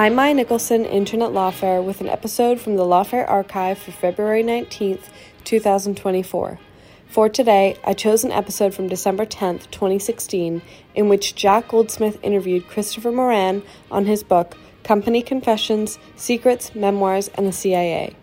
I'm 0.00 0.14
Maya 0.14 0.32
Nicholson, 0.32 0.86
intern 0.86 1.20
at 1.20 1.32
Lawfare, 1.32 1.84
with 1.84 2.00
an 2.00 2.08
episode 2.08 2.58
from 2.58 2.76
the 2.76 2.84
Lawfare 2.84 3.28
archive 3.28 3.76
for 3.76 3.92
February 3.92 4.42
19th, 4.42 5.10
2024. 5.44 6.58
For 7.06 7.28
today, 7.28 7.76
I 7.84 7.92
chose 7.92 8.24
an 8.24 8.32
episode 8.32 8.72
from 8.72 8.88
December 8.88 9.26
10th, 9.26 9.70
2016, 9.70 10.62
in 10.94 11.08
which 11.10 11.34
Jack 11.34 11.68
Goldsmith 11.68 12.18
interviewed 12.22 12.66
Christopher 12.66 13.12
Moran 13.12 13.62
on 13.90 14.06
his 14.06 14.22
book, 14.22 14.56
Company 14.84 15.20
Confessions 15.20 15.98
Secrets, 16.16 16.74
Memoirs, 16.74 17.28
and 17.34 17.46
the 17.46 17.52
CIA. 17.52 18.16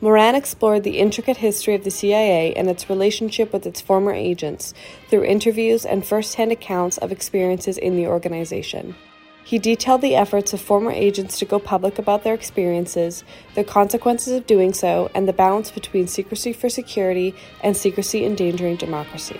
Moran 0.00 0.36
explored 0.36 0.84
the 0.84 1.00
intricate 1.00 1.38
history 1.38 1.74
of 1.74 1.82
the 1.82 1.90
CIA 1.90 2.54
and 2.54 2.70
its 2.70 2.88
relationship 2.88 3.52
with 3.52 3.66
its 3.66 3.80
former 3.80 4.12
agents 4.12 4.72
through 5.10 5.24
interviews 5.24 5.84
and 5.84 6.06
first 6.06 6.36
hand 6.36 6.52
accounts 6.52 6.96
of 6.98 7.10
experiences 7.10 7.76
in 7.76 7.96
the 7.96 8.06
organization. 8.06 8.94
He 9.46 9.58
detailed 9.58 10.00
the 10.00 10.16
efforts 10.16 10.54
of 10.54 10.60
former 10.62 10.90
agents 10.90 11.38
to 11.38 11.44
go 11.44 11.58
public 11.58 11.98
about 11.98 12.24
their 12.24 12.32
experiences, 12.32 13.24
the 13.54 13.62
consequences 13.62 14.32
of 14.32 14.46
doing 14.46 14.72
so, 14.72 15.10
and 15.14 15.28
the 15.28 15.34
balance 15.34 15.70
between 15.70 16.06
secrecy 16.06 16.54
for 16.54 16.70
security 16.70 17.34
and 17.62 17.76
secrecy 17.76 18.24
endangering 18.24 18.76
democracy. 18.76 19.38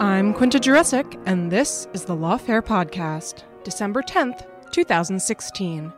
I'm 0.00 0.32
Quinta 0.32 0.58
Jurecic, 0.58 1.22
and 1.26 1.50
this 1.50 1.86
is 1.92 2.06
the 2.06 2.16
Lawfare 2.16 2.62
Podcast, 2.62 3.42
December 3.62 4.00
10th, 4.00 4.46
2016. 4.72 5.92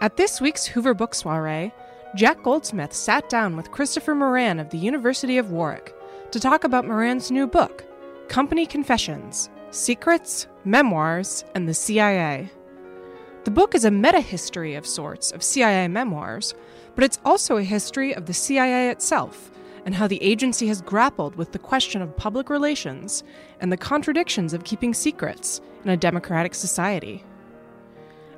At 0.00 0.16
this 0.16 0.40
week's 0.40 0.66
Hoover 0.66 0.94
Book 0.94 1.14
Soiree, 1.14 1.72
Jack 2.14 2.44
Goldsmith 2.44 2.92
sat 2.92 3.28
down 3.28 3.56
with 3.56 3.72
Christopher 3.72 4.14
Moran 4.14 4.60
of 4.60 4.70
the 4.70 4.78
University 4.78 5.36
of 5.36 5.50
Warwick 5.50 5.96
to 6.30 6.38
talk 6.38 6.62
about 6.62 6.86
Moran's 6.86 7.28
new 7.28 7.44
book, 7.44 7.84
Company 8.28 8.66
Confessions 8.66 9.50
Secrets, 9.72 10.46
Memoirs, 10.64 11.44
and 11.56 11.68
the 11.68 11.74
CIA. 11.74 12.48
The 13.42 13.50
book 13.50 13.74
is 13.74 13.84
a 13.84 13.90
meta 13.90 14.20
history 14.20 14.76
of 14.76 14.86
sorts 14.86 15.32
of 15.32 15.42
CIA 15.42 15.88
memoirs, 15.88 16.54
but 16.94 17.02
it's 17.02 17.18
also 17.24 17.56
a 17.56 17.64
history 17.64 18.14
of 18.14 18.26
the 18.26 18.32
CIA 18.32 18.90
itself 18.90 19.50
and 19.84 19.96
how 19.96 20.06
the 20.06 20.22
agency 20.22 20.68
has 20.68 20.82
grappled 20.82 21.34
with 21.34 21.50
the 21.50 21.58
question 21.58 22.00
of 22.00 22.16
public 22.16 22.48
relations 22.48 23.24
and 23.60 23.72
the 23.72 23.76
contradictions 23.76 24.54
of 24.54 24.62
keeping 24.62 24.94
secrets 24.94 25.60
in 25.82 25.90
a 25.90 25.96
democratic 25.96 26.54
society. 26.54 27.24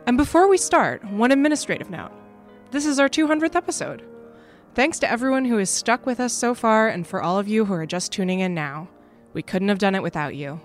And 0.07 0.17
before 0.17 0.49
we 0.49 0.57
start, 0.57 1.05
one 1.05 1.31
administrative 1.31 1.91
note. 1.91 2.13
This 2.73 2.85
is 2.85 2.99
our 2.99 3.09
200th 3.09 3.55
episode. 3.55 4.03
Thanks 4.75 4.99
to 4.99 5.11
everyone 5.11 5.45
who 5.45 5.57
has 5.59 5.71
stuck 5.71 6.05
with 6.05 6.19
us 6.19 6.33
so 6.33 6.53
far 6.53 6.89
and 6.89 7.07
for 7.07 7.23
all 7.23 7.39
of 7.39 7.47
you 7.47 7.65
who 7.65 7.73
are 7.75 7.87
just 7.87 8.11
tuning 8.11 8.41
in 8.41 8.55
now. 8.55 8.89
We 9.33 9.43
couldn't 9.43 9.69
have 9.69 9.79
done 9.79 9.95
it 9.95 10.03
without 10.03 10.35
you. 10.35 10.61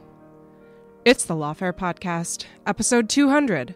It's 1.06 1.26
the 1.26 1.36
Lawfare 1.36 1.74
Podcast, 1.74 2.46
episode 2.66 3.08
200 3.08 3.76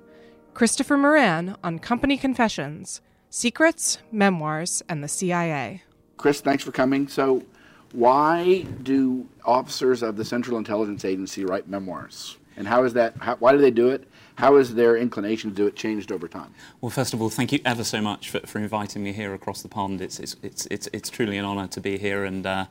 Christopher 0.55 0.97
Moran 0.97 1.55
on 1.63 1.77
Company 1.79 2.17
Confessions 2.17 2.99
Secrets, 3.29 3.99
Memoirs, 4.11 4.81
and 4.89 5.03
the 5.03 5.07
CIA. 5.07 5.83
Chris, 6.17 6.41
thanks 6.41 6.63
for 6.63 6.71
coming. 6.71 7.07
So, 7.07 7.43
why 7.91 8.61
do 8.81 9.27
officers 9.45 10.01
of 10.01 10.17
the 10.17 10.25
Central 10.25 10.57
Intelligence 10.57 11.05
Agency 11.05 11.45
write 11.45 11.67
memoirs? 11.69 12.37
And 12.57 12.67
how 12.67 12.83
is 12.83 12.93
that? 12.93 13.15
How, 13.17 13.35
why 13.35 13.51
do 13.51 13.57
they 13.57 13.71
do 13.71 13.89
it? 13.89 14.07
How 14.35 14.57
has 14.57 14.75
their 14.75 14.97
inclination 14.97 15.49
to 15.49 15.55
do 15.55 15.65
it 15.67 15.75
changed 15.75 16.11
over 16.11 16.27
time? 16.27 16.53
Well, 16.81 16.89
first 16.89 17.13
of 17.13 17.21
all, 17.21 17.29
thank 17.29 17.51
you 17.51 17.59
ever 17.63 17.83
so 17.83 18.01
much 18.01 18.29
for, 18.29 18.39
for 18.41 18.59
inviting 18.59 19.03
me 19.03 19.13
here 19.13 19.33
across 19.33 19.61
the 19.61 19.69
pond. 19.69 20.01
It's, 20.01 20.19
it's, 20.19 20.35
it's, 20.43 20.65
it's, 20.67 20.89
it's 20.91 21.09
truly 21.09 21.37
an 21.37 21.45
honour 21.45 21.67
to 21.67 21.81
be 21.81 21.97
here 21.97 22.23
and. 22.25 22.45
Uh, 22.45 22.65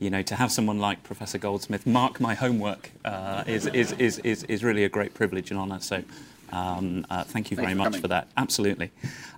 you 0.00 0.10
know, 0.10 0.22
to 0.22 0.36
have 0.36 0.52
someone 0.52 0.78
like 0.78 1.02
Professor 1.02 1.38
Goldsmith 1.38 1.84
mark 1.84 2.20
my 2.20 2.32
homework 2.34 2.92
uh, 3.04 3.42
is, 3.48 3.66
is, 3.66 3.90
is, 3.94 4.18
is, 4.20 4.44
is 4.44 4.62
really 4.62 4.84
a 4.84 4.88
great 4.88 5.12
privilege 5.12 5.50
and 5.50 5.58
honour. 5.58 5.80
So 5.80 6.04
um, 6.52 7.06
uh, 7.10 7.24
thank 7.24 7.50
you 7.50 7.56
very 7.56 7.68
Thanks 7.68 7.76
for 7.76 7.78
much 7.78 7.86
coming. 7.86 8.00
for 8.00 8.08
that. 8.08 8.28
Absolutely. 8.36 8.90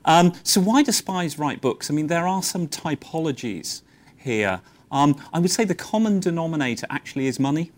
Um, 0.04 0.32
so, 0.42 0.60
why 0.60 0.82
do 0.82 0.92
spies 0.92 1.38
write 1.38 1.60
books? 1.60 1.90
I 1.90 1.94
mean, 1.94 2.06
there 2.06 2.26
are 2.26 2.42
some 2.42 2.68
typologies 2.68 3.82
here. 4.16 4.60
Um, 4.92 5.20
I 5.32 5.38
would 5.38 5.50
say 5.50 5.64
the 5.64 5.74
common 5.74 6.20
denominator 6.20 6.86
actually 6.90 7.26
is 7.26 7.40
money. 7.40 7.72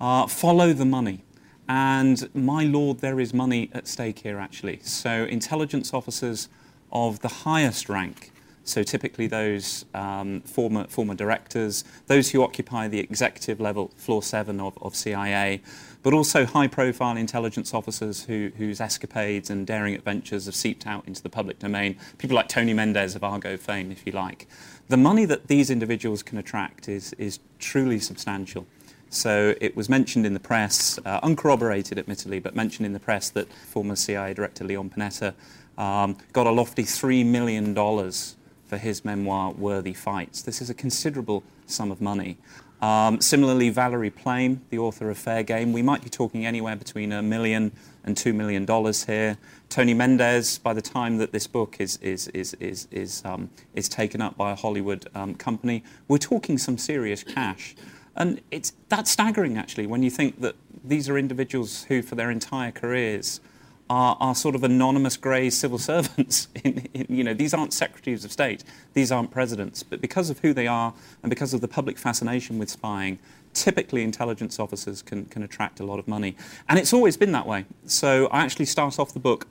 Uh, 0.00 0.26
follow 0.26 0.72
the 0.72 0.84
money. 0.84 1.22
And 1.68 2.28
my 2.34 2.64
lord, 2.64 2.98
there 2.98 3.20
is 3.20 3.32
money 3.32 3.70
at 3.72 3.86
stake 3.86 4.20
here, 4.20 4.38
actually. 4.38 4.80
So, 4.82 5.24
intelligence 5.24 5.94
officers 5.94 6.48
of 6.90 7.20
the 7.20 7.28
highest 7.28 7.88
rank, 7.88 8.32
so 8.64 8.82
typically 8.82 9.26
those 9.26 9.84
um, 9.94 10.40
former, 10.42 10.86
former 10.86 11.14
directors, 11.14 11.84
those 12.06 12.30
who 12.30 12.42
occupy 12.42 12.88
the 12.88 13.00
executive 13.00 13.60
level, 13.60 13.88
floor 13.96 14.22
seven 14.22 14.60
of, 14.60 14.76
of 14.82 14.94
CIA, 14.94 15.60
but 16.02 16.12
also 16.12 16.44
high 16.44 16.68
profile 16.68 17.16
intelligence 17.16 17.74
officers 17.74 18.24
who, 18.24 18.50
whose 18.56 18.80
escapades 18.80 19.50
and 19.50 19.66
daring 19.66 19.94
adventures 19.94 20.46
have 20.46 20.54
seeped 20.54 20.86
out 20.86 21.06
into 21.06 21.22
the 21.22 21.28
public 21.28 21.58
domain, 21.58 21.96
people 22.18 22.36
like 22.36 22.48
Tony 22.48 22.74
Mendez 22.74 23.14
of 23.14 23.24
Argo 23.24 23.56
fame, 23.56 23.90
if 23.90 24.06
you 24.06 24.12
like. 24.12 24.46
The 24.88 24.96
money 24.96 25.24
that 25.24 25.46
these 25.46 25.70
individuals 25.70 26.22
can 26.22 26.38
attract 26.38 26.88
is, 26.88 27.12
is 27.14 27.38
truly 27.58 27.98
substantial. 27.98 28.66
So 29.12 29.54
it 29.60 29.76
was 29.76 29.90
mentioned 29.90 30.24
in 30.24 30.32
the 30.32 30.40
press, 30.40 30.98
uh, 31.04 31.20
uncorroborated 31.22 31.98
admittedly, 31.98 32.40
but 32.40 32.56
mentioned 32.56 32.86
in 32.86 32.94
the 32.94 33.00
press 33.00 33.28
that 33.30 33.52
former 33.52 33.94
CIA 33.94 34.32
Director 34.32 34.64
Leon 34.64 34.88
Panetta 34.88 35.34
um, 35.76 36.16
got 36.32 36.46
a 36.46 36.50
lofty 36.50 36.84
$3 36.84 37.24
million 37.26 37.74
for 37.74 38.78
his 38.78 39.04
memoir, 39.04 39.52
Worthy 39.52 39.92
Fights. 39.92 40.40
This 40.40 40.62
is 40.62 40.70
a 40.70 40.74
considerable 40.74 41.44
sum 41.66 41.90
of 41.90 42.00
money. 42.00 42.38
Um, 42.80 43.20
similarly, 43.20 43.68
Valerie 43.68 44.10
Plame, 44.10 44.62
the 44.70 44.78
author 44.78 45.10
of 45.10 45.18
Fair 45.18 45.42
Game, 45.42 45.74
we 45.74 45.82
might 45.82 46.02
be 46.02 46.08
talking 46.08 46.46
anywhere 46.46 46.74
between 46.74 47.12
a 47.12 47.22
million 47.22 47.70
and 48.04 48.16
two 48.16 48.32
million 48.32 48.64
dollars 48.64 49.04
here. 49.04 49.36
Tony 49.68 49.92
Mendez, 49.92 50.58
by 50.58 50.72
the 50.72 50.82
time 50.82 51.18
that 51.18 51.32
this 51.32 51.46
book 51.46 51.76
is, 51.78 51.98
is, 51.98 52.28
is, 52.28 52.54
is, 52.54 52.88
is, 52.90 53.22
um, 53.26 53.50
is 53.74 53.90
taken 53.90 54.22
up 54.22 54.38
by 54.38 54.52
a 54.52 54.56
Hollywood 54.56 55.06
um, 55.14 55.34
company, 55.34 55.84
we're 56.08 56.16
talking 56.16 56.56
some 56.56 56.78
serious 56.78 57.22
cash. 57.22 57.76
And 58.16 58.40
it's, 58.50 58.72
that's 58.88 59.10
staggering, 59.10 59.56
actually, 59.56 59.86
when 59.86 60.02
you 60.02 60.10
think 60.10 60.40
that 60.40 60.54
these 60.84 61.08
are 61.08 61.16
individuals 61.16 61.84
who, 61.84 62.02
for 62.02 62.14
their 62.14 62.30
entire 62.30 62.70
careers, 62.70 63.40
are, 63.88 64.16
are 64.20 64.34
sort 64.34 64.54
of 64.54 64.64
anonymous 64.64 65.16
grey 65.16 65.50
civil 65.50 65.78
servants. 65.90 66.48
In, 66.64 66.88
in, 66.94 67.06
you 67.08 67.24
know, 67.24 67.34
these 67.34 67.54
aren't 67.54 67.72
secretaries 67.72 68.24
of 68.24 68.32
state, 68.32 68.64
these 68.94 69.12
aren't 69.12 69.30
presidents, 69.30 69.82
but 69.82 70.00
because 70.00 70.30
of 70.30 70.38
who 70.40 70.52
they 70.52 70.66
are 70.66 70.94
and 71.22 71.30
because 71.30 71.52
of 71.54 71.60
the 71.60 71.68
public 71.68 71.98
fascination 71.98 72.58
with 72.58 72.70
spying, 72.70 73.18
typically 73.54 74.02
intelligence 74.02 74.58
officers 74.58 75.02
can, 75.02 75.26
can 75.26 75.42
attract 75.42 75.80
a 75.80 75.84
lot 75.84 75.98
of 75.98 76.08
money. 76.08 76.36
And 76.68 76.78
it's 76.78 76.92
always 76.92 77.16
been 77.16 77.32
that 77.32 77.46
way. 77.46 77.66
So 77.86 78.28
I 78.28 78.42
actually 78.42 78.66
start 78.66 78.98
off 78.98 79.12
the 79.12 79.20
book 79.20 79.46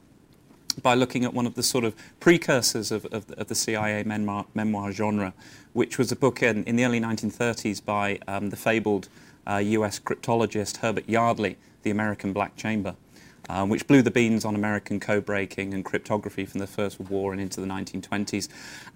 by 0.73 0.93
looking 0.93 1.25
at 1.25 1.33
one 1.33 1.45
of 1.45 1.55
the 1.55 1.63
sort 1.63 1.83
of 1.83 1.95
precursors 2.19 2.91
of, 2.91 3.05
of, 3.07 3.29
of 3.31 3.47
the 3.47 3.55
CIA 3.55 4.03
memoir, 4.03 4.45
memoir, 4.53 4.91
genre, 4.91 5.33
which 5.73 5.97
was 5.97 6.11
a 6.11 6.15
book 6.15 6.43
in, 6.43 6.63
in 6.65 6.75
the 6.75 6.85
early 6.85 6.99
1930s 6.99 7.83
by 7.83 8.19
um, 8.27 8.49
the 8.49 8.55
fabled 8.55 9.09
uh, 9.47 9.57
US 9.57 9.99
cryptologist 9.99 10.77
Herbert 10.77 11.07
Yardley, 11.07 11.57
The 11.83 11.91
American 11.91 12.33
Black 12.33 12.55
Chamber 12.55 12.95
um, 13.51 13.67
which 13.67 13.85
blew 13.85 14.01
the 14.01 14.11
beans 14.11 14.45
on 14.45 14.55
American 14.55 14.99
code 14.99 15.25
breaking 15.25 15.73
and 15.73 15.83
cryptography 15.83 16.45
from 16.45 16.61
the 16.61 16.67
First 16.67 16.99
World 16.99 17.09
War 17.09 17.31
and 17.33 17.41
into 17.41 17.59
the 17.59 17.67
1920s. 17.67 18.47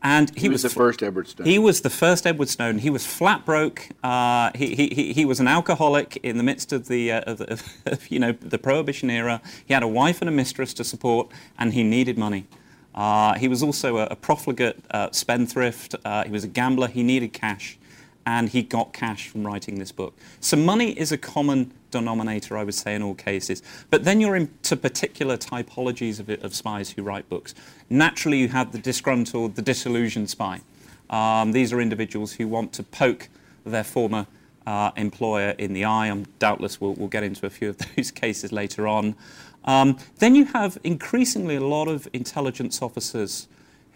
And 0.01 0.33
he, 0.33 0.43
he 0.43 0.49
was, 0.49 0.63
was, 0.63 0.73
the 0.73 0.79
first 0.79 1.03
Edward 1.03 1.27
Snowden. 1.27 1.51
He 1.51 1.59
was 1.59 1.81
the 1.81 1.89
first 1.89 2.25
Edward 2.25 2.47
Snowden. 2.47 2.79
He 2.79 2.89
was 2.89 3.05
flat 3.05 3.45
broke. 3.45 3.89
Uh, 4.01 4.51
he, 4.55 4.73
he, 4.75 5.11
he 5.11 5.25
was 5.25 5.41
an 5.41 5.49
alcoholic 5.49 6.17
in 6.23 6.37
the 6.37 6.43
midst 6.43 6.71
of 6.71 6.87
the, 6.87 7.11
uh, 7.11 7.21
of, 7.21 7.41
of, 7.41 7.63
of, 7.85 8.09
you 8.09 8.17
know, 8.17 8.31
the 8.31 8.57
Prohibition 8.57 9.09
era. 9.09 9.41
He 9.65 9.73
had 9.73 9.83
a 9.83 9.89
wife 9.89 10.21
and 10.21 10.29
a 10.29 10.31
mistress 10.31 10.73
to 10.75 10.85
support, 10.85 11.29
and 11.59 11.73
he 11.73 11.83
needed 11.83 12.17
money. 12.17 12.47
Uh, 12.93 13.33
he 13.33 13.49
was 13.49 13.61
also 13.61 13.97
a, 13.97 14.05
a 14.05 14.15
profligate 14.15 14.81
uh, 14.91 15.09
spendthrift. 15.11 15.95
Uh, 16.05 16.23
he 16.23 16.31
was 16.31 16.45
a 16.45 16.47
gambler. 16.47 16.87
He 16.87 17.03
needed 17.03 17.33
cash 17.33 17.77
and 18.25 18.49
he 18.49 18.63
got 18.63 18.91
cash 18.91 19.27
from 19.27 19.45
writing 19.45 19.77
this 19.77 19.91
book. 19.91 20.17
So 20.39 20.57
money 20.57 20.97
is 20.97 21.11
a 21.11 21.17
common 21.17 21.71
denominator, 21.99 22.57
I 22.57 22.63
would 22.63 22.73
say, 22.73 22.95
in 22.95 23.01
all 23.01 23.15
cases. 23.15 23.63
But 23.89 24.03
then 24.03 24.21
you're 24.21 24.35
into 24.35 24.75
particular 24.75 25.37
typologies 25.37 26.19
of, 26.19 26.29
of 26.43 26.53
spies 26.53 26.91
who 26.91 27.03
write 27.03 27.27
books. 27.29 27.55
Naturally, 27.89 28.39
you 28.39 28.49
have 28.49 28.71
the 28.71 28.79
disgruntled, 28.79 29.55
the 29.55 29.61
disillusioned 29.61 30.29
spy. 30.29 30.61
Um, 31.09 31.51
these 31.51 31.71
are 31.71 31.81
individuals 31.81 32.33
who 32.33 32.47
want 32.47 32.73
to 32.73 32.83
poke 32.83 33.29
their 33.65 33.83
former 33.83 34.27
uh, 34.65 34.91
employer 34.95 35.51
in 35.57 35.73
the 35.73 35.85
eye. 35.85 36.09
Um, 36.09 36.25
doubtless 36.39 36.81
we'll, 36.81 36.93
we'll, 36.93 37.07
get 37.07 37.23
into 37.23 37.45
a 37.45 37.49
few 37.49 37.69
of 37.69 37.77
those 37.95 38.11
cases 38.11 38.51
later 38.51 38.87
on. 38.87 39.15
Um, 39.63 39.97
then 40.19 40.35
you 40.35 40.45
have 40.45 40.77
increasingly 40.83 41.55
a 41.55 41.63
lot 41.63 41.87
of 41.87 42.07
intelligence 42.13 42.81
officers 42.81 43.47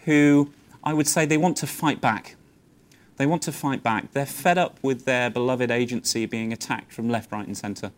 who 0.04 0.50
I 0.82 0.92
would 0.92 1.06
say 1.06 1.26
they 1.26 1.36
want 1.36 1.56
to 1.58 1.66
fight 1.66 2.00
back 2.00 2.36
they 3.20 3.26
want 3.26 3.42
to 3.42 3.52
fight 3.52 3.82
back. 3.82 4.12
They're 4.12 4.24
fed 4.24 4.56
up 4.56 4.78
with 4.80 5.04
their 5.04 5.28
beloved 5.28 5.70
agency 5.70 6.24
being 6.24 6.54
attacked 6.54 6.90
from 6.90 7.10
left, 7.10 7.30
right, 7.30 7.46
and 7.46 7.54
centre. 7.54 7.92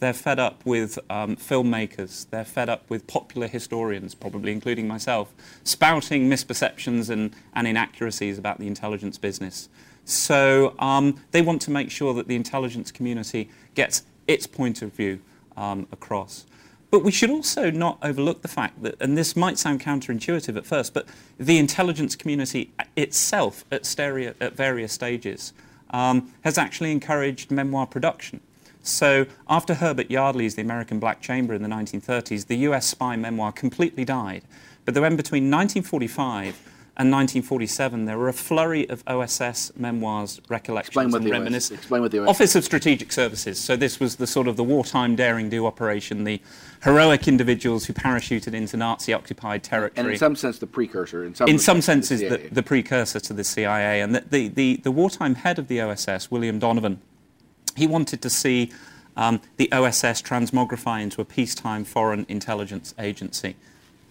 They're 0.00 0.12
fed 0.12 0.40
up 0.40 0.66
with 0.66 0.98
um, 1.08 1.36
filmmakers. 1.36 2.28
They're 2.30 2.44
fed 2.44 2.68
up 2.68 2.82
with 2.90 3.06
popular 3.06 3.46
historians, 3.46 4.16
probably 4.16 4.50
including 4.50 4.88
myself, 4.88 5.32
spouting 5.62 6.28
misperceptions 6.28 7.08
and, 7.10 7.32
and 7.54 7.68
inaccuracies 7.68 8.38
about 8.38 8.58
the 8.58 8.66
intelligence 8.66 9.18
business. 9.18 9.68
So 10.04 10.74
um, 10.80 11.22
they 11.30 11.42
want 11.42 11.62
to 11.62 11.70
make 11.70 11.92
sure 11.92 12.12
that 12.14 12.26
the 12.26 12.34
intelligence 12.34 12.90
community 12.90 13.48
gets 13.76 14.02
its 14.26 14.48
point 14.48 14.82
of 14.82 14.92
view 14.92 15.20
um, 15.56 15.86
across. 15.92 16.44
But 16.90 17.02
we 17.02 17.10
should 17.10 17.30
also 17.30 17.70
not 17.70 17.98
overlook 18.02 18.42
the 18.42 18.48
fact 18.48 18.82
that, 18.82 18.96
and 19.00 19.18
this 19.18 19.34
might 19.34 19.58
sound 19.58 19.80
counterintuitive 19.80 20.56
at 20.56 20.66
first, 20.66 20.94
but 20.94 21.06
the 21.38 21.58
intelligence 21.58 22.14
community 22.14 22.70
itself 22.96 23.64
at, 23.72 23.84
stereo, 23.84 24.34
at 24.40 24.56
various 24.56 24.92
stages 24.92 25.52
um, 25.90 26.32
has 26.42 26.58
actually 26.58 26.92
encouraged 26.92 27.50
memoir 27.50 27.86
production. 27.86 28.40
So 28.82 29.26
after 29.48 29.74
Herbert 29.74 30.10
Yardley's 30.10 30.54
The 30.54 30.62
American 30.62 31.00
Black 31.00 31.20
Chamber 31.20 31.54
in 31.54 31.62
the 31.62 31.68
1930s, 31.68 32.46
the 32.46 32.58
US 32.58 32.86
spy 32.86 33.16
memoir 33.16 33.50
completely 33.50 34.04
died. 34.04 34.42
But 34.84 34.94
then 34.94 35.16
between 35.16 35.50
1945 35.50 36.56
and 36.98 37.12
1947, 37.12 38.06
there 38.06 38.16
were 38.16 38.28
a 38.28 38.32
flurry 38.32 38.88
of 38.88 39.04
OSS 39.06 39.72
memoirs, 39.76 40.40
recollections, 40.48 41.14
and 41.14 41.30
reminiscences. 41.30 41.78
Explain 41.78 42.00
what 42.00 42.10
the 42.10 42.20
OSS. 42.20 42.28
Office 42.30 42.56
of 42.56 42.64
Strategic 42.64 43.12
Services. 43.12 43.58
So 43.60 43.76
this 43.76 44.00
was 44.00 44.16
the 44.16 44.26
sort 44.26 44.48
of 44.48 44.56
the 44.56 44.64
wartime 44.64 45.14
daring-do 45.14 45.66
operation, 45.66 46.24
the 46.24 46.40
heroic 46.82 47.28
individuals 47.28 47.84
who 47.84 47.92
parachuted 47.92 48.54
into 48.54 48.78
Nazi-occupied 48.78 49.62
territory. 49.62 50.04
And 50.04 50.10
in 50.10 50.18
some 50.18 50.34
sense, 50.36 50.58
the 50.58 50.66
precursor. 50.66 51.22
In 51.22 51.34
some, 51.34 51.48
in 51.48 51.58
some 51.58 51.82
senses, 51.82 52.20
the, 52.20 52.28
the, 52.28 52.48
the, 52.50 52.62
precursor 52.62 53.20
to 53.20 53.34
the 53.34 53.44
CIA. 53.44 54.00
And 54.00 54.14
the, 54.14 54.20
the, 54.20 54.48
the, 54.48 54.76
the 54.76 54.90
wartime 54.90 55.34
head 55.34 55.58
of 55.58 55.68
the 55.68 55.82
OSS, 55.82 56.30
William 56.30 56.58
Donovan, 56.58 57.02
he 57.76 57.86
wanted 57.86 58.22
to 58.22 58.30
see 58.30 58.72
um, 59.18 59.42
the 59.58 59.70
OSS 59.70 60.22
transmogrify 60.22 61.02
into 61.02 61.20
a 61.20 61.26
peacetime 61.26 61.84
foreign 61.84 62.24
intelligence 62.26 62.94
agency 62.98 63.54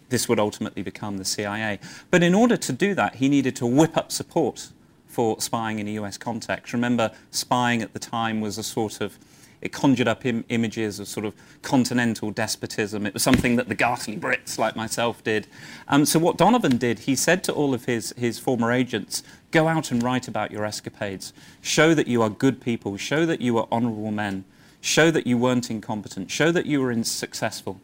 this 0.10 0.30
would 0.30 0.40
ultimately 0.40 0.82
become 0.82 1.18
the 1.18 1.26
CIA. 1.26 1.80
But 2.12 2.24
in 2.24 2.34
order 2.34 2.58
to 2.58 2.74
do 2.74 2.94
that, 2.96 3.16
he 3.16 3.30
needed 3.30 3.56
to 3.58 3.66
whip 3.66 3.98
up 3.98 4.12
support 4.12 4.70
for 5.08 5.40
spying 5.40 5.80
in 5.80 5.88
a 5.88 5.92
US 5.92 6.18
context. 6.18 6.74
Remember, 6.74 7.12
spying 7.32 7.82
at 7.82 7.94
the 7.94 8.00
time 8.00 8.42
was 8.42 8.58
a 8.58 8.64
sort 8.64 9.02
of 9.02 9.18
it 9.62 9.72
conjured 9.72 10.08
up 10.08 10.26
Im- 10.26 10.46
images 10.50 11.00
of 11.00 11.08
sort 11.08 11.26
of 11.26 11.34
continental 11.64 12.30
despotism. 12.30 13.06
It 13.06 13.16
was 13.16 13.24
something 13.24 13.56
that 13.56 13.68
the 13.68 13.74
ghastly 13.74 14.16
Brits, 14.16 14.60
like 14.60 14.76
myself, 14.76 15.24
did. 15.24 15.48
Um, 15.88 16.06
so 16.06 16.20
what 16.20 16.38
Donovan 16.38 16.78
did, 16.78 17.00
he 17.00 17.16
said 17.16 17.44
to 17.46 17.52
all 17.52 17.74
of 17.74 17.86
his, 17.86 18.14
his 18.16 18.38
former 18.38 18.72
agents, 18.72 19.24
go 19.50 19.68
out 19.68 19.90
and 19.90 20.04
write 20.04 20.28
about 20.28 20.52
your 20.52 20.66
escapades. 20.66 21.34
Show 21.62 21.96
that 21.96 22.08
you 22.08 22.22
are 22.22 22.30
good 22.30 22.62
people. 22.62 22.96
Show 22.98 23.26
that 23.26 23.42
you 23.42 23.58
are 23.58 23.68
honourable 23.72 24.12
men. 24.12 24.46
Show 24.82 25.10
that 25.10 25.26
you 25.26 25.36
weren't 25.36 25.72
incompetent. 25.72 26.30
Show 26.30 26.52
that 26.52 26.68
you 26.68 26.82
were 26.82 27.04
successful. 27.04 27.82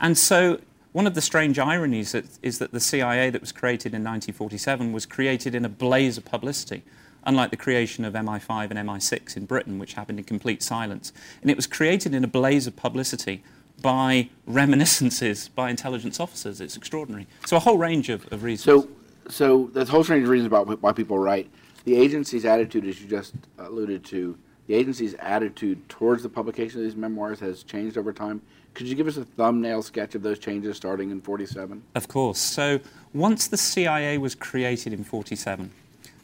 And 0.00 0.16
so 0.16 0.60
one 0.98 1.06
of 1.06 1.14
the 1.14 1.22
strange 1.22 1.60
ironies 1.60 2.12
is 2.42 2.58
that 2.58 2.72
the 2.72 2.80
CIA 2.80 3.30
that 3.30 3.40
was 3.40 3.52
created 3.52 3.94
in 3.94 4.02
1947 4.02 4.90
was 4.92 5.06
created 5.06 5.54
in 5.54 5.64
a 5.64 5.68
blaze 5.68 6.18
of 6.18 6.24
publicity, 6.24 6.82
unlike 7.22 7.52
the 7.52 7.56
creation 7.56 8.04
of 8.04 8.14
MI5 8.14 8.72
and 8.72 8.80
MI6 8.80 9.36
in 9.36 9.46
Britain, 9.46 9.78
which 9.78 9.92
happened 9.92 10.18
in 10.18 10.24
complete 10.24 10.60
silence. 10.60 11.12
And 11.40 11.52
it 11.52 11.56
was 11.56 11.68
created 11.68 12.14
in 12.14 12.24
a 12.24 12.26
blaze 12.26 12.66
of 12.66 12.74
publicity 12.74 13.44
by 13.80 14.28
reminiscences 14.44 15.50
by 15.50 15.70
intelligence 15.70 16.18
officers. 16.18 16.60
It's 16.60 16.76
extraordinary. 16.76 17.28
So 17.46 17.56
a 17.56 17.60
whole 17.60 17.78
range 17.78 18.08
of, 18.08 18.26
of 18.32 18.42
reasons. 18.42 18.64
So, 18.64 18.88
so 19.28 19.70
there's 19.72 19.90
a 19.90 19.92
whole 19.92 20.02
range 20.02 20.24
of 20.24 20.30
reasons 20.30 20.48
about 20.48 20.82
why 20.82 20.90
people 20.90 21.20
write. 21.20 21.48
The 21.84 21.96
agency's 21.96 22.44
attitude, 22.44 22.84
as 22.84 23.00
you 23.00 23.06
just 23.06 23.34
alluded 23.56 24.04
to, 24.06 24.36
the 24.66 24.74
agency's 24.74 25.14
attitude 25.20 25.88
towards 25.88 26.24
the 26.24 26.28
publication 26.28 26.80
of 26.80 26.86
these 26.86 26.96
memoirs 26.96 27.38
has 27.38 27.62
changed 27.62 27.96
over 27.96 28.12
time. 28.12 28.42
Could 28.78 28.86
you 28.86 28.94
give 28.94 29.08
us 29.08 29.16
a 29.16 29.24
thumbnail 29.24 29.82
sketch 29.82 30.14
of 30.14 30.22
those 30.22 30.38
changes 30.38 30.76
starting 30.76 31.10
in 31.10 31.20
47? 31.20 31.82
Of 31.96 32.06
course. 32.06 32.38
So 32.38 32.78
once 33.12 33.48
the 33.48 33.56
CIA 33.56 34.18
was 34.18 34.36
created 34.36 34.92
in 34.92 35.02
47, 35.02 35.72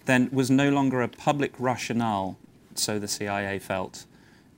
then 0.04 0.28
was 0.30 0.52
no 0.52 0.70
longer 0.70 1.02
a 1.02 1.08
public 1.08 1.52
rationale, 1.58 2.38
so 2.76 3.00
the 3.00 3.08
CIA 3.08 3.58
felt, 3.58 4.04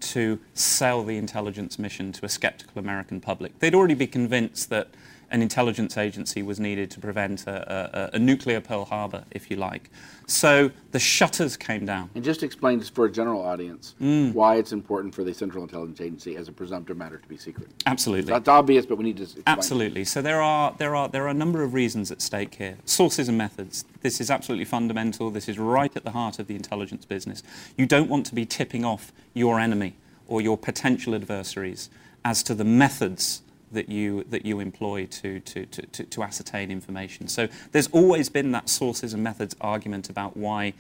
to 0.00 0.38
sell 0.52 1.04
the 1.04 1.16
intelligence 1.16 1.78
mission 1.78 2.12
to 2.12 2.26
a 2.26 2.28
skeptical 2.28 2.78
American 2.78 3.19
public. 3.19 3.58
They'd 3.60 3.75
already 3.75 3.94
be 3.94 4.06
convinced 4.06 4.69
that 4.69 4.90
an 5.31 5.43
intelligence 5.43 5.96
agency 5.96 6.43
was 6.43 6.61
needed 6.61 6.90
to 6.93 7.00
prevent 7.00 7.46
a, 7.46 8.11
a, 8.12 8.17
a, 8.17 8.19
nuclear 8.19 8.61
Pearl 8.61 8.84
Harbor, 8.84 9.25
if 9.31 9.50
you 9.50 9.56
like. 9.56 9.90
So 10.26 10.70
the 10.93 10.99
shutters 10.99 11.56
came 11.56 11.84
down. 11.84 12.11
And 12.14 12.25
just 12.25 12.43
explain 12.43 12.78
this 12.78 12.88
for 12.88 13.06
a 13.06 13.11
general 13.11 13.43
audience 13.43 13.94
mm. 14.00 14.32
why 14.32 14.56
it's 14.56 14.72
important 14.72 15.15
for 15.15 15.24
the 15.24 15.34
Central 15.34 15.62
Intelligence 15.62 16.00
Agency 16.00 16.36
as 16.36 16.48
a 16.48 16.53
presumptive 16.53 16.96
matter 16.96 17.19
to 17.19 17.29
be 17.29 17.36
secret. 17.36 17.69
Absolutely. 17.86 18.32
That's 18.32 18.48
obvious, 18.48 18.86
but 18.86 18.98
we 18.98 19.05
need 19.05 19.17
to 19.17 19.24
explain. 19.24 19.44
Absolutely. 19.46 20.05
So 20.05 20.22
there 20.22 20.41
are, 20.41 20.74
there, 20.79 20.94
are, 20.94 21.08
there 21.08 21.24
are 21.24 21.29
a 21.29 21.34
number 21.34 21.62
of 21.62 21.74
reasons 21.74 22.10
at 22.10 22.22
stake 22.22 22.55
here. 22.56 22.79
Sources 22.84 23.29
and 23.29 23.36
methods. 23.36 23.84
This 24.03 24.20
is 24.20 24.31
absolutely 24.31 24.65
fundamental. 24.65 25.31
This 25.31 25.48
is 25.48 25.58
right 25.58 25.94
at 25.96 26.05
the 26.05 26.12
heart 26.12 26.39
of 26.39 26.46
the 26.46 26.55
intelligence 26.55 27.05
business. 27.05 27.43
You 27.77 27.86
don't 27.86 28.08
want 28.08 28.27
to 28.27 28.34
be 28.34 28.46
tipping 28.46 28.84
off 28.84 29.12
your 29.34 29.58
enemy 29.58 29.96
or 30.29 30.41
your 30.41 30.56
potential 30.56 31.15
adversaries 31.15 31.91
as 32.24 32.43
to 32.43 32.55
the 32.55 32.65
methods 32.65 33.43
that 33.76 33.90
you, 33.90 34.24
that 34.30 34.44
you 34.44 34.58
employ 34.58 35.04
to, 35.06 35.38
to, 35.40 35.66
to, 35.66 36.04
to, 36.04 36.22
ascertain 36.22 36.70
information. 36.70 37.28
So 37.28 37.46
there's 37.72 37.88
always 37.88 38.30
been 38.30 38.50
that 38.52 38.70
sources 38.70 39.12
and 39.12 39.22
methods 39.22 39.54
argument 39.60 40.08
about 40.08 40.34
why 40.36 40.72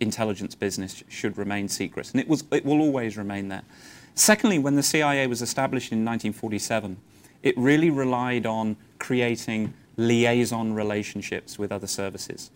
intelligence 0.00 0.56
business 0.56 1.04
should 1.08 1.38
remain 1.38 1.68
secret, 1.68 2.10
and 2.10 2.20
it, 2.20 2.28
was, 2.28 2.44
it 2.50 2.64
will 2.64 2.80
always 2.80 3.16
remain 3.16 3.48
there. 3.48 3.62
Secondly, 4.16 4.58
when 4.58 4.74
the 4.74 4.82
CIA 4.82 5.26
was 5.28 5.42
established 5.42 5.92
in 5.92 6.04
1947, 6.04 6.96
it 7.44 7.56
really 7.56 7.90
relied 7.90 8.46
on 8.46 8.76
creating 8.98 9.72
liaison 9.96 10.72
relationships 10.72 11.56
with 11.56 11.70
other 11.70 11.86
services. 11.86 12.50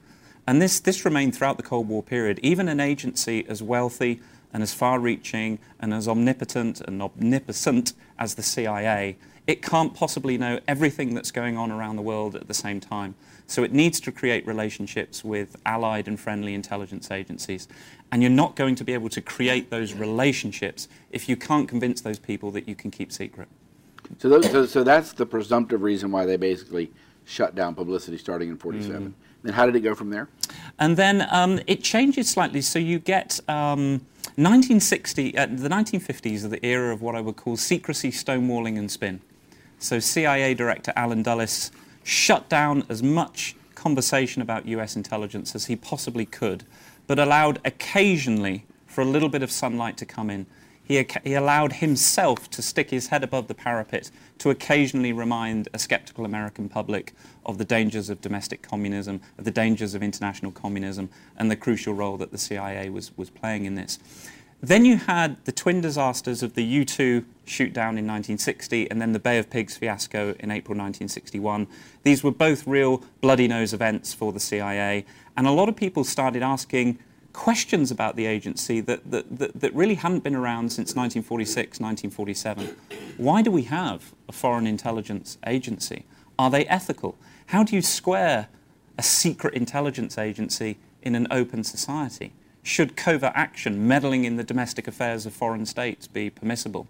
And 0.47 0.61
this, 0.61 0.81
this 0.81 1.05
remained 1.05 1.37
throughout 1.37 1.57
the 1.57 1.63
Cold 1.63 1.89
War 1.89 2.03
period. 2.03 2.41
Even 2.43 2.69
an 2.69 2.81
agency 2.81 3.47
as 3.49 3.63
wealthy 3.63 4.21
and 4.53 4.63
as 4.63 4.73
far 4.73 4.99
reaching 4.99 5.59
and 5.79 5.93
as 5.93 6.09
omnipotent 6.09 6.81
and 6.81 7.03
omnipotent 7.03 7.93
as 8.19 8.35
the 8.35 8.43
CIA 8.43 9.17
it 9.49 9.63
can't 9.63 9.95
possibly 9.95 10.37
know 10.37 10.61
everything 10.69 11.15
that's 11.15 11.31
going 11.31 11.57
on 11.57 11.73
around 11.73 11.97
the 11.97 12.03
world 12.03 12.37
at 12.37 12.47
the 12.49 12.55
same 12.55 12.81
time. 12.81 13.15
So 13.47 13.65
it 13.65 13.73
needs 13.73 13.99
to 14.01 14.13
create 14.13 14.47
relationships 14.47 15.25
with 15.25 15.57
allied 15.65 16.07
and 16.07 16.21
friendly 16.21 16.53
intelligence 16.53 17.11
agencies. 17.11 17.67
And 18.13 18.23
you're 18.23 18.31
not 18.31 18.57
going 18.57 18.75
to 18.75 18.85
be 18.85 18.93
able 18.93 19.09
to 19.09 19.23
create 19.23 19.71
those 19.71 19.95
relationships 19.95 20.87
if 21.11 21.31
you 21.31 21.37
can't 21.37 21.67
convince 21.67 22.03
those 22.03 22.19
people 22.19 22.51
that 22.51 22.69
you 22.69 22.75
can 22.75 22.91
keep 22.91 23.11
secret. 23.11 23.49
So, 24.19 24.29
those, 24.29 24.51
so, 24.51 24.67
so, 24.67 24.85
that's 24.85 25.13
the 25.13 25.27
presumptive 25.27 25.83
reason 25.83 26.11
why 26.11 26.27
they 26.27 26.37
basically 26.37 26.93
shut 27.25 27.55
down 27.55 27.75
publicity 27.75 28.19
starting 28.19 28.51
in 28.51 28.59
47. 28.59 29.09
Mm. 29.09 29.13
Then 29.43 29.53
how 29.55 29.65
did 29.65 29.77
it 29.77 29.81
go 29.81 29.95
from 29.95 30.11
there? 30.11 30.29
And 30.79 30.97
then 30.97 31.27
um, 31.31 31.61
it 31.67 31.83
changes 31.83 32.29
slightly. 32.29 32.61
So 32.61 32.79
you 32.79 32.99
get 32.99 33.41
um, 33.49 34.01
1960, 34.37 35.39
uh, 35.39 35.47
the 35.47 35.69
1950s 35.69 36.45
are 36.45 36.49
the 36.49 36.65
era 36.65 36.93
of 36.93 37.01
what 37.01 37.15
I 37.15 37.21
would 37.23 37.37
call 37.37 37.57
secrecy, 37.57 38.11
stonewalling, 38.11 38.79
and 38.79 38.91
spin. 38.91 39.21
So 39.79 40.01
CIA 40.01 40.55
Director 40.55 40.93
Allen 40.97 41.23
Dulles 41.23 41.71
shut 42.03 42.49
down 42.49 42.85
as 42.89 43.03
much 43.03 43.55
conversation 43.75 44.43
about 44.43 44.67
US 44.67 44.97
intelligence 44.97 45.55
as 45.55 45.67
he 45.67 45.77
possibly 45.77 46.27
could, 46.27 46.65
but 47.07 47.19
allowed 47.19 47.61
occasionally 47.65 48.67
for 48.87 49.03
a 49.03 49.05
little 49.05 49.29
bit 49.29 49.43
of 49.43 49.53
sunlight 49.53 49.97
to 49.99 50.05
come 50.05 50.31
in. 50.31 50.47
He, 50.83 51.07
he, 51.23 51.35
allowed 51.35 51.75
himself 51.75 52.49
to 52.51 52.63
stick 52.63 52.91
his 52.91 53.09
head 53.09 53.23
above 53.23 53.47
the 53.47 53.55
parapet 53.55 54.11
to 54.39 54.49
occasionally 54.49 55.13
remind 55.13 55.69
a 55.75 55.79
skeptical 55.79 56.25
American 56.25 56.71
public 56.71 57.13
of 57.45 57.59
the 57.59 57.65
dangers 57.65 58.09
of 58.09 58.23
domestic 58.23 58.63
communism, 58.63 59.21
of 59.37 59.45
the 59.45 59.51
dangers 59.51 59.95
of 59.95 60.03
international 60.03 60.51
communism, 60.51 61.11
and 61.37 61.51
the 61.51 61.57
crucial 61.57 61.93
role 61.93 62.17
that 62.17 62.33
the 62.33 62.39
CIA 62.39 62.89
was, 62.89 63.15
was 63.19 63.29
playing 63.29 63.67
in 63.67 63.75
this. 63.75 63.99
Then 64.61 64.85
you 64.85 64.97
had 64.97 65.45
the 65.45 65.53
twin 65.53 65.81
disasters 65.81 66.43
of 66.43 66.55
the 66.55 66.65
U 66.65 66.85
2 66.85 67.25
shoot 67.45 67.73
down 67.73 67.97
in 67.97 68.07
1960 68.07 68.91
and 68.91 69.01
then 69.01 69.13
the 69.13 69.21
Bay 69.21 69.39
of 69.39 69.51
Pigs 69.51 69.77
fiasco 69.77 70.35
in 70.41 70.51
April 70.51 70.77
1961. 70.77 71.69
These 72.03 72.25
were 72.25 72.33
both 72.33 72.67
real 72.67 73.05
bloody 73.21 73.47
nose 73.47 73.73
events 73.73 74.13
for 74.13 74.33
the 74.33 74.41
CIA, 74.41 75.05
and 75.37 75.47
a 75.47 75.53
lot 75.53 75.69
of 75.69 75.77
people 75.77 76.03
started 76.03 76.43
asking 76.43 76.99
questions 77.33 77.93
about 77.93 78.17
the 78.17 78.27
agency 78.27 78.81
that, 78.81 79.09
that, 79.11 79.39
that, 79.39 79.61
that 79.61 79.73
really 79.75 79.95
hadn't 79.95 80.25
been 80.25 80.35
around 80.35 80.71
since 80.71 80.97
1946, 80.97 81.79
1947. 81.79 82.77
Why 83.17 83.43
do 83.43 83.53
we 83.53 83.63
have 83.65 84.13
a 84.29 84.33
foreign 84.33 84.67
intelligence 84.67 85.39
agency? 85.47 86.05
Are 86.37 86.51
they 86.51 86.67
ethical? 86.67 87.17
How 87.47 87.63
do 87.63 87.77
you 87.77 87.83
square 87.83 88.49
a 88.99 89.05
secret 89.05 89.55
intelligence 89.55 90.19
agency 90.19 90.79
in 91.01 91.15
an 91.15 91.29
open 91.31 91.63
society? 91.63 92.33
Should 92.69 92.97
covert 92.97 93.33
action, 93.35 93.89
meddling 93.89 94.25
in 94.25 94.37
the 94.37 94.45
domestic 94.45 94.87
affairs 94.87 95.27
of 95.27 95.33
foreign 95.33 95.67
states, 95.67 96.07
be 96.07 96.31
permissible? 96.31 96.87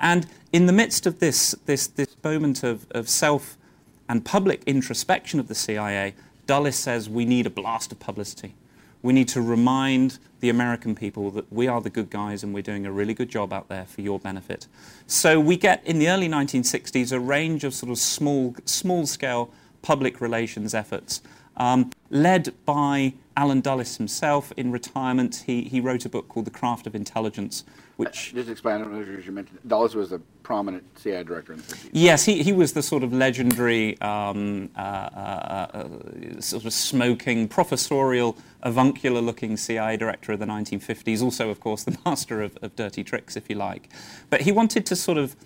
And 0.00 0.26
in 0.52 0.66
the 0.66 0.72
midst 0.72 1.06
of 1.06 1.18
this, 1.18 1.54
this, 1.66 1.86
this 1.88 2.16
moment 2.22 2.62
of, 2.62 2.86
of 2.92 3.08
self 3.08 3.56
and 4.08 4.24
public 4.24 4.62
introspection 4.64 5.40
of 5.40 5.48
the 5.48 5.54
CIA, 5.54 6.14
Dulles 6.46 6.76
says 6.76 7.10
we 7.10 7.24
need 7.24 7.46
a 7.46 7.50
blast 7.50 7.92
of 7.92 7.98
publicity. 7.98 8.54
We 9.02 9.12
need 9.12 9.28
to 9.28 9.42
remind 9.42 10.18
the 10.40 10.48
American 10.48 10.94
people 10.94 11.30
that 11.32 11.52
we 11.52 11.66
are 11.66 11.80
the 11.80 11.90
good 11.90 12.10
guys 12.10 12.42
and 12.42 12.54
we're 12.54 12.62
doing 12.62 12.86
a 12.86 12.92
really 12.92 13.14
good 13.14 13.28
job 13.28 13.52
out 13.52 13.68
there 13.68 13.84
for 13.84 14.00
your 14.00 14.18
benefit. 14.18 14.66
So 15.06 15.40
we 15.40 15.56
get 15.56 15.84
in 15.84 15.98
the 15.98 16.08
early 16.08 16.28
1960s 16.28 17.12
a 17.12 17.20
range 17.20 17.64
of 17.64 17.74
sort 17.74 17.90
of 17.90 17.98
small, 17.98 18.54
small 18.64 19.06
scale 19.06 19.50
public 19.82 20.20
relations 20.20 20.74
efforts 20.74 21.22
um, 21.58 21.90
led 22.10 22.54
by 22.64 23.14
Allen 23.38 23.60
Dulles 23.60 23.96
himself 23.96 24.52
in 24.56 24.72
retirement. 24.72 25.44
He, 25.46 25.62
he 25.62 25.80
wrote 25.80 26.04
a 26.04 26.08
book 26.08 26.26
called 26.28 26.44
The 26.44 26.50
Craft 26.50 26.88
of 26.88 26.96
Intelligence, 26.96 27.64
which... 27.96 28.32
Uh, 28.32 28.38
just 28.38 28.50
explain, 28.50 28.82
as 28.82 29.24
you 29.24 29.30
mentioned, 29.30 29.60
Dulles 29.64 29.94
was 29.94 30.10
a 30.10 30.18
prominent 30.42 30.82
CIA 30.98 31.22
director 31.22 31.52
in 31.52 31.60
the 31.60 31.64
50s. 31.64 31.90
Yes, 31.92 32.24
he, 32.24 32.42
he 32.42 32.52
was 32.52 32.72
the 32.72 32.82
sort 32.82 33.04
of 33.04 33.12
legendary, 33.12 33.98
um, 34.00 34.70
uh, 34.76 34.80
uh, 34.80 35.66
uh, 35.72 36.40
sort 36.40 36.64
of 36.64 36.72
smoking, 36.72 37.46
professorial, 37.46 38.36
avuncular-looking 38.64 39.56
CIA 39.56 39.96
director 39.96 40.32
of 40.32 40.40
the 40.40 40.46
1950s, 40.46 41.22
also, 41.22 41.48
of 41.48 41.60
course, 41.60 41.84
the 41.84 41.96
master 42.04 42.42
of, 42.42 42.58
of 42.60 42.74
dirty 42.74 43.04
tricks, 43.04 43.36
if 43.36 43.48
you 43.48 43.54
like. 43.54 43.88
But 44.30 44.40
he 44.40 44.50
wanted 44.50 44.84
to 44.86 44.96
sort 44.96 45.16
of 45.16 45.36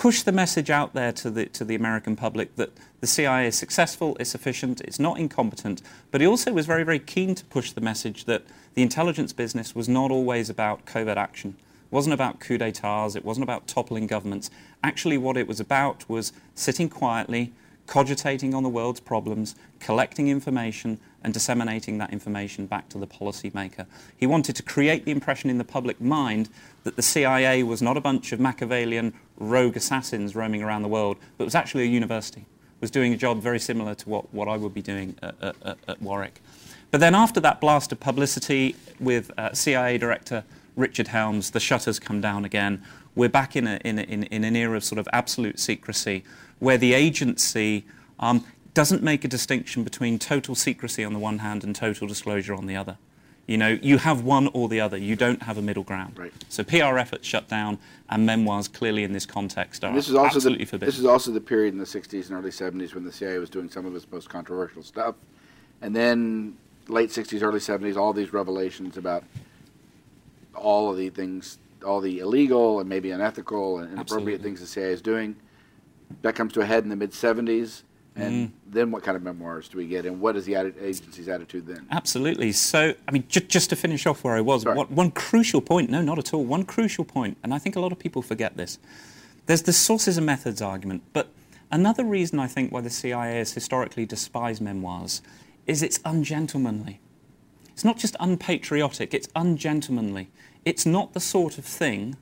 push 0.00 0.22
the 0.22 0.32
message 0.32 0.70
out 0.70 0.94
there 0.94 1.12
to 1.12 1.28
the, 1.28 1.44
to 1.44 1.62
the 1.62 1.74
American 1.74 2.16
public 2.16 2.56
that 2.56 2.70
the 3.00 3.06
CIA 3.06 3.48
is 3.48 3.54
successful, 3.54 4.16
it's 4.18 4.34
efficient, 4.34 4.80
it's 4.80 4.98
not 4.98 5.18
incompetent, 5.18 5.82
but 6.10 6.22
he 6.22 6.26
also 6.26 6.54
was 6.54 6.64
very, 6.64 6.84
very 6.84 6.98
keen 6.98 7.34
to 7.34 7.44
push 7.44 7.72
the 7.72 7.82
message 7.82 8.24
that 8.24 8.42
the 8.72 8.80
intelligence 8.80 9.34
business 9.34 9.74
was 9.74 9.90
not 9.90 10.10
always 10.10 10.48
about 10.48 10.86
covert 10.86 11.18
action. 11.18 11.54
It 11.84 11.92
wasn't 11.92 12.14
about 12.14 12.40
coups 12.40 12.60
d'etats, 12.60 13.14
it 13.14 13.26
wasn't 13.26 13.44
about 13.44 13.66
toppling 13.66 14.06
governments. 14.06 14.48
Actually, 14.82 15.18
what 15.18 15.36
it 15.36 15.46
was 15.46 15.60
about 15.60 16.08
was 16.08 16.32
sitting 16.54 16.88
quietly, 16.88 17.52
cogitating 17.86 18.54
on 18.54 18.62
the 18.62 18.70
world's 18.70 19.00
problems, 19.00 19.54
collecting 19.80 20.28
information, 20.28 20.98
and 21.22 21.34
disseminating 21.34 21.98
that 21.98 22.12
information 22.12 22.66
back 22.66 22.88
to 22.88 22.98
the 22.98 23.06
policymaker. 23.06 23.86
He 24.16 24.26
wanted 24.26 24.56
to 24.56 24.62
create 24.62 25.04
the 25.04 25.10
impression 25.10 25.50
in 25.50 25.58
the 25.58 25.64
public 25.64 26.00
mind 26.00 26.48
that 26.84 26.96
the 26.96 27.02
CIA 27.02 27.62
was 27.62 27.82
not 27.82 27.96
a 27.96 28.00
bunch 28.00 28.32
of 28.32 28.40
Machiavellian 28.40 29.12
rogue 29.36 29.76
assassins 29.76 30.34
roaming 30.34 30.62
around 30.62 30.82
the 30.82 30.88
world, 30.88 31.16
but 31.36 31.44
was 31.44 31.54
actually 31.54 31.84
a 31.84 31.86
university, 31.86 32.46
was 32.80 32.90
doing 32.90 33.12
a 33.12 33.16
job 33.16 33.40
very 33.40 33.58
similar 33.58 33.94
to 33.94 34.08
what, 34.08 34.32
what 34.32 34.48
I 34.48 34.56
would 34.56 34.74
be 34.74 34.82
doing 34.82 35.16
at, 35.22 35.34
at, 35.42 35.78
at 35.86 36.02
Warwick. 36.02 36.40
But 36.90 37.00
then 37.00 37.14
after 37.14 37.38
that 37.40 37.60
blast 37.60 37.92
of 37.92 38.00
publicity 38.00 38.74
with 38.98 39.30
uh, 39.38 39.52
CIA 39.52 39.98
Director 39.98 40.44
Richard 40.76 41.08
Helms, 41.08 41.50
the 41.50 41.60
shutters 41.60 41.98
come 41.98 42.20
down 42.20 42.44
again. 42.44 42.82
We're 43.14 43.28
back 43.28 43.54
in, 43.54 43.66
a, 43.66 43.76
in, 43.84 43.98
a, 43.98 44.02
in, 44.02 44.24
in 44.24 44.44
an 44.44 44.56
era 44.56 44.76
of 44.76 44.84
sort 44.84 44.98
of 44.98 45.08
absolute 45.12 45.60
secrecy 45.60 46.24
where 46.58 46.78
the 46.78 46.94
agency 46.94 47.84
um, 48.18 48.44
doesn't 48.74 49.02
make 49.02 49.24
a 49.24 49.28
distinction 49.28 49.84
between 49.84 50.18
total 50.18 50.54
secrecy 50.54 51.04
on 51.04 51.12
the 51.12 51.18
one 51.18 51.38
hand 51.38 51.64
and 51.64 51.74
total 51.74 52.06
disclosure 52.06 52.54
on 52.54 52.66
the 52.66 52.76
other. 52.76 52.98
You 53.46 53.58
know, 53.58 53.78
you 53.82 53.98
have 53.98 54.22
one 54.22 54.48
or 54.52 54.68
the 54.68 54.80
other. 54.80 54.96
You 54.96 55.16
don't 55.16 55.42
have 55.42 55.58
a 55.58 55.62
middle 55.62 55.82
ground. 55.82 56.16
Right. 56.16 56.32
So 56.48 56.62
PR 56.62 56.98
efforts 56.98 57.26
shut 57.26 57.48
down, 57.48 57.78
and 58.08 58.24
memoirs 58.24 58.68
clearly 58.68 59.02
in 59.02 59.12
this 59.12 59.26
context 59.26 59.82
are 59.82 59.92
this 59.92 60.08
is 60.08 60.14
also 60.14 60.36
absolutely 60.36 60.64
the, 60.64 60.70
forbidden. 60.70 60.86
This 60.86 60.98
is 61.00 61.04
also 61.04 61.32
the 61.32 61.40
period 61.40 61.74
in 61.74 61.80
the 61.80 61.84
60s 61.84 62.28
and 62.28 62.38
early 62.38 62.50
70s 62.50 62.94
when 62.94 63.04
the 63.04 63.12
CIA 63.12 63.38
was 63.38 63.50
doing 63.50 63.68
some 63.68 63.86
of 63.86 63.96
its 63.96 64.06
most 64.12 64.28
controversial 64.28 64.84
stuff. 64.84 65.16
And 65.82 65.96
then 65.96 66.56
late 66.86 67.10
60s, 67.10 67.42
early 67.42 67.58
70s, 67.58 67.96
all 67.96 68.12
these 68.12 68.32
revelations 68.32 68.96
about 68.96 69.24
all 70.54 70.90
of 70.90 70.96
the 70.96 71.08
things, 71.10 71.58
all 71.84 72.00
the 72.00 72.20
illegal 72.20 72.78
and 72.78 72.88
maybe 72.88 73.10
unethical 73.10 73.78
and 73.78 73.92
inappropriate 73.92 74.40
Absolutely. 74.40 74.44
things 74.44 74.60
the 74.60 74.66
CIA 74.66 74.92
is 74.92 75.02
doing. 75.02 75.34
That 76.22 76.34
comes 76.36 76.52
to 76.52 76.60
a 76.60 76.64
head 76.64 76.84
in 76.84 76.90
the 76.90 76.96
mid 76.96 77.10
70s. 77.10 77.82
And 78.16 78.48
Mm. 78.48 78.52
then 78.66 78.90
what 78.90 79.02
kind 79.04 79.16
of 79.16 79.22
memoirs 79.22 79.68
do 79.68 79.78
we 79.78 79.86
get, 79.86 80.04
and 80.04 80.20
what 80.20 80.36
is 80.36 80.44
the 80.44 80.54
agency's 80.54 81.28
attitude 81.28 81.66
then? 81.66 81.86
Absolutely. 81.90 82.52
So, 82.52 82.94
I 83.06 83.12
mean, 83.12 83.24
ju- 83.28 83.40
just 83.40 83.70
to 83.70 83.76
finish 83.76 84.04
off 84.04 84.24
where 84.24 84.34
I 84.34 84.40
was, 84.40 84.64
one, 84.64 84.76
one 84.88 85.10
crucial 85.12 85.60
point, 85.60 85.90
no, 85.90 86.02
not 86.02 86.18
at 86.18 86.34
all, 86.34 86.44
one 86.44 86.64
crucial 86.64 87.04
point, 87.04 87.38
and 87.44 87.54
I 87.54 87.58
think 87.58 87.76
a 87.76 87.80
lot 87.80 87.92
of 87.92 87.98
people 87.98 88.20
forget 88.20 88.56
this. 88.56 88.78
There's 89.46 89.62
the 89.62 89.72
sources 89.72 90.16
and 90.16 90.26
methods 90.26 90.60
argument, 90.60 91.02
but 91.12 91.28
another 91.70 92.04
reason 92.04 92.38
I 92.40 92.46
think 92.48 92.72
why 92.72 92.80
the 92.80 92.90
CIA 92.90 93.38
has 93.38 93.52
historically 93.52 94.06
despised 94.06 94.60
memoirs 94.60 95.22
is 95.66 95.82
it's 95.82 96.00
ungentlemanly. 96.04 97.00
It's 97.72 97.84
not 97.84 97.96
just 97.96 98.16
unpatriotic, 98.20 99.14
it's 99.14 99.28
ungentlemanly. 99.36 100.28
It's 100.64 100.84
not 100.84 101.14
the 101.14 101.20
sort 101.20 101.58
of 101.58 101.64
thing 101.64 102.16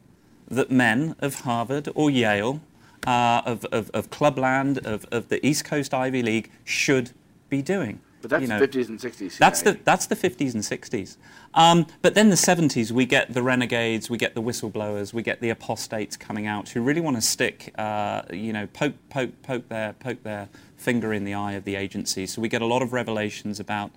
that 0.51 0.71
men 0.71 1.17
of 1.19 1.41
Harvard 1.41 1.89
or 1.95 2.11
Yale, 2.11 2.61
uh, 3.07 3.43
of, 3.45 3.65
of, 3.67 3.91
of 3.95 4.11
Clubland, 4.11 4.79
of, 4.87 5.07
of 5.11 5.29
the 5.29 5.45
East 5.47 5.65
Coast 5.65 5.95
Ivy 5.95 6.23
League 6.23 6.51
should 6.65 7.13
be 7.49 7.63
doing. 7.63 8.01
But 8.21 8.31
that's 8.31 8.43
You 8.43 8.49
know, 8.49 8.61
50s 8.61 8.89
and 8.89 8.99
60s. 8.99 9.39
That's 9.39 9.63
the, 9.63 9.79
that's 9.85 10.07
the 10.07 10.17
50s 10.17 10.55
and 10.55 10.63
60s. 10.63 11.17
Um, 11.55 11.87
but 12.03 12.15
then 12.15 12.31
the 12.31 12.37
70s, 12.37 12.91
we 12.91 13.07
get 13.07 13.33
the 13.33 13.43
renegades, 13.43 14.11
we 14.11 14.19
get 14.19 14.35
the 14.35 14.43
whistleblowers, 14.43 15.13
we 15.13 15.23
get 15.23 15.41
the 15.41 15.51
apostates 15.51 16.17
coming 16.17 16.47
out 16.47 16.69
who 16.71 16.83
really 16.83 17.01
want 17.01 17.17
to 17.17 17.23
stick, 17.23 17.73
uh, 17.79 18.23
you 18.33 18.53
know, 18.53 18.67
poke, 18.69 18.95
poke, 19.09 19.41
poke 19.43 19.69
their, 19.69 19.93
poke 19.95 20.23
their 20.25 20.49
finger 20.77 21.13
in 21.13 21.25
the 21.25 21.35
eye 21.35 21.53
of 21.53 21.65
the 21.65 21.77
agency. 21.77 22.27
So 22.27 22.43
we 22.43 22.49
get 22.49 22.61
a 22.61 22.67
lot 22.67 22.83
of 22.83 22.93
revelations 22.93 23.61
about, 23.61 23.93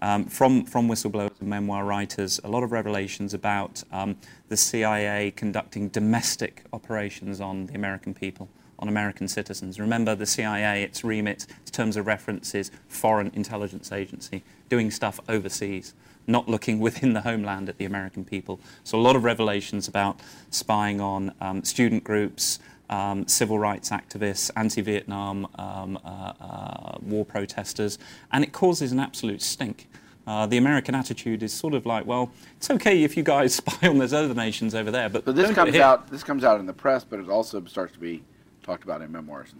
um, 0.00 0.24
from, 0.24 0.64
from 0.64 0.88
whistleblowers 0.88 1.38
and 1.40 1.48
memoir 1.48 1.84
writers, 1.84 2.40
a 2.42 2.48
lot 2.48 2.62
of 2.62 2.72
revelations 2.72 3.34
about 3.34 3.82
um, 3.92 4.16
the 4.48 4.56
CIA 4.56 5.30
conducting 5.30 5.88
domestic 5.88 6.64
operations 6.72 7.40
on 7.40 7.66
the 7.66 7.74
American 7.74 8.14
people 8.14 8.48
on 8.80 8.88
American 8.88 9.28
citizens. 9.28 9.78
Remember, 9.78 10.14
the 10.14 10.26
CIA, 10.26 10.82
its 10.82 11.04
remit, 11.04 11.46
its 11.60 11.70
terms 11.70 11.96
of 11.96 12.06
reference 12.06 12.54
is 12.54 12.70
foreign 12.88 13.30
intelligence 13.34 13.92
agency, 13.92 14.42
doing 14.68 14.90
stuff 14.90 15.20
overseas, 15.28 15.94
not 16.26 16.48
looking 16.48 16.80
within 16.80 17.12
the 17.12 17.20
homeland 17.20 17.68
at 17.68 17.76
the 17.76 17.84
American 17.84 18.24
people. 18.24 18.58
So 18.82 18.98
a 18.98 19.02
lot 19.02 19.16
of 19.16 19.24
revelations 19.24 19.86
about 19.86 20.20
spying 20.50 21.00
on 21.00 21.34
um, 21.40 21.62
student 21.62 22.02
groups, 22.02 22.58
um, 22.90 23.26
civil 23.26 23.58
rights 23.58 23.90
activists, 23.90 24.50
anti-Vietnam 24.56 25.46
um, 25.54 25.98
uh, 26.04 26.32
uh, 26.40 26.98
war 27.00 27.24
protesters, 27.24 27.98
and 28.32 28.44
it 28.44 28.52
causes 28.52 28.92
an 28.92 29.00
absolute 29.00 29.40
stink. 29.40 29.88
Uh, 30.26 30.46
the 30.46 30.58
American 30.58 30.94
attitude 30.94 31.42
is 31.42 31.52
sort 31.52 31.72
of 31.72 31.86
like, 31.86 32.04
well, 32.04 32.30
it's 32.56 32.70
okay 32.70 33.02
if 33.02 33.16
you 33.16 33.22
guys 33.22 33.54
spy 33.56 33.88
on 33.88 33.98
those 33.98 34.12
other 34.12 34.34
nations 34.34 34.74
over 34.74 34.90
there, 34.90 35.08
but 35.08 35.24
So 35.24 35.32
this 35.32 35.46
don't 35.46 35.54
do 35.54 35.60
it 35.60 35.64
comes 35.64 35.76
out. 35.76 36.10
This 36.10 36.22
comes 36.22 36.44
out 36.44 36.60
in 36.60 36.66
the 36.66 36.72
press, 36.72 37.04
but 37.04 37.20
it 37.20 37.28
also 37.28 37.64
starts 37.64 37.94
to 37.94 37.98
be 37.98 38.22
talked 38.62 38.84
about 38.84 39.00
in 39.00 39.10
memoirs. 39.10 39.54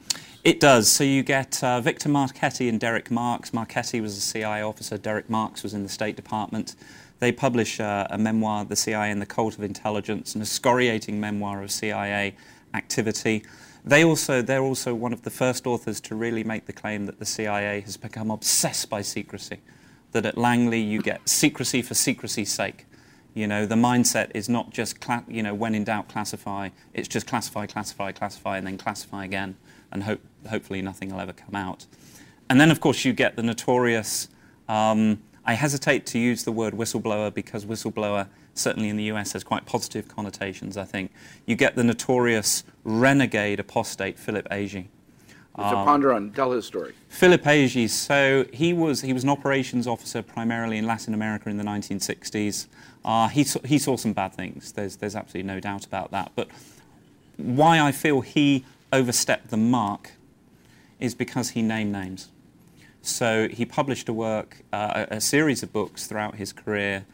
It 0.44 0.60
does. 0.60 0.88
So 0.88 1.04
you 1.04 1.22
get 1.22 1.62
uh, 1.64 1.80
Victor 1.80 2.08
Marchetti 2.08 2.68
and 2.68 2.78
Derek 2.78 3.10
Marks. 3.10 3.52
Marchetti 3.52 4.00
was 4.00 4.16
a 4.16 4.20
CIA 4.20 4.62
officer. 4.62 4.98
Derek 4.98 5.30
Marks 5.30 5.62
was 5.62 5.72
in 5.72 5.82
the 5.82 5.88
State 5.88 6.16
Department. 6.16 6.74
They 7.18 7.32
publish 7.32 7.80
uh, 7.80 8.06
a 8.10 8.18
memoir, 8.18 8.64
The 8.64 8.76
CIA 8.76 9.10
and 9.10 9.20
the 9.20 9.26
Cult 9.26 9.58
of 9.58 9.62
Intelligence, 9.62 10.34
an 10.34 10.40
excoriating 10.40 11.20
memoir 11.20 11.62
of 11.62 11.70
CIA 11.70 12.34
activity. 12.74 13.42
They 13.84 14.04
also, 14.04 14.42
they're 14.42 14.62
also 14.62 14.94
one 14.94 15.12
of 15.12 15.22
the 15.22 15.30
first 15.30 15.66
authors 15.66 16.00
to 16.02 16.14
really 16.14 16.44
make 16.44 16.66
the 16.66 16.72
claim 16.72 17.06
that 17.06 17.18
the 17.18 17.26
CIA 17.26 17.80
has 17.80 17.96
become 17.96 18.30
obsessed 18.30 18.90
by 18.90 19.02
secrecy. 19.02 19.60
That 20.12 20.26
at 20.26 20.36
Langley 20.36 20.80
you 20.80 21.00
get 21.00 21.28
secrecy 21.28 21.82
for 21.82 21.94
secrecy's 21.94 22.52
sake. 22.52 22.86
You 23.32 23.46
know, 23.46 23.64
the 23.64 23.76
mindset 23.76 24.32
is 24.34 24.48
not 24.48 24.70
just, 24.70 25.00
cla- 25.00 25.24
you 25.28 25.42
know, 25.42 25.54
when 25.54 25.74
in 25.74 25.84
doubt, 25.84 26.08
classify. 26.08 26.70
It's 26.92 27.08
just 27.08 27.26
classify, 27.26 27.66
classify, 27.66 28.10
classify, 28.12 28.58
and 28.58 28.66
then 28.66 28.76
classify 28.76 29.24
again, 29.24 29.56
and 29.92 30.02
hope, 30.02 30.20
hopefully 30.48 30.82
nothing 30.82 31.10
will 31.10 31.20
ever 31.20 31.32
come 31.32 31.54
out. 31.54 31.86
and 32.48 32.60
then, 32.60 32.70
of 32.72 32.80
course, 32.80 33.04
you 33.04 33.12
get 33.12 33.36
the 33.36 33.42
notorious. 33.42 34.28
Um, 34.68 35.22
I 35.44 35.54
hesitate 35.54 36.06
to 36.06 36.18
use 36.18 36.42
the 36.44 36.52
word 36.52 36.74
whistleblower 36.74 37.32
because 37.32 37.64
whistleblower, 37.64 38.26
certainly 38.60 38.88
in 38.88 38.96
the 38.96 39.04
US, 39.04 39.32
has 39.32 39.44
quite 39.44 39.66
positive 39.66 40.08
connotations, 40.08 40.76
I 40.76 40.84
think. 40.84 41.10
You 41.46 41.56
get 41.56 41.74
the 41.74 41.84
notorious 41.84 42.64
renegade 42.84 43.60
apostate 43.60 44.18
Philip 44.18 44.48
Agee. 44.50 44.86
So 45.56 45.74
ponder 45.84 46.12
on, 46.12 46.30
tell 46.30 46.52
his 46.52 46.64
story. 46.64 46.94
Philip 47.08 47.42
Agee, 47.42 47.88
so 47.90 48.46
he 48.52 48.72
was, 48.72 49.02
he 49.02 49.12
was 49.12 49.24
an 49.24 49.28
operations 49.28 49.86
officer 49.86 50.22
primarily 50.22 50.78
in 50.78 50.86
Latin 50.86 51.12
America 51.12 51.50
in 51.50 51.58
the 51.58 51.64
1960s. 51.64 52.66
Uh, 53.04 53.28
he, 53.28 53.44
saw, 53.44 53.60
he 53.60 53.78
saw 53.78 53.96
some 53.96 54.12
bad 54.12 54.32
things, 54.32 54.72
there's, 54.72 54.96
there's 54.96 55.16
absolutely 55.16 55.52
no 55.52 55.60
doubt 55.60 55.84
about 55.84 56.12
that. 56.12 56.32
But 56.34 56.48
why 57.36 57.80
I 57.80 57.92
feel 57.92 58.20
he 58.22 58.64
overstepped 58.92 59.50
the 59.50 59.56
mark 59.56 60.12
is 60.98 61.14
because 61.14 61.50
he 61.50 61.62
named 61.62 61.92
names. 61.92 62.28
So 63.02 63.48
he 63.48 63.64
published 63.64 64.08
a 64.08 64.12
work, 64.12 64.62
uh, 64.72 65.04
a, 65.10 65.16
a 65.16 65.20
series 65.20 65.62
of 65.62 65.72
books 65.72 66.06
throughout 66.06 66.36
his 66.36 66.52
career, 66.52 67.06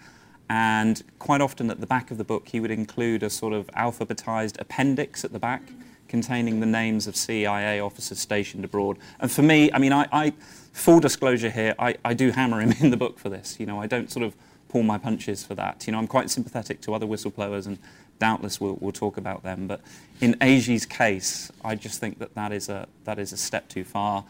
and 0.48 1.02
quite 1.18 1.40
often 1.40 1.70
at 1.70 1.80
the 1.80 1.86
back 1.86 2.10
of 2.10 2.18
the 2.18 2.24
book 2.24 2.48
he 2.48 2.60
would 2.60 2.70
include 2.70 3.22
a 3.22 3.30
sort 3.30 3.52
of 3.52 3.66
alphabetized 3.68 4.60
appendix 4.60 5.24
at 5.24 5.32
the 5.32 5.38
back 5.38 5.62
containing 6.08 6.60
the 6.60 6.66
names 6.66 7.06
of 7.06 7.16
CIA 7.16 7.80
officers 7.80 8.18
stationed 8.18 8.64
abroad. 8.64 8.98
And 9.20 9.30
for 9.30 9.42
me, 9.42 9.70
I 9.72 9.78
mean, 9.78 9.92
I, 9.92 10.06
I 10.12 10.32
full 10.72 11.00
disclosure 11.00 11.50
here, 11.50 11.74
I, 11.78 11.96
I 12.04 12.14
do 12.14 12.30
hammer 12.30 12.60
him 12.60 12.72
in 12.80 12.90
the 12.90 12.96
book 12.96 13.18
for 13.18 13.28
this. 13.28 13.58
You 13.58 13.66
know, 13.66 13.80
I 13.80 13.86
don't 13.86 14.10
sort 14.10 14.24
of 14.24 14.34
pull 14.68 14.82
my 14.82 14.98
punches 14.98 15.44
for 15.44 15.54
that. 15.54 15.86
You 15.86 15.92
know, 15.92 15.98
I'm 15.98 16.06
quite 16.06 16.30
sympathetic 16.30 16.80
to 16.82 16.94
other 16.94 17.06
whistleblowers 17.06 17.66
and 17.66 17.78
doubtless 18.18 18.60
we'll, 18.60 18.78
we'll 18.80 18.92
talk 18.92 19.16
about 19.16 19.42
them. 19.42 19.66
But 19.66 19.80
in 20.20 20.34
Agee's 20.40 20.86
case, 20.86 21.50
I 21.64 21.74
just 21.74 22.00
think 22.00 22.18
that 22.18 22.34
that 22.34 22.52
is 22.52 22.68
a, 22.68 22.86
that 23.04 23.18
is 23.18 23.32
a 23.32 23.36
step 23.36 23.68
too 23.68 23.84
far. 23.84 24.24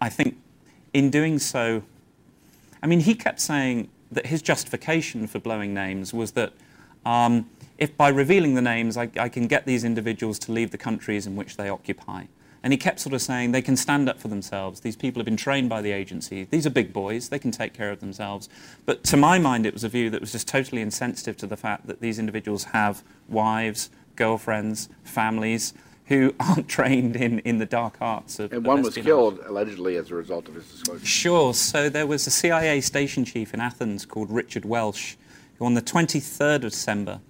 I 0.00 0.08
think 0.08 0.36
in 0.92 1.10
doing 1.10 1.38
so, 1.38 1.82
I 2.82 2.86
mean, 2.86 3.00
he 3.00 3.14
kept 3.14 3.40
saying 3.40 3.88
that 4.10 4.26
his 4.26 4.42
justification 4.42 5.26
for 5.26 5.38
blowing 5.38 5.72
names 5.72 6.12
was 6.12 6.32
that 6.32 6.52
um, 7.04 7.48
if 7.78 7.96
by 7.96 8.08
revealing 8.08 8.54
the 8.54 8.62
names 8.62 8.96
I, 8.96 9.10
I, 9.18 9.28
can 9.28 9.46
get 9.46 9.64
these 9.64 9.84
individuals 9.84 10.38
to 10.40 10.52
leave 10.52 10.70
the 10.70 10.78
countries 10.78 11.26
in 11.26 11.34
which 11.34 11.56
they 11.56 11.68
occupy. 11.68 12.24
And 12.62 12.74
he 12.74 12.76
kept 12.76 13.00
sort 13.00 13.14
of 13.14 13.22
saying 13.22 13.52
they 13.52 13.62
can 13.62 13.76
stand 13.76 14.06
up 14.06 14.20
for 14.20 14.28
themselves. 14.28 14.80
These 14.80 14.96
people 14.96 15.20
have 15.20 15.24
been 15.24 15.36
trained 15.36 15.70
by 15.70 15.80
the 15.80 15.92
agency. 15.92 16.44
These 16.44 16.66
are 16.66 16.70
big 16.70 16.92
boys. 16.92 17.30
They 17.30 17.38
can 17.38 17.50
take 17.50 17.72
care 17.72 17.90
of 17.90 18.00
themselves. 18.00 18.50
But 18.84 19.02
to 19.04 19.16
my 19.16 19.38
mind, 19.38 19.64
it 19.64 19.72
was 19.72 19.82
a 19.82 19.88
view 19.88 20.10
that 20.10 20.20
was 20.20 20.32
just 20.32 20.46
totally 20.46 20.82
insensitive 20.82 21.38
to 21.38 21.46
the 21.46 21.56
fact 21.56 21.86
that 21.86 22.00
these 22.00 22.18
individuals 22.18 22.64
have 22.64 23.02
wives, 23.28 23.88
girlfriends, 24.14 24.90
families 25.04 25.72
who 26.10 26.34
aren't 26.40 26.68
trained 26.68 27.16
in, 27.16 27.38
in 27.40 27.58
the 27.58 27.64
dark 27.64 27.96
arts 28.00 28.38
of 28.38 28.52
And 28.52 28.58
of 28.58 28.66
one 28.66 28.82
was 28.82 28.94
killed 28.94 29.38
allegedly 29.46 29.96
as 29.96 30.10
a 30.10 30.14
result 30.16 30.48
of 30.48 30.56
his 30.56 30.70
disclosure. 30.70 31.06
Sure. 31.06 31.54
So 31.54 31.88
there 31.88 32.06
was 32.06 32.26
a 32.26 32.30
CIA 32.30 32.82
station 32.82 33.24
chief 33.24 33.54
in 33.54 33.60
Athens 33.60 34.04
called 34.04 34.30
Richard 34.30 34.64
Welch, 34.64 35.16
who 35.58 35.64
on 35.64 35.74
the 35.74 35.82
23rd 35.82 36.56
of 36.56 36.72
December 36.72 37.20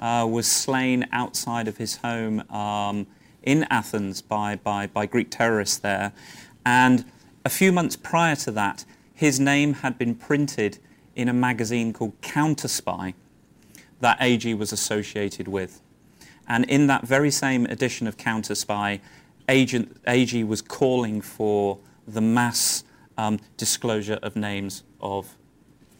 uh, 0.00 0.26
was 0.28 0.50
slain 0.50 1.06
outside 1.12 1.68
of 1.68 1.76
his 1.76 1.98
home 1.98 2.40
um, 2.50 3.06
in 3.42 3.66
Athens 3.70 4.22
by, 4.22 4.56
by, 4.56 4.86
by 4.86 5.04
Greek 5.04 5.30
terrorists 5.30 5.76
there. 5.76 6.12
And 6.64 7.04
a 7.44 7.50
few 7.50 7.72
months 7.72 7.94
prior 7.94 8.36
to 8.36 8.50
that, 8.52 8.86
his 9.14 9.38
name 9.38 9.74
had 9.74 9.98
been 9.98 10.14
printed 10.14 10.78
in 11.14 11.28
a 11.28 11.34
magazine 11.34 11.92
called 11.92 12.18
Counterspy 12.22 13.12
that 14.00 14.18
Agee 14.18 14.56
was 14.56 14.72
associated 14.72 15.46
with. 15.46 15.82
And 16.50 16.64
in 16.64 16.88
that 16.88 17.06
very 17.06 17.30
same 17.30 17.64
edition 17.66 18.08
of 18.08 18.16
Counterspy, 18.16 19.00
Agent, 19.48 20.02
Agee 20.02 20.46
was 20.46 20.60
calling 20.60 21.20
for 21.20 21.78
the 22.08 22.20
mass 22.20 22.82
um, 23.16 23.38
disclosure 23.56 24.18
of 24.20 24.34
names 24.34 24.82
of 25.00 25.36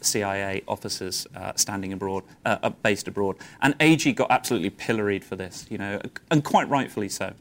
CIA 0.00 0.62
officers 0.66 1.24
uh, 1.36 1.52
standing 1.54 1.92
abroad, 1.92 2.24
uh, 2.44 2.58
uh, 2.64 2.70
based 2.70 3.06
abroad. 3.06 3.36
And 3.62 3.78
Agee 3.78 4.12
got 4.12 4.32
absolutely 4.32 4.70
pilloried 4.70 5.24
for 5.24 5.36
this, 5.36 5.66
you 5.70 5.78
know, 5.78 6.00
and 6.32 6.42
quite 6.42 6.68
rightfully 6.68 7.08
so. 7.08 7.32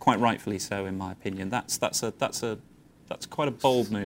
Quite 0.00 0.18
rightfully 0.18 0.58
so, 0.58 0.86
in 0.86 0.98
my 0.98 1.12
opinion. 1.12 1.50
That's, 1.50 1.78
that's, 1.78 2.02
a, 2.02 2.12
that's, 2.18 2.42
a, 2.42 2.58
that's 3.06 3.26
quite 3.26 3.46
a 3.46 3.52
bold 3.52 3.92
move. 3.92 4.05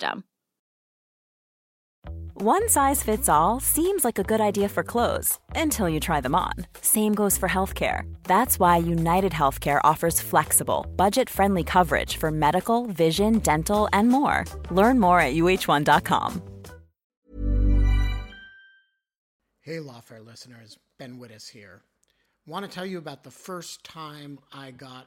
One 2.33 2.69
size 2.69 3.03
fits 3.03 3.29
all 3.29 3.59
seems 3.59 4.03
like 4.03 4.17
a 4.17 4.23
good 4.23 4.41
idea 4.41 4.67
for 4.67 4.83
clothes 4.83 5.37
until 5.55 5.87
you 5.87 5.99
try 5.99 6.21
them 6.21 6.33
on. 6.33 6.53
Same 6.81 7.13
goes 7.13 7.37
for 7.37 7.47
healthcare. 7.47 8.11
That's 8.23 8.57
why 8.57 8.77
United 8.77 9.31
Healthcare 9.31 9.79
offers 9.83 10.19
flexible, 10.19 10.87
budget 10.95 11.29
friendly 11.29 11.63
coverage 11.63 12.17
for 12.17 12.31
medical, 12.31 12.87
vision, 12.87 13.39
dental, 13.39 13.87
and 13.93 14.09
more. 14.09 14.45
Learn 14.71 14.99
more 14.99 15.19
at 15.21 15.35
uh1.com. 15.35 16.41
Hey, 19.59 19.77
Lawfare 19.77 20.25
listeners, 20.25 20.79
Ben 20.97 21.19
Wittes 21.19 21.47
here. 21.47 21.83
Want 22.47 22.65
to 22.65 22.71
tell 22.71 22.87
you 22.87 22.97
about 22.97 23.23
the 23.23 23.29
first 23.29 23.83
time 23.83 24.39
I 24.51 24.71
got 24.71 25.05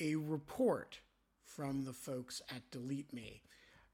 a 0.00 0.14
report 0.14 1.00
from 1.42 1.84
the 1.84 1.92
folks 1.92 2.40
at 2.54 2.70
Delete 2.70 3.12
Me. 3.12 3.42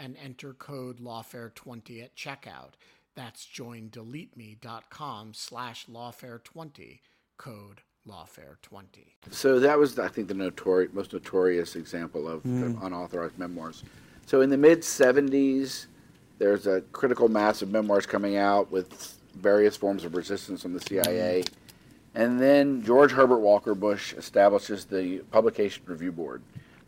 and 0.00 0.16
enter 0.22 0.54
code 0.54 0.98
lawfare20 0.98 2.02
at 2.02 2.16
checkout. 2.16 2.72
That's 3.14 3.46
joindeleteme.com 3.46 5.34
slash 5.34 5.86
lawfare20, 5.86 7.00
code 7.36 7.82
lawfare20. 8.08 9.08
So 9.30 9.60
that 9.60 9.78
was, 9.78 9.98
I 9.98 10.08
think, 10.08 10.28
the 10.28 10.34
notori- 10.34 10.92
most 10.92 11.12
notorious 11.12 11.76
example 11.76 12.28
of 12.28 12.42
mm. 12.44 12.82
unauthorized 12.82 13.38
memoirs. 13.38 13.84
So 14.26 14.40
in 14.40 14.50
the 14.50 14.56
mid 14.56 14.80
70s, 14.80 15.86
there's 16.38 16.66
a 16.66 16.80
critical 16.92 17.28
mass 17.28 17.60
of 17.60 17.70
memoirs 17.70 18.06
coming 18.06 18.36
out 18.36 18.70
with 18.70 19.18
various 19.34 19.76
forms 19.76 20.04
of 20.04 20.14
resistance 20.14 20.62
from 20.62 20.72
the 20.72 20.80
CIA. 20.80 21.42
Mm. 21.44 21.52
And 22.14 22.40
then 22.40 22.82
George 22.82 23.12
Herbert 23.12 23.38
Walker 23.38 23.74
Bush 23.74 24.14
establishes 24.14 24.84
the 24.86 25.18
Publication 25.30 25.82
Review 25.86 26.10
Board. 26.10 26.42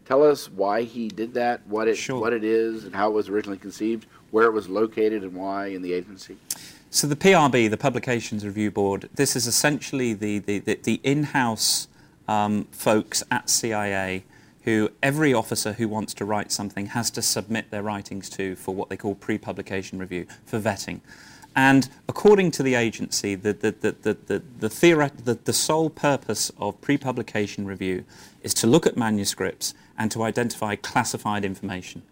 Tell 0.05 0.23
us 0.23 0.51
why 0.51 0.83
he 0.83 1.09
did 1.09 1.35
that, 1.35 1.67
what 1.67 1.89
it 1.89 1.97
sure. 1.97 2.21
what 2.21 2.33
it 2.33 2.45
is, 2.45 2.85
and 2.85 2.95
how 2.95 3.09
it 3.09 3.13
was 3.13 3.29
originally 3.29 3.59
conceived, 3.59 4.07
where 4.31 4.47
it 4.47 4.53
was 4.53 4.69
located, 4.69 5.23
and 5.23 5.35
why 5.35 5.67
in 5.67 5.83
the 5.83 5.93
agency. 5.93 6.37
So 6.91 7.07
the 7.07 7.17
PRB, 7.17 7.71
the 7.71 7.77
Publications 7.77 8.45
Review 8.45 8.71
Board, 8.71 9.09
this 9.15 9.37
is 9.37 9.47
essentially 9.47 10.13
the 10.13 10.41
the, 10.41 10.59
the, 10.59 10.75
the 10.83 11.01
in-house 11.05 11.89
um, 12.29 12.67
folks 12.73 13.23
at 13.31 13.49
CIA 13.49 14.25
who 14.65 14.91
every 15.03 15.35
officer 15.35 15.73
who 15.73 15.89
wants 15.89 16.15
to 16.15 16.25
write 16.25 16.53
something 16.53 16.87
has 16.87 17.11
to 17.11 17.23
submit 17.23 17.71
their 17.71 17.83
writings 17.83 18.29
to 18.31 18.55
for 18.57 18.75
what 18.75 18.89
they 18.89 18.97
call 18.97 19.15
pre-publication 19.15 19.99
review 19.99 20.27
for 20.47 20.61
vetting. 20.61 21.01
And 21.55 21.89
according 22.09 22.51
to 22.53 22.63
the 22.63 22.75
agency, 22.75 23.35
the, 23.35 23.53
the, 23.53 23.73
the, 23.73 23.93
the, 23.93 24.15
the, 24.27 24.43
the, 24.61 24.69
theoret- 24.69 25.25
the, 25.25 25.35
the 25.35 25.53
sole 25.53 25.91
purpose 25.91 26.51
of 26.59 26.81
pre-publication 26.81 27.67
review 27.67 28.05
is 28.43 28.55
to 28.55 28.67
look 28.67 28.87
at 28.87 28.97
manuscripts 28.97 29.75
and 29.99 30.11
to 30.13 30.23
identify 30.23 30.77
classified 30.77 31.45
information 31.45 32.03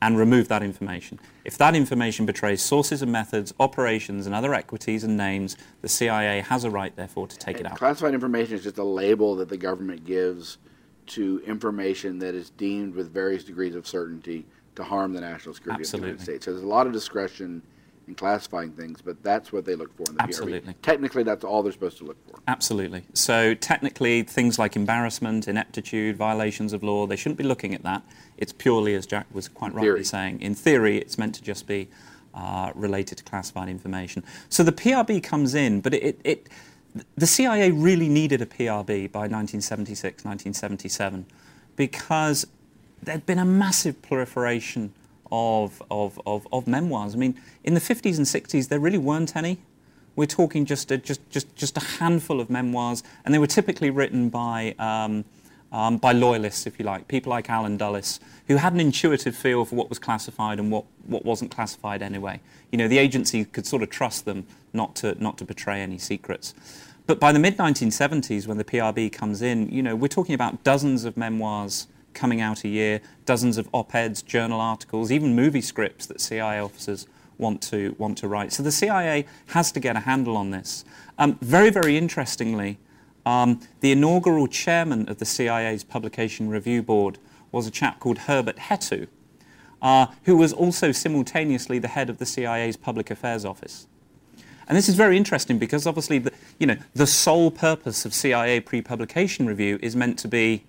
and 0.00 0.18
remove 0.18 0.48
that 0.48 0.64
information. 0.64 1.20
If 1.44 1.56
that 1.58 1.76
information 1.76 2.26
betrays 2.26 2.60
sources 2.60 3.02
and 3.02 3.12
methods, 3.12 3.54
operations, 3.60 4.26
and 4.26 4.34
other 4.34 4.52
equities 4.52 5.04
and 5.04 5.16
names, 5.16 5.56
the 5.80 5.88
CIA 5.88 6.40
has 6.40 6.64
a 6.64 6.70
right, 6.70 6.94
therefore, 6.96 7.28
to 7.28 7.38
take 7.38 7.58
and 7.58 7.66
it 7.66 7.72
out. 7.72 7.78
Classified 7.78 8.12
information 8.12 8.56
is 8.56 8.64
just 8.64 8.78
a 8.78 8.84
label 8.84 9.36
that 9.36 9.48
the 9.48 9.56
government 9.56 10.04
gives 10.04 10.58
to 11.06 11.40
information 11.46 12.18
that 12.18 12.34
is 12.34 12.50
deemed 12.50 12.96
with 12.96 13.12
various 13.12 13.44
degrees 13.44 13.76
of 13.76 13.86
certainty 13.86 14.44
to 14.74 14.82
harm 14.82 15.12
the 15.12 15.20
national 15.20 15.54
security 15.54 15.82
Absolutely. 15.82 16.10
of 16.10 16.18
the 16.18 16.22
United 16.24 16.24
States. 16.24 16.44
So 16.46 16.50
there's 16.50 16.64
a 16.64 16.68
lot 16.68 16.88
of 16.88 16.92
discretion 16.92 17.62
in 18.08 18.14
classifying 18.14 18.72
things, 18.72 19.00
but 19.00 19.22
that's 19.22 19.52
what 19.52 19.64
they 19.64 19.74
look 19.74 19.96
for 19.96 20.04
in 20.08 20.16
the 20.16 20.22
Absolutely. 20.22 20.72
PRB. 20.72 20.82
Technically, 20.82 21.22
that's 21.22 21.44
all 21.44 21.62
they're 21.62 21.72
supposed 21.72 21.98
to 21.98 22.04
look 22.04 22.16
for. 22.28 22.38
Absolutely. 22.48 23.04
So 23.14 23.54
technically, 23.54 24.22
things 24.22 24.58
like 24.58 24.76
embarrassment, 24.76 25.48
ineptitude, 25.48 26.16
violations 26.16 26.72
of 26.72 26.82
law, 26.82 27.06
they 27.06 27.16
shouldn't 27.16 27.38
be 27.38 27.44
looking 27.44 27.74
at 27.74 27.82
that. 27.82 28.02
It's 28.36 28.52
purely, 28.52 28.94
as 28.94 29.06
Jack 29.06 29.26
was 29.32 29.48
quite 29.48 29.72
rightly 29.72 29.88
theory. 29.88 30.04
saying, 30.04 30.40
in 30.40 30.54
theory, 30.54 30.98
it's 30.98 31.16
meant 31.16 31.34
to 31.36 31.42
just 31.42 31.66
be 31.66 31.88
uh, 32.34 32.72
related 32.74 33.18
to 33.18 33.24
classified 33.24 33.68
information. 33.68 34.24
So 34.48 34.62
the 34.62 34.72
PRB 34.72 35.22
comes 35.22 35.54
in, 35.54 35.80
but 35.80 35.94
it, 35.94 36.20
it, 36.24 36.48
the 37.16 37.26
CIA 37.26 37.70
really 37.70 38.08
needed 38.08 38.42
a 38.42 38.46
PRB 38.46 39.12
by 39.12 39.20
1976, 39.20 40.24
1977, 40.24 41.26
because 41.76 42.46
there'd 43.02 43.26
been 43.26 43.38
a 43.38 43.44
massive 43.44 44.00
proliferation 44.02 44.92
of, 45.32 45.82
of, 45.90 46.20
of, 46.26 46.46
of 46.52 46.68
memoirs. 46.68 47.14
I 47.14 47.18
mean, 47.18 47.40
in 47.64 47.72
the 47.72 47.80
50s 47.80 48.18
and 48.18 48.26
60s, 48.26 48.68
there 48.68 48.78
really 48.78 48.98
weren't 48.98 49.34
any. 49.34 49.58
We're 50.14 50.26
talking 50.26 50.66
just 50.66 50.90
a, 50.90 50.98
just, 50.98 51.28
just, 51.30 51.56
just 51.56 51.76
a 51.78 51.80
handful 51.80 52.38
of 52.38 52.50
memoirs, 52.50 53.02
and 53.24 53.32
they 53.32 53.38
were 53.38 53.46
typically 53.46 53.88
written 53.88 54.28
by, 54.28 54.74
um, 54.78 55.24
um, 55.72 55.96
by 55.96 56.12
loyalists, 56.12 56.66
if 56.66 56.78
you 56.78 56.84
like, 56.84 57.08
people 57.08 57.30
like 57.30 57.48
Allen 57.48 57.78
Dulles, 57.78 58.20
who 58.46 58.56
had 58.56 58.74
an 58.74 58.80
intuitive 58.80 59.34
feel 59.34 59.64
for 59.64 59.74
what 59.74 59.88
was 59.88 59.98
classified 59.98 60.58
and 60.58 60.70
what, 60.70 60.84
what 61.06 61.24
wasn't 61.24 61.50
classified 61.50 62.02
anyway. 62.02 62.38
You 62.70 62.76
know, 62.76 62.86
the 62.86 62.98
agency 62.98 63.46
could 63.46 63.66
sort 63.66 63.82
of 63.82 63.88
trust 63.88 64.26
them 64.26 64.46
not 64.74 64.94
to, 64.96 65.16
not 65.22 65.38
to 65.38 65.46
betray 65.46 65.80
any 65.80 65.96
secrets. 65.96 66.52
But 67.06 67.18
by 67.18 67.32
the 67.32 67.38
mid 67.38 67.56
1970s, 67.56 68.46
when 68.46 68.58
the 68.58 68.64
PRB 68.64 69.10
comes 69.10 69.40
in, 69.40 69.70
you 69.70 69.82
know, 69.82 69.96
we're 69.96 70.08
talking 70.08 70.34
about 70.34 70.62
dozens 70.62 71.06
of 71.06 71.16
memoirs 71.16 71.86
coming 72.14 72.40
out 72.40 72.64
a 72.64 72.68
year, 72.68 73.00
dozens 73.24 73.58
of 73.58 73.68
op-eds, 73.72 74.22
journal 74.22 74.60
articles, 74.60 75.10
even 75.10 75.34
movie 75.34 75.60
scripts 75.60 76.06
that 76.06 76.20
CIA 76.20 76.60
officers 76.60 77.06
want 77.38 77.60
to 77.62 77.94
want 77.98 78.18
to 78.18 78.28
write. 78.28 78.52
So 78.52 78.62
the 78.62 78.72
CIA 78.72 79.26
has 79.46 79.72
to 79.72 79.80
get 79.80 79.96
a 79.96 80.00
handle 80.00 80.36
on 80.36 80.50
this. 80.50 80.84
Um, 81.18 81.38
very, 81.40 81.70
very 81.70 81.96
interestingly, 81.96 82.78
um, 83.24 83.60
the 83.80 83.92
inaugural 83.92 84.46
chairman 84.46 85.08
of 85.08 85.18
the 85.18 85.24
CIA's 85.24 85.84
Publication 85.84 86.48
Review 86.48 86.82
Board 86.82 87.18
was 87.50 87.66
a 87.66 87.70
chap 87.70 88.00
called 88.00 88.18
Herbert 88.18 88.56
Hetu, 88.56 89.08
uh, 89.80 90.06
who 90.24 90.36
was 90.36 90.52
also 90.52 90.92
simultaneously 90.92 91.78
the 91.78 91.88
head 91.88 92.08
of 92.08 92.18
the 92.18 92.26
CIA's 92.26 92.76
Public 92.76 93.10
Affairs 93.10 93.44
Office. 93.44 93.86
And 94.68 94.78
this 94.78 94.88
is 94.88 94.94
very 94.94 95.16
interesting 95.16 95.58
because 95.58 95.86
obviously, 95.86 96.18
the, 96.18 96.32
you 96.58 96.66
know, 96.66 96.76
the 96.94 97.06
sole 97.06 97.50
purpose 97.50 98.04
of 98.04 98.14
CIA 98.14 98.60
pre-publication 98.60 99.46
review 99.46 99.78
is 99.82 99.94
meant 99.94 100.18
to 100.20 100.28
be 100.28 100.64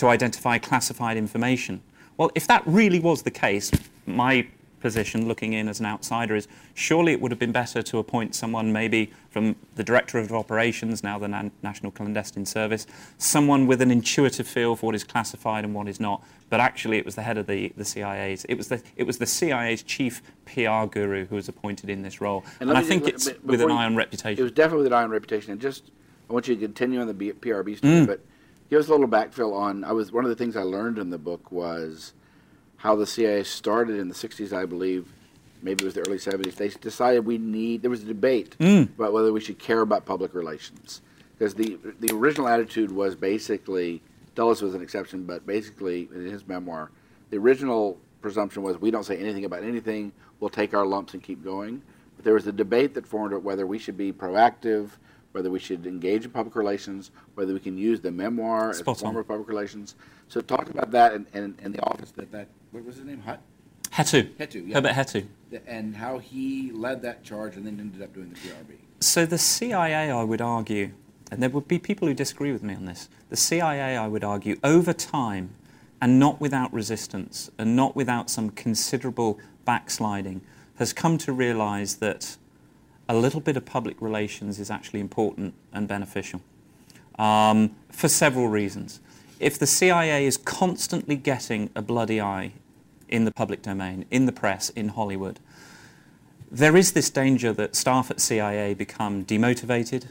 to 0.00 0.08
identify 0.08 0.56
classified 0.56 1.16
information. 1.18 1.82
Well, 2.16 2.30
if 2.34 2.46
that 2.46 2.62
really 2.66 2.98
was 3.00 3.22
the 3.22 3.30
case, 3.30 3.70
my 4.06 4.46
position, 4.80 5.28
looking 5.28 5.52
in 5.52 5.68
as 5.68 5.78
an 5.78 5.84
outsider, 5.84 6.34
is 6.34 6.48
surely 6.72 7.12
it 7.12 7.20
would 7.20 7.30
have 7.30 7.38
been 7.38 7.52
better 7.52 7.82
to 7.82 7.98
appoint 7.98 8.34
someone 8.34 8.72
maybe 8.72 9.12
from 9.28 9.54
the 9.76 9.84
Director 9.84 10.18
of 10.18 10.32
Operations, 10.32 11.02
now 11.04 11.18
the 11.18 11.28
Nan- 11.28 11.50
National 11.62 11.92
Clandestine 11.92 12.46
Service, 12.46 12.86
someone 13.18 13.66
with 13.66 13.82
an 13.82 13.90
intuitive 13.90 14.48
feel 14.48 14.74
for 14.76 14.86
what 14.86 14.94
is 14.94 15.04
classified 15.04 15.64
and 15.64 15.74
what 15.74 15.86
is 15.86 16.00
not. 16.00 16.24
But 16.48 16.60
actually, 16.60 16.96
it 16.96 17.04
was 17.04 17.14
the 17.14 17.22
head 17.22 17.36
of 17.36 17.46
the, 17.46 17.70
the 17.76 17.84
CIA's. 17.84 18.46
It 18.46 18.54
was 18.54 18.68
the, 18.68 18.82
it 18.96 19.02
was 19.02 19.18
the 19.18 19.26
CIA's 19.26 19.82
chief 19.82 20.22
PR 20.46 20.86
guru 20.90 21.26
who 21.26 21.34
was 21.34 21.46
appointed 21.50 21.90
in 21.90 22.00
this 22.00 22.22
role. 22.22 22.42
And, 22.58 22.70
let 22.70 22.78
I 22.78 22.82
think 22.82 23.04
just- 23.04 23.28
it's 23.28 23.44
with 23.44 23.60
an 23.60 23.70
eye 23.70 23.84
on 23.84 23.96
reputation 23.96 24.40
It 24.40 24.42
was 24.44 24.52
definitely 24.52 24.84
with 24.84 24.92
an 24.94 24.98
eye 24.98 25.02
on 25.02 25.10
reputation. 25.10 25.52
And 25.52 25.60
just, 25.60 25.90
I 26.30 26.32
want 26.32 26.48
you 26.48 26.54
to 26.54 26.60
continue 26.62 27.00
on 27.02 27.06
the 27.06 27.12
B- 27.14 27.32
PRB 27.32 27.72
Mm. 27.74 27.76
story, 27.76 28.06
but 28.06 28.20
give 28.70 28.80
us 28.80 28.88
a 28.88 28.90
little 28.90 29.08
backfill 29.08 29.54
on. 29.54 29.84
I 29.84 29.92
was 29.92 30.12
one 30.12 30.24
of 30.24 30.30
the 30.30 30.36
things 30.36 30.56
I 30.56 30.62
learned 30.62 30.98
in 30.98 31.10
the 31.10 31.18
book 31.18 31.50
was 31.52 32.12
how 32.76 32.96
the 32.96 33.06
CIA 33.06 33.42
started 33.44 33.98
in 33.98 34.08
the 34.08 34.14
'60s, 34.14 34.52
I 34.52 34.64
believe. 34.64 35.12
Maybe 35.62 35.82
it 35.82 35.86
was 35.86 35.94
the 35.94 36.00
early 36.00 36.18
'70s. 36.18 36.54
They 36.54 36.68
decided 36.68 37.26
we 37.26 37.36
need. 37.38 37.82
There 37.82 37.90
was 37.90 38.02
a 38.02 38.06
debate 38.06 38.56
Mm. 38.58 38.94
about 38.94 39.12
whether 39.12 39.32
we 39.32 39.40
should 39.40 39.58
care 39.58 39.80
about 39.82 40.06
public 40.06 40.34
relations 40.34 41.02
because 41.38 41.54
the 41.54 41.78
the 42.00 42.14
original 42.14 42.48
attitude 42.48 42.90
was 42.90 43.14
basically 43.14 44.00
Dulles 44.34 44.62
was 44.62 44.74
an 44.74 44.80
exception, 44.82 45.24
but 45.24 45.46
basically 45.46 46.08
in 46.14 46.24
his 46.26 46.46
memoir, 46.46 46.90
the 47.30 47.36
original 47.36 47.98
presumption 48.22 48.62
was 48.62 48.80
we 48.80 48.90
don't 48.90 49.04
say 49.04 49.18
anything 49.18 49.44
about 49.44 49.62
anything. 49.64 50.12
We'll 50.38 50.50
take 50.50 50.72
our 50.72 50.86
lumps 50.86 51.12
and 51.14 51.22
keep 51.22 51.42
going. 51.44 51.82
But 52.16 52.24
there 52.24 52.34
was 52.34 52.46
a 52.46 52.52
debate 52.52 52.94
that 52.94 53.06
formed 53.06 53.34
whether 53.44 53.66
we 53.66 53.78
should 53.78 53.96
be 53.98 54.12
proactive, 54.12 54.90
whether 55.32 55.50
we 55.50 55.58
should 55.58 55.86
engage 55.86 56.24
in 56.24 56.30
public 56.30 56.56
relations, 56.56 57.10
whether 57.34 57.52
we 57.52 57.60
can 57.60 57.78
use 57.78 58.00
the 58.00 58.10
memoir 58.10 58.70
as 58.70 58.80
a 58.80 58.84
form 58.84 59.16
of 59.16 59.28
public 59.28 59.48
relations. 59.48 59.94
So 60.28 60.40
talk 60.40 60.70
about 60.70 60.90
that 60.90 61.12
and, 61.12 61.26
and, 61.32 61.56
and 61.62 61.74
the 61.74 61.80
office 61.82 62.10
that 62.12 62.30
that 62.32 62.48
what 62.72 62.84
was 62.84 62.96
his 62.96 63.04
name? 63.04 63.20
Hut 63.20 63.40
Hetu. 63.92 64.30
Hetu, 64.36 64.68
yeah. 64.68 64.74
Herbert 64.74 64.92
Hetu. 64.92 65.26
and 65.66 65.96
how 65.96 66.18
he 66.18 66.70
led 66.72 67.02
that 67.02 67.24
charge 67.24 67.56
and 67.56 67.66
then 67.66 67.80
ended 67.80 68.02
up 68.02 68.14
doing 68.14 68.30
the 68.30 68.36
PRB. 68.36 68.76
So 69.00 69.26
the 69.26 69.38
CIA, 69.38 70.10
I 70.10 70.22
would 70.22 70.40
argue, 70.40 70.92
and 71.30 71.42
there 71.42 71.50
would 71.50 71.66
be 71.66 71.78
people 71.78 72.06
who 72.06 72.14
disagree 72.14 72.52
with 72.52 72.62
me 72.62 72.74
on 72.74 72.84
this, 72.84 73.08
the 73.30 73.36
CIA, 73.36 73.96
I 73.96 74.06
would 74.06 74.22
argue, 74.22 74.58
over 74.62 74.92
time, 74.92 75.54
and 76.00 76.18
not 76.18 76.40
without 76.40 76.72
resistance, 76.72 77.50
and 77.58 77.74
not 77.74 77.96
without 77.96 78.30
some 78.30 78.50
considerable 78.50 79.38
backsliding, 79.64 80.42
has 80.76 80.92
come 80.92 81.18
to 81.18 81.32
realize 81.32 81.96
that 81.96 82.36
a 83.10 83.14
little 83.14 83.40
bit 83.40 83.56
of 83.56 83.64
public 83.64 84.00
relations 84.00 84.60
is 84.60 84.70
actually 84.70 85.00
important 85.00 85.52
and 85.72 85.88
beneficial 85.88 86.40
um, 87.18 87.74
for 87.90 88.08
several 88.08 88.46
reasons. 88.46 89.00
If 89.40 89.58
the 89.58 89.66
CIA 89.66 90.24
is 90.24 90.36
constantly 90.36 91.16
getting 91.16 91.70
a 91.74 91.82
bloody 91.82 92.20
eye 92.20 92.52
in 93.08 93.24
the 93.24 93.32
public 93.32 93.62
domain, 93.62 94.04
in 94.12 94.26
the 94.26 94.32
press, 94.32 94.68
in 94.70 94.90
Hollywood, 94.90 95.40
there 96.52 96.76
is 96.76 96.92
this 96.92 97.10
danger 97.10 97.52
that 97.52 97.74
staff 97.74 98.12
at 98.12 98.20
CIA 98.20 98.74
become 98.74 99.24
demotivated, 99.24 100.06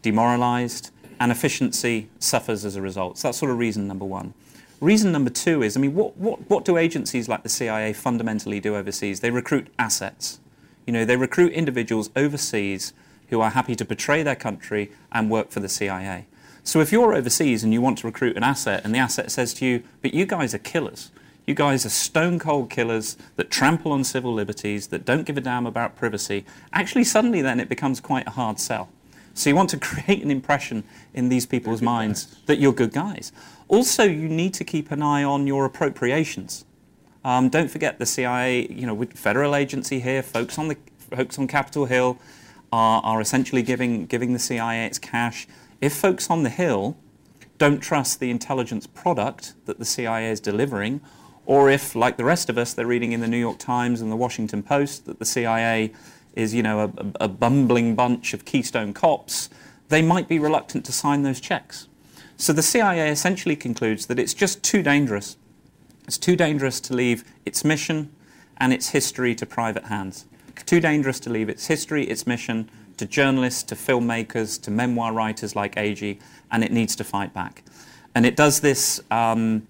demoralized, 0.00 0.90
and 1.20 1.30
efficiency 1.30 2.08
suffers 2.18 2.64
as 2.64 2.76
a 2.76 2.80
result. 2.80 3.18
So 3.18 3.28
that's 3.28 3.36
sort 3.36 3.50
of 3.50 3.58
reason 3.58 3.86
number 3.86 4.06
one. 4.06 4.32
Reason 4.80 5.12
number 5.12 5.30
two 5.30 5.62
is, 5.62 5.76
I 5.76 5.80
mean, 5.80 5.94
what, 5.94 6.16
what, 6.16 6.48
what 6.48 6.64
do 6.64 6.78
agencies 6.78 7.28
like 7.28 7.42
the 7.42 7.50
CIA 7.50 7.92
fundamentally 7.92 8.58
do 8.58 8.74
overseas? 8.74 9.20
They 9.20 9.30
recruit 9.30 9.66
assets. 9.78 10.40
You 10.88 10.92
know, 10.92 11.04
they 11.04 11.18
recruit 11.18 11.52
individuals 11.52 12.08
overseas 12.16 12.94
who 13.28 13.42
are 13.42 13.50
happy 13.50 13.76
to 13.76 13.84
betray 13.84 14.22
their 14.22 14.34
country 14.34 14.90
and 15.12 15.30
work 15.30 15.50
for 15.50 15.60
the 15.60 15.68
CIA. 15.68 16.24
So 16.64 16.80
if 16.80 16.92
you're 16.92 17.12
overseas 17.12 17.62
and 17.62 17.74
you 17.74 17.82
want 17.82 17.98
to 17.98 18.06
recruit 18.06 18.38
an 18.38 18.42
asset 18.42 18.86
and 18.86 18.94
the 18.94 18.98
asset 18.98 19.30
says 19.30 19.52
to 19.54 19.66
you, 19.66 19.82
but 20.00 20.14
you 20.14 20.24
guys 20.24 20.54
are 20.54 20.58
killers, 20.58 21.10
you 21.46 21.52
guys 21.52 21.84
are 21.84 21.90
stone 21.90 22.38
cold 22.38 22.70
killers 22.70 23.18
that 23.36 23.50
trample 23.50 23.92
on 23.92 24.02
civil 24.02 24.32
liberties, 24.32 24.86
that 24.86 25.04
don't 25.04 25.26
give 25.26 25.36
a 25.36 25.42
damn 25.42 25.66
about 25.66 25.94
privacy, 25.94 26.46
actually 26.72 27.04
suddenly 27.04 27.42
then 27.42 27.60
it 27.60 27.68
becomes 27.68 28.00
quite 28.00 28.26
a 28.26 28.30
hard 28.30 28.58
sell. 28.58 28.88
So 29.34 29.50
you 29.50 29.56
want 29.56 29.68
to 29.68 29.76
create 29.90 30.24
an 30.24 30.30
impression 30.30 30.84
in 31.12 31.28
these 31.28 31.44
people's 31.44 31.82
minds 31.82 32.34
that 32.46 32.60
you're 32.60 32.72
good 32.72 32.94
guys. 32.94 33.30
Also, 33.68 34.04
you 34.04 34.26
need 34.26 34.54
to 34.54 34.64
keep 34.64 34.90
an 34.90 35.02
eye 35.02 35.22
on 35.22 35.46
your 35.46 35.66
appropriations. 35.66 36.64
Um, 37.24 37.48
don't 37.48 37.70
forget 37.70 37.98
the 37.98 38.06
CIA, 38.06 38.66
you 38.70 38.86
know, 38.86 39.04
federal 39.14 39.54
agency 39.54 40.00
here, 40.00 40.22
folks 40.22 40.58
on 40.58 40.68
the 40.68 40.76
folks 41.14 41.38
on 41.38 41.46
Capitol 41.48 41.86
Hill 41.86 42.18
are, 42.72 43.00
are 43.02 43.20
essentially 43.20 43.62
giving 43.62 44.06
giving 44.06 44.32
the 44.32 44.38
CIA 44.38 44.86
its 44.86 44.98
cash. 44.98 45.46
If 45.80 45.94
folks 45.94 46.30
on 46.30 46.42
the 46.42 46.50
Hill 46.50 46.96
don't 47.58 47.80
trust 47.80 48.20
the 48.20 48.30
intelligence 48.30 48.86
product 48.86 49.54
that 49.66 49.78
the 49.78 49.84
CIA 49.84 50.30
is 50.30 50.40
delivering, 50.40 51.00
or 51.44 51.70
if, 51.70 51.94
like 51.94 52.16
the 52.16 52.24
rest 52.24 52.48
of 52.48 52.58
us, 52.58 52.72
they're 52.72 52.86
reading 52.86 53.12
in 53.12 53.20
the 53.20 53.26
New 53.26 53.38
York 53.38 53.58
Times 53.58 54.00
and 54.00 54.12
the 54.12 54.16
Washington 54.16 54.62
Post 54.62 55.06
that 55.06 55.18
the 55.18 55.24
CIA 55.24 55.92
is, 56.34 56.54
you 56.54 56.62
know, 56.62 56.80
a, 56.80 57.24
a 57.24 57.28
bumbling 57.28 57.94
bunch 57.94 58.34
of 58.34 58.44
Keystone 58.44 58.92
cops, 58.92 59.50
they 59.88 60.02
might 60.02 60.28
be 60.28 60.38
reluctant 60.38 60.84
to 60.84 60.92
sign 60.92 61.22
those 61.22 61.40
checks. 61.40 61.88
So 62.36 62.52
the 62.52 62.62
CIA 62.62 63.10
essentially 63.10 63.56
concludes 63.56 64.06
that 64.06 64.18
it's 64.18 64.34
just 64.34 64.62
too 64.62 64.82
dangerous. 64.82 65.36
It's 66.08 66.16
too 66.16 66.36
dangerous 66.36 66.80
to 66.80 66.94
leave 66.94 67.22
its 67.44 67.66
mission 67.66 68.10
and 68.56 68.72
its 68.72 68.88
history 68.88 69.34
to 69.34 69.44
private 69.44 69.84
hands. 69.84 70.24
It's 70.48 70.62
too 70.62 70.80
dangerous 70.80 71.20
to 71.20 71.30
leave 71.30 71.50
its 71.50 71.66
history, 71.66 72.04
its 72.04 72.26
mission 72.26 72.70
to 72.96 73.04
journalists, 73.04 73.62
to 73.64 73.74
filmmakers, 73.74 74.60
to 74.62 74.70
memoir 74.70 75.12
writers 75.12 75.54
like 75.54 75.74
Agee, 75.74 76.18
and 76.50 76.64
it 76.64 76.72
needs 76.72 76.96
to 76.96 77.04
fight 77.04 77.34
back. 77.34 77.62
And 78.14 78.24
it 78.24 78.36
does 78.36 78.60
this 78.60 79.02
um, 79.10 79.68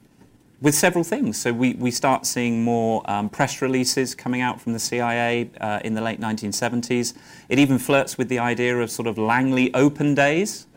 with 0.61 0.77
several 0.77 1.03
things. 1.03 1.41
So 1.41 1.53
we, 1.53 1.75
we 1.75 1.91
start 1.91 2.25
seeing 2.25 2.63
more 2.63 3.03
um, 3.11 3.29
press 3.29 3.61
releases 3.61 4.15
coming 4.15 4.41
out 4.41 4.61
from 4.61 4.75
the 4.75 4.79
CIA 4.79 5.51
uh, 5.61 5.81
in 5.85 5.95
the 5.95 6.01
late 6.01 6.21
1970s. 6.21 7.15
It 7.49 7.59
even 7.59 7.81
flirts 7.81 8.17
with 8.17 8.29
the 8.29 8.39
idea 8.39 8.79
of 8.79 8.93
sort 8.93 9.09
of 9.09 9.19
Langley 9.19 9.75
open 9.75 10.15
days. 10.15 10.69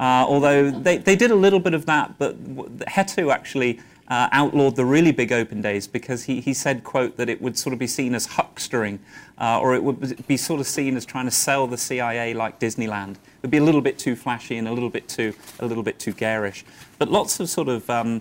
Uh, 0.00 0.24
although 0.26 0.70
they, 0.70 0.96
they 0.96 1.14
did 1.14 1.30
a 1.30 1.34
little 1.34 1.60
bit 1.60 1.74
of 1.74 1.84
that, 1.84 2.16
but 2.16 2.42
Hetu 2.86 3.30
actually 3.30 3.80
uh, 4.10 4.28
outlawed 4.32 4.74
the 4.74 4.84
really 4.84 5.12
big 5.12 5.32
open 5.32 5.62
days 5.62 5.86
because 5.86 6.24
he, 6.24 6.40
he 6.40 6.52
said, 6.52 6.82
quote, 6.82 7.16
that 7.16 7.28
it 7.28 7.40
would 7.40 7.56
sort 7.56 7.72
of 7.72 7.78
be 7.78 7.86
seen 7.86 8.14
as 8.14 8.26
huckstering, 8.26 8.98
uh, 9.38 9.60
or 9.60 9.74
it 9.74 9.84
would 9.84 10.26
be 10.26 10.36
sort 10.36 10.60
of 10.60 10.66
seen 10.66 10.96
as 10.96 11.06
trying 11.06 11.26
to 11.26 11.30
sell 11.30 11.68
the 11.68 11.78
CIA 11.78 12.34
like 12.34 12.58
Disneyland. 12.58 13.12
It 13.12 13.42
would 13.42 13.50
be 13.52 13.58
a 13.58 13.62
little 13.62 13.80
bit 13.80 13.98
too 13.98 14.16
flashy 14.16 14.58
and 14.58 14.66
a 14.66 14.72
little 14.72 14.90
bit 14.90 15.08
too, 15.08 15.32
a 15.60 15.66
little 15.66 15.84
bit 15.84 16.00
too 16.00 16.12
garish. 16.12 16.64
But 16.98 17.08
lots 17.08 17.38
of 17.38 17.48
sort 17.48 17.68
of 17.68 17.88
um, 17.88 18.20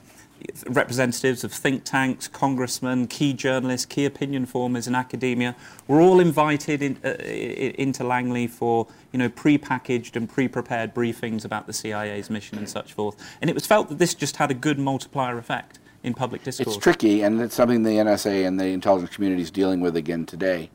representatives 0.68 1.44
of 1.44 1.52
think 1.52 1.84
tanks, 1.84 2.28
congressmen, 2.28 3.08
key 3.08 3.34
journalists, 3.34 3.86
key 3.86 4.06
opinion 4.06 4.46
formers 4.46 4.88
in 4.88 4.96
academia 4.96 5.56
were 5.88 6.02
all 6.02 6.20
invited 6.20 6.82
in, 6.82 6.98
uh, 7.04 7.10
into 7.24 8.04
Langley 8.04 8.48
for 8.48 8.88
you 9.12 9.20
know 9.20 9.30
pre-packaged 9.30 10.16
and 10.16 10.30
pre-prepared 10.30 10.94
briefings 10.94 11.46
about 11.46 11.68
the 11.68 11.74
CIA's 11.74 12.30
mission 12.30 12.58
and 12.58 12.70
such 12.70 12.94
forth. 12.94 13.16
And 13.42 13.50
it 13.50 13.54
was 13.54 13.66
felt 13.66 13.90
that 13.90 13.98
this 13.98 14.14
just 14.14 14.38
had 14.38 14.52
a 14.52 14.56
good 14.56 14.80
multiplier 14.80 15.38
effect 15.38 15.80
in 16.04 16.14
public 16.14 16.44
discourse. 16.44 16.76
It's 16.76 16.84
tricky, 16.84 17.24
and 17.24 17.42
it's 17.42 17.56
something 17.56 17.84
the 17.84 17.92
NSA 17.92 18.48
and 18.48 18.60
the 18.60 18.68
intelligence 18.68 19.14
community 19.14 19.42
is 19.42 19.52
dealing 19.52 19.82
with 19.82 19.96
again 19.96 20.26
today. 20.26 20.70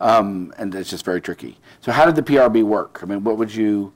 Um, 0.00 0.52
and 0.58 0.74
it's 0.74 0.90
just 0.90 1.04
very 1.04 1.20
tricky. 1.20 1.58
So, 1.80 1.92
how 1.92 2.06
did 2.06 2.16
the 2.16 2.22
PRB 2.22 2.64
work? 2.64 3.00
I 3.02 3.06
mean, 3.06 3.22
what 3.22 3.38
would 3.38 3.54
you? 3.54 3.92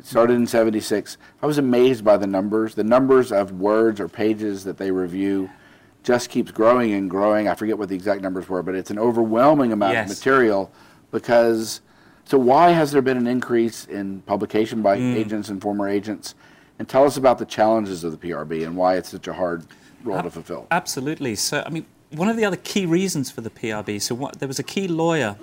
It 0.00 0.06
started 0.06 0.32
in 0.32 0.46
'76. 0.46 1.18
I 1.42 1.46
was 1.46 1.58
amazed 1.58 2.02
by 2.02 2.16
the 2.16 2.26
numbers. 2.26 2.74
The 2.74 2.84
numbers 2.84 3.30
of 3.30 3.52
words 3.52 4.00
or 4.00 4.08
pages 4.08 4.64
that 4.64 4.78
they 4.78 4.90
review 4.90 5.50
just 6.02 6.30
keeps 6.30 6.50
growing 6.50 6.92
and 6.92 7.10
growing. 7.10 7.48
I 7.48 7.54
forget 7.54 7.76
what 7.76 7.90
the 7.90 7.96
exact 7.96 8.22
numbers 8.22 8.48
were, 8.48 8.62
but 8.62 8.74
it's 8.74 8.90
an 8.90 8.98
overwhelming 8.98 9.72
amount 9.72 9.92
Yes. 9.92 10.10
of 10.10 10.16
material 10.16 10.72
because. 11.10 11.82
So, 12.24 12.38
why 12.38 12.70
has 12.70 12.92
there 12.92 13.02
been 13.02 13.18
an 13.18 13.26
increase 13.26 13.84
in 13.84 14.22
publication 14.22 14.80
by 14.80 14.96
mm. 14.96 15.16
agents 15.16 15.50
and 15.50 15.60
former 15.60 15.86
agents? 15.86 16.34
And 16.78 16.88
tell 16.88 17.04
us 17.04 17.18
about 17.18 17.38
the 17.38 17.44
challenges 17.44 18.02
of 18.02 18.12
the 18.12 18.28
PRB 18.28 18.64
and 18.64 18.76
why 18.76 18.96
it's 18.96 19.10
such 19.10 19.28
a 19.28 19.34
hard 19.34 19.66
role 20.02 20.22
to 20.22 20.30
fulfill. 20.30 20.66
Absolutely. 20.70 21.34
So, 21.34 21.62
I 21.66 21.68
mean, 21.68 21.84
one 22.10 22.28
of 22.28 22.38
the 22.38 22.44
other 22.46 22.56
key 22.56 22.86
reasons 22.86 23.30
for 23.30 23.42
the 23.42 23.50
PRB, 23.50 24.00
so 24.00 24.14
what, 24.14 24.38
there 24.38 24.48
was 24.48 24.58
a 24.58 24.62
key 24.62 24.88
lawyer 24.88 25.36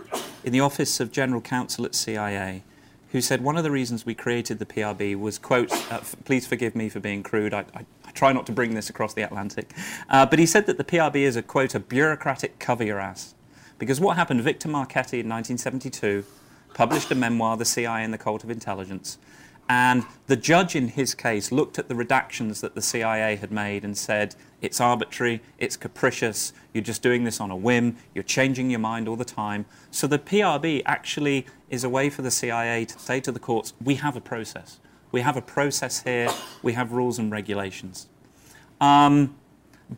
in 0.44 0.52
the 0.52 0.62
Office 0.62 1.00
of 1.00 1.12
General 1.12 1.42
Counsel 1.42 1.86
at 1.86 1.94
CIA 1.94 2.64
who 3.12 3.22
said 3.22 3.42
one 3.42 3.58
of 3.58 3.64
the 3.64 3.72
reasons 3.72 4.06
we 4.06 4.14
created 4.14 4.60
the 4.60 4.66
PRB 4.66 5.18
was, 5.18 5.38
quote, 5.38 5.72
uh, 5.92 6.02
please 6.26 6.46
forgive 6.46 6.76
me 6.76 6.90
for 6.90 7.00
being 7.00 7.24
crude, 7.24 7.54
I, 7.54 7.66
I, 7.74 7.86
I 8.06 8.12
try 8.12 8.34
not 8.34 8.46
to 8.48 8.52
bring 8.52 8.74
this 8.74 8.90
across 8.90 9.14
the 9.14 9.22
Atlantic, 9.22 9.72
uh, 10.10 10.26
but 10.26 10.40
he 10.40 10.46
said 10.46 10.66
that 10.66 10.78
the 10.78 10.84
PRB 10.84 11.18
is 11.18 11.36
a, 11.36 11.42
quote, 11.42 11.76
a 11.76 11.80
bureaucratic 11.80 12.60
cover 12.60 12.84
your 12.84 13.00
ass. 13.00 13.34
Because 13.80 14.00
what 14.00 14.18
happened, 14.18 14.42
Victor 14.42 14.68
Marchetti 14.68 15.20
in 15.20 15.30
1972 15.30 16.26
published 16.74 17.12
a 17.12 17.16
memoir, 17.16 17.58
The 17.58 17.66
CIA 17.66 18.04
and 18.04 18.14
the 18.14 18.18
Cult 18.18 18.44
of 18.44 18.50
Intelligence, 18.50 19.18
and 19.70 20.06
the 20.28 20.38
judge 20.38 20.76
in 20.76 20.90
his 20.90 21.14
case 21.14 21.52
looked 21.52 21.78
at 21.78 21.90
the 21.90 21.94
redactions 21.94 22.62
that 22.62 22.74
the 22.74 22.82
CIA 22.82 23.36
had 23.36 23.52
made 23.52 23.84
and 23.84 23.98
said, 23.98 24.36
it's 24.62 24.80
arbitrary, 24.80 25.42
it's 25.58 25.76
capricious, 25.76 26.54
you're 26.74 26.84
just 26.84 27.02
doing 27.02 27.26
this 27.26 27.42
on 27.42 27.52
a 27.52 27.56
whim, 27.56 27.98
you're 28.14 28.24
changing 28.24 28.70
your 28.70 28.80
mind 28.80 29.08
all 29.08 29.18
the 29.18 29.26
time. 29.26 29.66
So 29.92 30.08
the 30.08 30.20
PRB 30.20 30.84
actually 30.86 31.46
is 31.70 31.84
a 31.84 31.90
way 31.90 32.10
for 32.10 32.22
the 32.22 32.32
CIA 32.32 32.86
to 32.86 33.00
say 33.00 33.20
to 33.20 33.32
the 33.32 33.40
courts, 33.40 33.74
we 33.84 33.96
have 33.96 34.16
a 34.16 34.22
process. 34.22 34.80
We 35.12 35.22
have 35.22 35.36
a 35.36 35.42
process 35.42 36.04
here, 36.04 36.30
we 36.64 36.74
have 36.74 36.92
rules 36.92 37.20
and 37.20 37.32
regulations. 37.32 38.08
Um, 38.80 39.36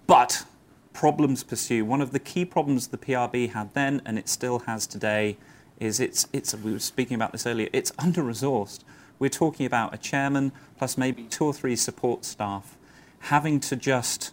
but 0.08 0.46
problems 0.94 1.44
pursue. 1.44 1.86
One 1.86 2.02
of 2.02 2.12
the 2.12 2.20
key 2.20 2.44
problems 2.44 2.88
the 2.88 2.98
PRB 2.98 3.54
had 3.54 3.74
then, 3.74 4.02
and 4.06 4.18
it 4.18 4.28
still 4.28 4.60
has 4.60 4.88
today, 4.88 5.38
is 5.80 6.00
it's, 6.00 6.28
it's 6.34 6.54
we 6.56 6.74
were 6.74 6.80
speaking 6.80 7.16
about 7.16 7.32
this 7.32 7.46
earlier, 7.46 7.70
it's 7.72 7.92
under 8.00 8.22
resourced. 8.22 8.80
We're 9.20 9.30
talking 9.30 9.66
about 9.66 9.94
a 9.94 9.98
chairman 9.98 10.52
plus 10.78 10.98
maybe 10.98 11.24
two 11.24 11.46
or 11.46 11.54
three 11.54 11.76
support 11.76 12.26
staff 12.26 12.78
having 13.24 13.60
to 13.60 13.76
just 13.76 14.32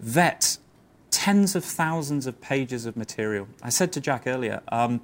vet 0.00 0.58
tens 1.10 1.54
of 1.54 1.64
thousands 1.64 2.26
of 2.26 2.40
pages 2.40 2.86
of 2.86 2.96
material. 2.96 3.46
I 3.62 3.70
said 3.70 3.92
to 3.92 4.00
Jack 4.00 4.26
earlier, 4.26 4.62
um, 4.68 5.00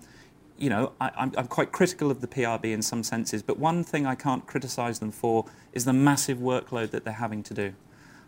you 0.58 0.68
know, 0.68 0.92
I, 1.00 1.10
am 1.16 1.46
quite 1.46 1.72
critical 1.72 2.10
of 2.10 2.20
the 2.20 2.26
PRB 2.26 2.64
in 2.66 2.82
some 2.82 3.02
senses, 3.02 3.42
but 3.42 3.58
one 3.58 3.84
thing 3.84 4.06
I 4.06 4.14
can't 4.14 4.46
criticise 4.46 4.98
them 4.98 5.12
for 5.12 5.46
is 5.72 5.84
the 5.84 5.92
massive 5.92 6.38
workload 6.38 6.90
that 6.90 7.04
they're 7.04 7.14
having 7.14 7.42
to 7.44 7.54
do. 7.54 7.74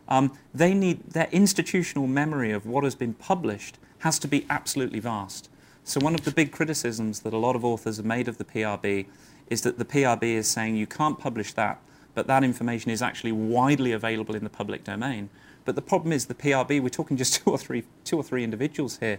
Um, 0.08 0.36
they 0.54 0.74
need 0.74 1.10
their 1.10 1.28
institutional 1.32 2.06
memory 2.06 2.52
of 2.52 2.64
what 2.64 2.84
has 2.84 2.94
been 2.94 3.14
published 3.14 3.78
has 3.98 4.18
to 4.20 4.28
be 4.28 4.46
absolutely 4.48 5.00
vast. 5.00 5.50
So 5.84 6.00
one 6.00 6.14
of 6.14 6.24
the 6.24 6.30
big 6.30 6.52
criticisms 6.52 7.20
that 7.20 7.32
a 7.32 7.38
lot 7.38 7.56
of 7.56 7.64
authors 7.64 7.96
have 7.96 8.06
made 8.06 8.28
of 8.28 8.38
the 8.38 8.44
PRB 8.44 9.06
is 9.52 9.60
that 9.60 9.78
the 9.78 9.84
PRB 9.84 10.22
is 10.22 10.48
saying 10.48 10.76
you 10.76 10.86
can't 10.86 11.18
publish 11.18 11.52
that, 11.52 11.78
but 12.14 12.26
that 12.26 12.42
information 12.42 12.90
is 12.90 13.02
actually 13.02 13.32
widely 13.32 13.92
available 13.92 14.34
in 14.34 14.44
the 14.44 14.50
public 14.50 14.82
domain. 14.82 15.28
But 15.66 15.74
the 15.74 15.82
problem 15.82 16.10
is 16.10 16.24
the 16.24 16.34
PRB, 16.34 16.82
we're 16.82 16.88
talking 16.88 17.18
just 17.18 17.34
two 17.44 17.50
or 17.50 17.58
three, 17.58 17.84
two 18.04 18.16
or 18.16 18.22
three 18.22 18.44
individuals 18.44 18.98
here. 18.98 19.18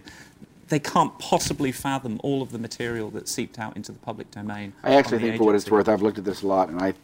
They 0.68 0.80
can't 0.80 1.16
possibly 1.20 1.70
fathom 1.70 2.20
all 2.24 2.42
of 2.42 2.50
the 2.50 2.58
material 2.58 3.10
that's 3.10 3.30
seeped 3.30 3.60
out 3.60 3.76
into 3.76 3.92
the 3.92 3.98
public 4.00 4.32
domain. 4.32 4.72
I 4.82 4.94
actually 4.94 5.20
think, 5.20 5.36
for 5.36 5.44
what 5.44 5.54
it's 5.54 5.70
worth, 5.70 5.88
I've 5.88 6.02
looked 6.02 6.18
at 6.18 6.24
this 6.24 6.42
a 6.42 6.48
lot, 6.48 6.68
and 6.68 6.80
I, 6.80 6.94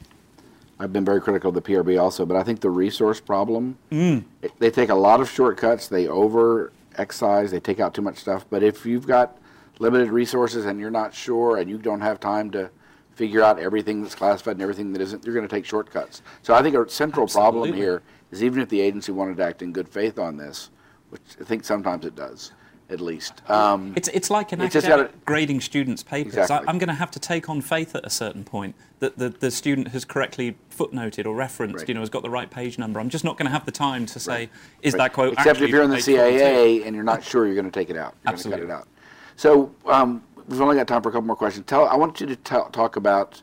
I've 0.81 0.93
been 0.93 1.05
very 1.05 1.21
critical 1.21 1.51
of 1.51 1.55
the 1.55 1.62
PRB 1.62 2.01
also. 2.01 2.27
But 2.27 2.37
I 2.37 2.43
think 2.43 2.61
the 2.61 2.71
resource 2.71 3.21
problem, 3.21 3.79
mm. 3.93 4.25
it, 4.43 4.51
they 4.59 4.71
take 4.71 4.88
a 4.88 4.95
lot 4.95 5.21
of 5.21 5.31
shortcuts. 5.31 5.87
They 5.87 6.09
over 6.09 6.73
excise. 6.97 7.53
They 7.53 7.61
take 7.61 7.79
out 7.79 7.95
too 7.95 8.03
much 8.03 8.16
stuff. 8.16 8.45
But 8.51 8.64
if 8.64 8.85
you've 8.85 9.07
got 9.07 9.38
limited 9.79 10.11
resources 10.11 10.64
and 10.64 10.81
you're 10.81 10.90
not 10.90 11.14
sure, 11.14 11.59
and 11.59 11.71
you 11.71 11.79
don't 11.79 12.01
have 12.01 12.19
time 12.19 12.51
to 12.53 12.71
figure 13.20 13.42
out 13.42 13.59
everything 13.59 14.00
that's 14.00 14.14
classified 14.14 14.52
and 14.52 14.62
everything 14.62 14.94
that 14.94 15.02
isn't, 15.02 15.26
you're 15.26 15.35
going 15.35 15.46
to 15.46 15.54
take 15.54 15.66
shortcuts. 15.66 16.22
So 16.40 16.54
I 16.54 16.62
think 16.62 16.74
a 16.74 16.88
central 16.88 17.24
Absolutely. 17.24 17.68
problem 17.68 17.74
here 17.74 18.02
is 18.30 18.42
even 18.42 18.62
if 18.62 18.70
the 18.70 18.80
agency 18.80 19.12
wanted 19.12 19.37
to 19.37 19.44
act 19.44 19.61
in 19.61 19.74
good 19.74 19.87
faith 19.87 20.18
on 20.18 20.38
this, 20.38 20.70
which 21.11 21.20
I 21.38 21.44
think 21.44 21.62
sometimes 21.64 22.06
it 22.06 22.16
does, 22.16 22.52
at 22.88 22.98
least. 22.98 23.42
Um, 23.50 23.92
it's, 23.94 24.09
it's 24.09 24.30
like 24.30 24.52
an 24.52 24.62
it's 24.62 24.74
academic 24.74 25.09
gotta, 25.09 25.18
grading 25.26 25.61
students' 25.61 26.02
papers. 26.02 26.33
Exactly. 26.33 26.66
I, 26.66 26.70
am 26.70 26.78
going 26.78 26.88
to 26.88 26.94
have 26.94 27.11
to 27.11 27.18
take 27.18 27.50
on 27.50 27.61
faith 27.61 27.94
at 27.94 28.06
a 28.06 28.11
certain 28.11 28.42
point 28.42 28.74
that 29.00 29.18
the, 29.18 29.28
the 29.28 29.50
student 29.50 29.88
has 29.88 30.06
correctly 30.06 30.56
footnoted 30.74 31.26
or 31.26 31.35
referenced, 31.35 31.80
right. 31.80 31.88
you 31.88 31.92
know, 31.92 32.00
has 32.00 32.09
got 32.09 32.22
the 32.22 32.30
right 32.30 32.50
page 32.50 32.78
number. 32.78 33.00
I'm 33.00 33.11
just 33.11 33.24
not 33.24 33.37
going 33.37 33.48
to 33.48 33.52
have 33.52 33.66
the 33.66 33.72
time 33.72 34.06
to 34.06 34.18
say, 34.18 34.33
right. 34.33 34.50
is 34.80 34.94
right. 34.94 34.98
that 35.00 35.12
quote 35.12 35.35
Except 35.35 35.61
if 35.61 35.68
you're 35.68 35.83
in 35.83 35.90
the 35.90 36.00
CIA 36.00 36.85
and 36.85 36.96
you're 36.96 37.04
not 37.04 37.22
sure 37.22 37.44
you're 37.44 37.54
going 37.54 37.70
to 37.70 37.70
take 37.70 37.90
it 37.90 37.98
out. 37.98 38.14
You're 38.24 38.33
Absolutely. 38.33 38.66
cut 38.66 38.70
it 38.70 38.74
out. 38.74 38.88
So 39.37 39.74
um, 39.85 40.22
we've 40.51 40.61
only 40.61 40.77
got 40.77 40.89
time 40.89 41.01
for 41.01 41.09
a 41.09 41.13
couple 41.13 41.27
more 41.27 41.37
questions. 41.37 41.65
Tell, 41.67 41.87
I 41.87 41.97
want 41.97 42.21
you 42.21 42.27
to 42.27 42.37
talk 42.37 42.97
about 42.97 43.41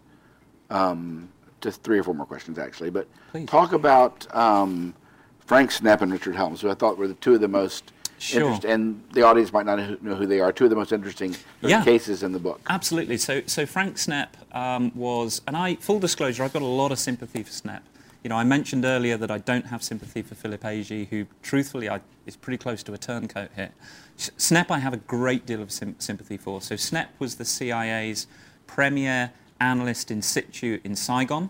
um, 0.70 1.30
just 1.62 1.82
three 1.82 1.98
or 1.98 2.04
four 2.04 2.14
more 2.14 2.26
questions, 2.26 2.60
actually, 2.60 2.90
but 2.90 3.08
Please. 3.32 3.48
talk 3.48 3.72
about 3.74 4.34
um, 4.36 4.94
Frank 5.40 5.72
Snepp 5.72 6.02
and 6.02 6.12
Richard 6.12 6.36
Helms, 6.36 6.62
who 6.62 6.70
I 6.70 6.74
thought 6.74 6.98
were 6.98 7.08
the 7.08 7.14
two 7.16 7.34
of 7.34 7.42
the 7.42 7.48
most 7.48 7.94
Sure. 8.20 8.42
Interesting, 8.42 8.72
and 8.72 9.04
the 9.14 9.22
audience 9.22 9.54
might 9.54 9.68
not 9.68 10.02
know 10.02 10.16
who 10.16 10.26
they 10.26 10.40
are. 10.40 10.52
Two 10.52 10.64
of 10.64 10.72
the 10.72 10.76
most 10.76 10.92
interesting 10.92 11.36
yeah. 11.62 11.84
cases 11.84 12.24
in 12.24 12.32
the 12.32 12.40
book. 12.40 12.60
Absolutely. 12.68 13.18
So, 13.18 13.44
so 13.46 13.68
Frank 13.68 13.98
Snepp 13.98 14.30
um, 14.56 14.92
was, 14.96 15.42
and 15.46 15.56
I, 15.56 15.76
full 15.76 16.00
disclosure, 16.00 16.44
I've 16.44 16.54
got 16.54 16.64
a 16.64 16.66
lot 16.66 16.92
of 16.92 16.98
sympathy 16.98 17.44
for 17.44 17.52
Snepp. 17.52 17.82
You 18.28 18.30
know, 18.30 18.40
I 18.40 18.44
mentioned 18.44 18.84
earlier 18.84 19.16
that 19.16 19.32
I 19.32 19.38
don't 19.38 19.68
have 19.68 19.82
sympathy 19.82 20.22
for 20.22 20.36
Philip 20.36 20.60
Agee, 20.64 21.08
who, 21.08 21.28
truthfully, 21.42 21.90
I, 21.90 22.02
is 22.26 22.36
pretty 22.36 22.58
close 22.58 22.84
to 22.84 22.94
a 22.94 22.98
turncoat 22.98 23.52
here. 23.56 23.72
Snepp, 24.18 24.70
I 24.70 24.80
have 24.80 24.92
a 24.92 24.98
great 24.98 25.46
deal 25.46 25.62
of 25.62 25.72
sim- 25.72 25.96
sympathy 25.98 26.36
for. 26.36 26.60
So, 26.60 26.76
Snepp 26.76 27.08
was 27.20 27.36
the 27.36 27.46
CIA's 27.46 28.28
premier 28.68 29.32
analyst 29.62 30.12
in 30.12 30.22
situ 30.22 30.82
in 30.84 30.98
Saigon. 30.98 31.50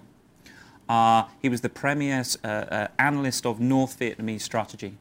Uh, 0.87 1.23
he 1.41 1.49
was 1.49 1.61
the 1.61 1.69
premier 1.69 2.23
uh, 2.43 2.47
uh, 2.47 2.87
analyst 2.99 3.47
of 3.47 3.59
North 3.59 3.97
Vietnamese 3.97 4.41
strategy. 4.41 4.99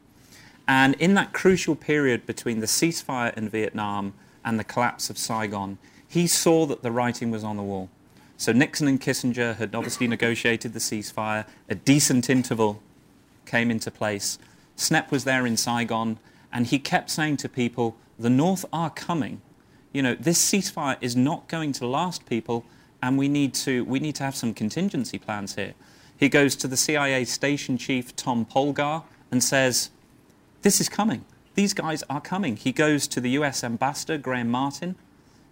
And 0.67 0.95
in 0.95 1.13
that 1.13 1.31
crucial 1.31 1.75
period 1.75 2.25
between 2.25 2.59
the 2.59 2.65
ceasefire 2.65 3.37
in 3.37 3.49
Vietnam 3.49 4.15
and 4.43 4.57
the 4.57 4.63
collapse 4.63 5.11
of 5.11 5.19
Saigon, 5.19 5.77
he 6.07 6.25
saw 6.25 6.65
that 6.65 6.81
the 6.81 6.89
writing 6.89 7.29
was 7.29 7.43
on 7.43 7.55
the 7.55 7.61
wall. 7.61 7.91
So 8.37 8.51
Nixon 8.51 8.87
and 8.87 9.01
Kissinger 9.01 9.55
had 9.57 9.73
obviously 9.73 10.07
negotiated 10.07 10.73
the 10.73 10.79
ceasefire, 10.79 11.45
a 11.67 11.75
decent 11.75 12.29
interval 12.29 12.81
came 13.45 13.71
into 13.71 13.89
place. 13.89 14.37
Snepp 14.77 15.09
was 15.09 15.23
there 15.23 15.47
in 15.47 15.57
Saigon, 15.57 16.19
and 16.53 16.67
he 16.67 16.77
kept 16.77 17.09
saying 17.09 17.37
to 17.37 17.49
people, 17.49 17.97
the 18.19 18.29
North 18.29 18.63
are 18.71 18.91
coming. 18.91 19.41
You 19.91 20.03
know, 20.03 20.15
this 20.15 20.39
ceasefire 20.39 20.97
is 21.01 21.15
not 21.15 21.47
going 21.47 21.71
to 21.73 21.87
last, 21.87 22.27
people, 22.27 22.63
and 23.01 23.17
we 23.17 23.27
need 23.27 23.55
to, 23.55 23.83
we 23.85 23.99
need 23.99 24.15
to 24.15 24.23
have 24.23 24.35
some 24.35 24.53
contingency 24.53 25.17
plans 25.17 25.55
here. 25.55 25.73
He 26.15 26.29
goes 26.29 26.55
to 26.57 26.67
the 26.67 26.77
CIA 26.77 27.25
station 27.25 27.77
chief, 27.77 28.15
Tom 28.15 28.45
Polgar, 28.45 29.03
and 29.31 29.43
says, 29.43 29.89
This 30.61 30.79
is 30.79 30.89
coming. 30.89 31.25
These 31.55 31.73
guys 31.73 32.03
are 32.09 32.21
coming. 32.21 32.55
He 32.55 32.71
goes 32.71 33.07
to 33.07 33.19
the 33.19 33.31
US 33.31 33.63
ambassador, 33.63 34.17
Graham 34.17 34.49
Martin, 34.49 34.95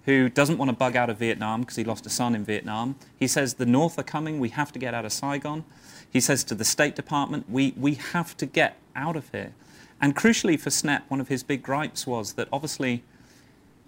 who 0.06 0.30
doesn't 0.30 0.58
want 0.58 0.70
to 0.70 0.76
bug 0.76 0.96
out 0.96 1.10
of 1.10 1.18
Vietnam 1.18 1.62
because 1.62 1.76
he 1.76 1.84
lost 1.84 2.06
a 2.06 2.10
son 2.10 2.36
in 2.36 2.46
Vietnam. 2.46 2.96
He 3.18 3.28
says, 3.28 3.56
The 3.56 3.66
North 3.66 4.00
are 4.00 4.04
coming. 4.04 4.40
We 4.40 4.50
have 4.50 4.72
to 4.74 4.80
get 4.80 4.94
out 4.94 5.06
of 5.06 5.12
Saigon. 5.12 5.66
He 6.10 6.20
says 6.20 6.44
to 6.46 6.56
the 6.56 6.64
State 6.66 6.96
Department, 6.96 7.50
We, 7.50 7.74
we 7.76 7.96
have 7.96 8.38
to 8.38 8.46
get 8.46 8.78
out 8.96 9.16
of 9.16 9.30
here. 9.32 9.54
And 10.00 10.16
crucially 10.16 10.60
for 10.60 10.70
Snepp, 10.70 11.04
one 11.08 11.22
of 11.22 11.28
his 11.28 11.44
big 11.44 11.64
gripes 11.64 12.06
was 12.06 12.34
that 12.34 12.48
obviously 12.52 13.04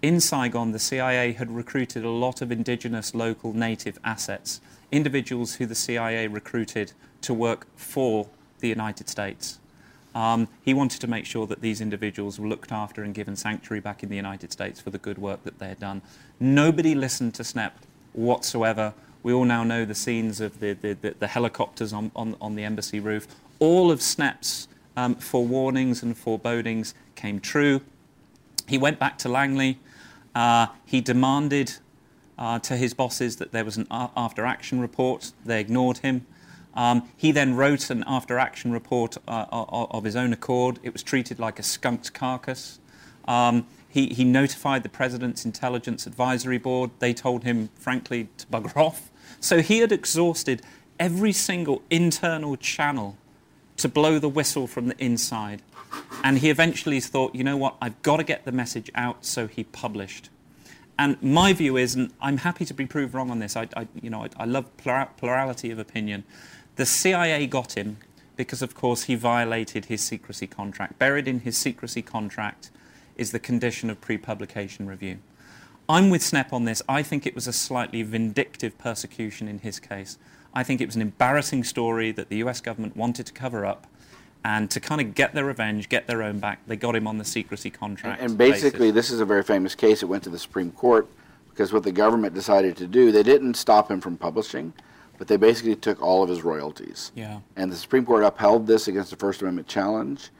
in 0.00 0.20
Saigon, 0.20 0.72
the 0.72 0.78
CIA 0.78 1.32
had 1.32 1.50
recruited 1.50 2.04
a 2.04 2.10
lot 2.10 2.40
of 2.40 2.52
indigenous 2.52 3.14
local 3.14 3.52
native 3.52 3.98
assets, 4.04 4.60
individuals 4.92 5.56
who 5.56 5.66
the 5.66 5.74
CIA 5.74 6.28
recruited 6.28 6.92
to 7.22 7.34
work 7.34 7.66
for 7.76 8.28
the 8.60 8.68
United 8.68 9.08
States. 9.08 9.58
Um, 10.14 10.48
he 10.62 10.74
wanted 10.74 11.00
to 11.00 11.06
make 11.06 11.26
sure 11.26 11.46
that 11.46 11.60
these 11.60 11.80
individuals 11.80 12.40
were 12.40 12.48
looked 12.48 12.72
after 12.72 13.02
and 13.02 13.14
given 13.14 13.36
sanctuary 13.36 13.80
back 13.80 14.02
in 14.02 14.08
the 14.08 14.16
United 14.16 14.52
States 14.52 14.80
for 14.80 14.90
the 14.90 14.98
good 14.98 15.18
work 15.18 15.44
that 15.44 15.58
they 15.58 15.68
had 15.68 15.78
done. 15.78 16.02
Nobody 16.40 16.94
listened 16.94 17.34
to 17.34 17.42
Snepp 17.42 17.72
whatsoever. 18.12 18.94
We 19.22 19.32
all 19.32 19.44
now 19.44 19.64
know 19.64 19.84
the 19.84 19.94
scenes 19.94 20.40
of 20.40 20.60
the, 20.60 20.72
the, 20.72 20.94
the, 20.94 21.14
the 21.18 21.26
helicopters 21.26 21.92
on, 21.92 22.10
on, 22.16 22.36
on, 22.40 22.54
the 22.54 22.64
embassy 22.64 23.00
roof. 23.00 23.26
All 23.58 23.90
of 23.90 24.00
Snepp's 24.00 24.68
um, 24.96 25.16
forewarnings 25.16 26.02
and 26.02 26.16
forebodings 26.16 26.94
came 27.14 27.40
true. 27.40 27.80
He 28.66 28.78
went 28.78 28.98
back 28.98 29.18
to 29.18 29.28
Langley. 29.28 29.78
Uh, 30.34 30.68
he 30.84 31.00
demanded 31.00 31.74
uh, 32.38 32.58
to 32.60 32.76
his 32.76 32.94
bosses 32.94 33.36
that 33.36 33.52
there 33.52 33.64
was 33.64 33.76
an 33.76 33.86
after 33.90 34.46
action 34.46 34.80
report. 34.80 35.32
They 35.44 35.60
ignored 35.60 35.98
him. 35.98 36.26
Um, 36.74 37.08
he 37.16 37.32
then 37.32 37.56
wrote 37.56 37.90
an 37.90 38.04
after 38.06 38.38
action 38.38 38.72
report 38.72 39.16
uh, 39.26 39.46
of 39.50 40.04
his 40.04 40.14
own 40.14 40.32
accord. 40.32 40.78
It 40.82 40.92
was 40.92 41.02
treated 41.02 41.38
like 41.38 41.58
a 41.58 41.62
skunked 41.62 42.12
carcass. 42.12 42.78
Um, 43.26 43.66
he, 43.88 44.08
he, 44.08 44.24
notified 44.24 44.82
the 44.82 44.88
President's 44.88 45.44
Intelligence 45.44 46.06
Advisory 46.06 46.58
Board. 46.58 46.90
They 46.98 47.12
told 47.12 47.44
him, 47.44 47.70
frankly, 47.74 48.28
to 48.36 48.46
bugger 48.46 48.76
off. 48.86 49.10
So 49.40 49.60
he 49.60 49.78
had 49.78 49.92
exhausted 49.92 50.62
every 50.98 51.32
single 51.32 51.82
internal 51.90 52.56
channel 52.56 53.16
to 53.76 53.88
blow 53.88 54.18
the 54.18 54.28
whistle 54.28 54.66
from 54.66 54.88
the 54.88 54.96
inside. 55.02 55.62
And 56.22 56.38
he 56.38 56.50
eventually 56.50 57.00
thought, 57.00 57.34
you 57.34 57.44
know 57.44 57.56
what, 57.56 57.76
I've 57.80 58.00
got 58.02 58.18
to 58.18 58.24
get 58.24 58.44
the 58.44 58.52
message 58.52 58.90
out, 58.94 59.24
so 59.24 59.46
he 59.46 59.64
published. 59.64 60.30
And 60.98 61.20
my 61.22 61.52
view 61.52 61.76
is, 61.76 61.94
and 61.94 62.12
I'm 62.20 62.38
happy 62.38 62.64
to 62.64 62.74
be 62.74 62.84
proved 62.84 63.14
wrong 63.14 63.30
on 63.30 63.38
this, 63.38 63.56
I, 63.56 63.68
I 63.76 63.86
you 64.02 64.10
know, 64.10 64.24
I, 64.24 64.28
I 64.36 64.44
love 64.44 64.76
plurality 64.76 65.70
of 65.70 65.78
opinion. 65.78 66.24
The 66.78 66.86
CIA 66.86 67.48
got 67.48 67.76
him 67.76 67.96
because, 68.36 68.62
of 68.62 68.72
course, 68.72 69.04
he 69.04 69.16
violated 69.16 69.86
his 69.86 70.00
secrecy 70.00 70.46
contract. 70.46 70.96
Buried 70.96 71.26
in 71.26 71.40
his 71.40 71.56
secrecy 71.56 72.02
contract 72.02 72.70
is 73.16 73.32
the 73.32 73.40
condition 73.40 73.90
of 73.90 74.00
pre-publication 74.00 74.86
review. 74.86 75.18
I'm 75.88 76.08
with 76.08 76.22
Snepp 76.22 76.52
on 76.52 76.66
this. 76.66 76.80
I 76.88 77.02
think 77.02 77.26
it 77.26 77.34
was 77.34 77.48
a 77.48 77.52
slightly 77.52 78.02
vindictive 78.04 78.78
persecution 78.78 79.48
in 79.48 79.58
his 79.58 79.80
case. 79.80 80.18
I 80.54 80.62
think 80.62 80.80
it 80.80 80.86
was 80.86 80.94
an 80.94 81.02
embarrassing 81.02 81.64
story 81.64 82.12
that 82.12 82.28
the 82.28 82.36
US 82.44 82.60
government 82.60 82.96
wanted 82.96 83.26
to 83.26 83.32
cover 83.32 83.66
up 83.66 83.88
and 84.44 84.70
to 84.70 84.78
kind 84.78 85.00
of 85.00 85.16
get 85.16 85.34
their 85.34 85.46
revenge, 85.46 85.88
get 85.88 86.06
their 86.06 86.22
own 86.22 86.38
back, 86.38 86.60
they 86.68 86.76
got 86.76 86.94
him 86.94 87.08
on 87.08 87.18
the 87.18 87.24
secrecy 87.24 87.70
contract. 87.70 88.20
And, 88.20 88.30
and 88.30 88.38
basically, 88.38 88.92
basis. 88.92 88.94
this 88.94 89.10
is 89.10 89.20
a 89.20 89.24
very 89.24 89.42
famous 89.42 89.74
case. 89.74 90.04
It 90.04 90.06
went 90.06 90.22
to 90.22 90.30
the 90.30 90.38
Supreme 90.38 90.70
Court 90.70 91.08
because 91.50 91.72
what 91.72 91.82
the 91.82 91.90
government 91.90 92.34
decided 92.34 92.76
to 92.76 92.86
do, 92.86 93.10
they 93.10 93.24
didn't 93.24 93.54
stop 93.54 93.90
him 93.90 94.00
from 94.00 94.16
publishing, 94.16 94.72
but 95.18 95.26
they 95.26 95.36
basically 95.36 95.76
took 95.76 96.00
all 96.00 96.22
of 96.22 96.28
his 96.28 96.42
royalties. 96.42 97.12
Yeah. 97.14 97.40
And 97.56 97.70
the 97.70 97.76
Supreme 97.76 98.06
Court 98.06 98.22
upheld 98.22 98.66
this 98.66 98.88
against 98.88 99.10
the 99.10 99.16
First 99.16 99.42
Amendment 99.42 99.68
challenge. 99.68 100.30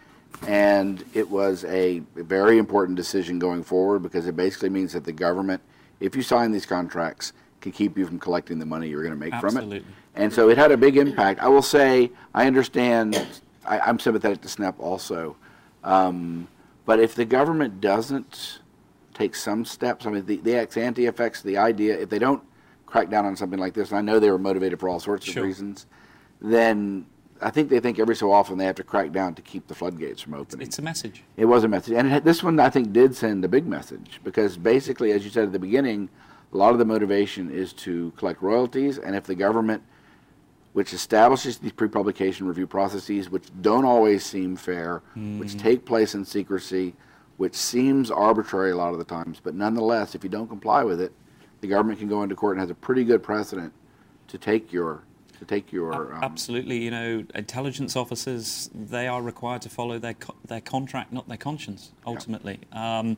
And 0.46 1.04
it 1.14 1.28
was 1.28 1.64
a 1.64 2.00
very 2.14 2.58
important 2.58 2.96
decision 2.96 3.38
going 3.40 3.64
forward 3.64 4.02
because 4.02 4.26
it 4.26 4.36
basically 4.36 4.68
means 4.68 4.92
that 4.92 5.04
the 5.04 5.12
government, 5.12 5.60
if 5.98 6.14
you 6.14 6.22
sign 6.22 6.52
these 6.52 6.66
contracts, 6.66 7.32
can 7.60 7.72
keep 7.72 7.98
you 7.98 8.06
from 8.06 8.20
collecting 8.20 8.60
the 8.60 8.66
money 8.66 8.88
you're 8.88 9.02
going 9.02 9.14
to 9.14 9.18
make 9.18 9.34
Absolutely. 9.34 9.60
from 9.60 9.72
it. 9.72 9.76
Absolutely. 9.76 9.94
And 10.14 10.32
so 10.32 10.48
it 10.48 10.56
had 10.56 10.70
a 10.70 10.76
big 10.76 10.96
impact. 10.96 11.40
I 11.40 11.48
will 11.48 11.62
say, 11.62 12.12
I 12.34 12.46
understand 12.46 13.26
I, 13.64 13.90
am 13.90 13.98
sympathetic 13.98 14.40
to 14.42 14.48
Snepp 14.48 14.78
also. 14.78 15.36
Um, 15.82 16.48
but 16.86 17.00
if 17.00 17.14
the 17.14 17.24
government 17.24 17.80
doesn't 17.80 18.60
take 19.14 19.34
some 19.34 19.64
steps, 19.64 20.06
I 20.06 20.10
mean, 20.10 20.26
the, 20.26 20.36
the 20.36 20.54
ex 20.54 20.76
ante 20.76 21.06
effects, 21.06 21.42
the 21.42 21.56
idea, 21.56 21.98
if 21.98 22.08
they 22.08 22.18
don't 22.18 22.42
crack 22.88 23.10
down 23.10 23.26
on 23.26 23.36
something 23.36 23.58
like 23.58 23.74
this, 23.74 23.90
and 23.90 23.98
I 23.98 24.00
know 24.00 24.18
they 24.18 24.30
were 24.30 24.38
motivated 24.38 24.80
for 24.80 24.88
all 24.88 24.98
sorts 24.98 25.26
Sure. 25.26 25.42
of 25.42 25.46
reasons, 25.46 25.86
then 26.40 27.06
I 27.40 27.50
think 27.50 27.68
they 27.68 27.80
think 27.80 27.98
every 27.98 28.16
so 28.16 28.32
often 28.32 28.58
they 28.58 28.64
have 28.64 28.76
to 28.76 28.82
crack 28.82 29.12
down 29.12 29.34
to 29.34 29.42
keep 29.42 29.68
the 29.68 29.74
floodgates 29.74 30.22
from 30.22 30.34
opening. 30.34 30.66
It's 30.66 30.78
a 30.78 30.82
message. 30.82 31.22
It 31.36 31.44
was 31.44 31.64
a 31.64 31.68
message, 31.68 31.94
and 31.94 32.10
it, 32.10 32.24
this 32.24 32.42
one 32.42 32.58
I 32.58 32.70
think 32.70 32.92
did 32.92 33.14
send 33.14 33.44
a 33.44 33.48
big 33.48 33.66
message 33.66 34.20
because 34.24 34.56
basically, 34.56 35.12
as 35.12 35.24
you 35.24 35.30
said 35.30 35.44
at 35.44 35.52
the 35.52 35.58
beginning, 35.58 36.08
a 36.52 36.56
lot 36.56 36.72
of 36.72 36.78
the 36.78 36.84
motivation 36.84 37.50
is 37.50 37.72
to 37.74 38.12
collect 38.16 38.42
royalties, 38.42 38.98
and 38.98 39.14
if 39.14 39.24
the 39.24 39.34
government, 39.34 39.82
which 40.72 40.94
establishes 40.94 41.58
these 41.58 41.72
pre-publication 41.72 42.46
review 42.46 42.66
processes, 42.66 43.28
which 43.28 43.44
don't 43.60 43.84
always 43.84 44.24
seem 44.24 44.56
fair, 44.56 45.02
which 45.14 45.54
mm. 45.54 45.60
take 45.60 45.84
place 45.84 46.14
in 46.14 46.24
secrecy, 46.24 46.94
which 47.36 47.54
seems 47.54 48.10
arbitrary 48.10 48.70
a 48.70 48.76
lot 48.76 48.92
of 48.92 48.98
the 48.98 49.04
times, 49.04 49.40
but 49.42 49.54
nonetheless, 49.54 50.14
if 50.14 50.24
you 50.24 50.30
don't 50.30 50.48
comply 50.48 50.82
with 50.82 51.00
it, 51.00 51.12
the 51.60 51.68
government 51.68 51.98
can 51.98 52.08
go 52.08 52.22
into 52.22 52.34
court 52.34 52.56
and 52.56 52.60
has 52.60 52.70
a 52.70 52.74
pretty 52.74 53.04
good 53.04 53.22
precedent 53.22 53.72
to 54.28 54.38
take 54.38 54.72
your 54.72 55.02
to 55.38 55.44
take 55.44 55.72
your 55.72 56.14
um, 56.14 56.22
Absolutely, 56.22 56.78
you 56.78 56.90
know, 56.90 57.24
intelligence 57.34 57.96
officers 57.96 58.70
they 58.74 59.06
are 59.06 59.22
required 59.22 59.62
to 59.62 59.68
follow 59.68 59.98
their 59.98 60.14
co- 60.14 60.36
their 60.46 60.60
contract, 60.60 61.12
not 61.12 61.28
their 61.28 61.36
conscience. 61.36 61.92
Ultimately, 62.06 62.60
um, 62.72 63.16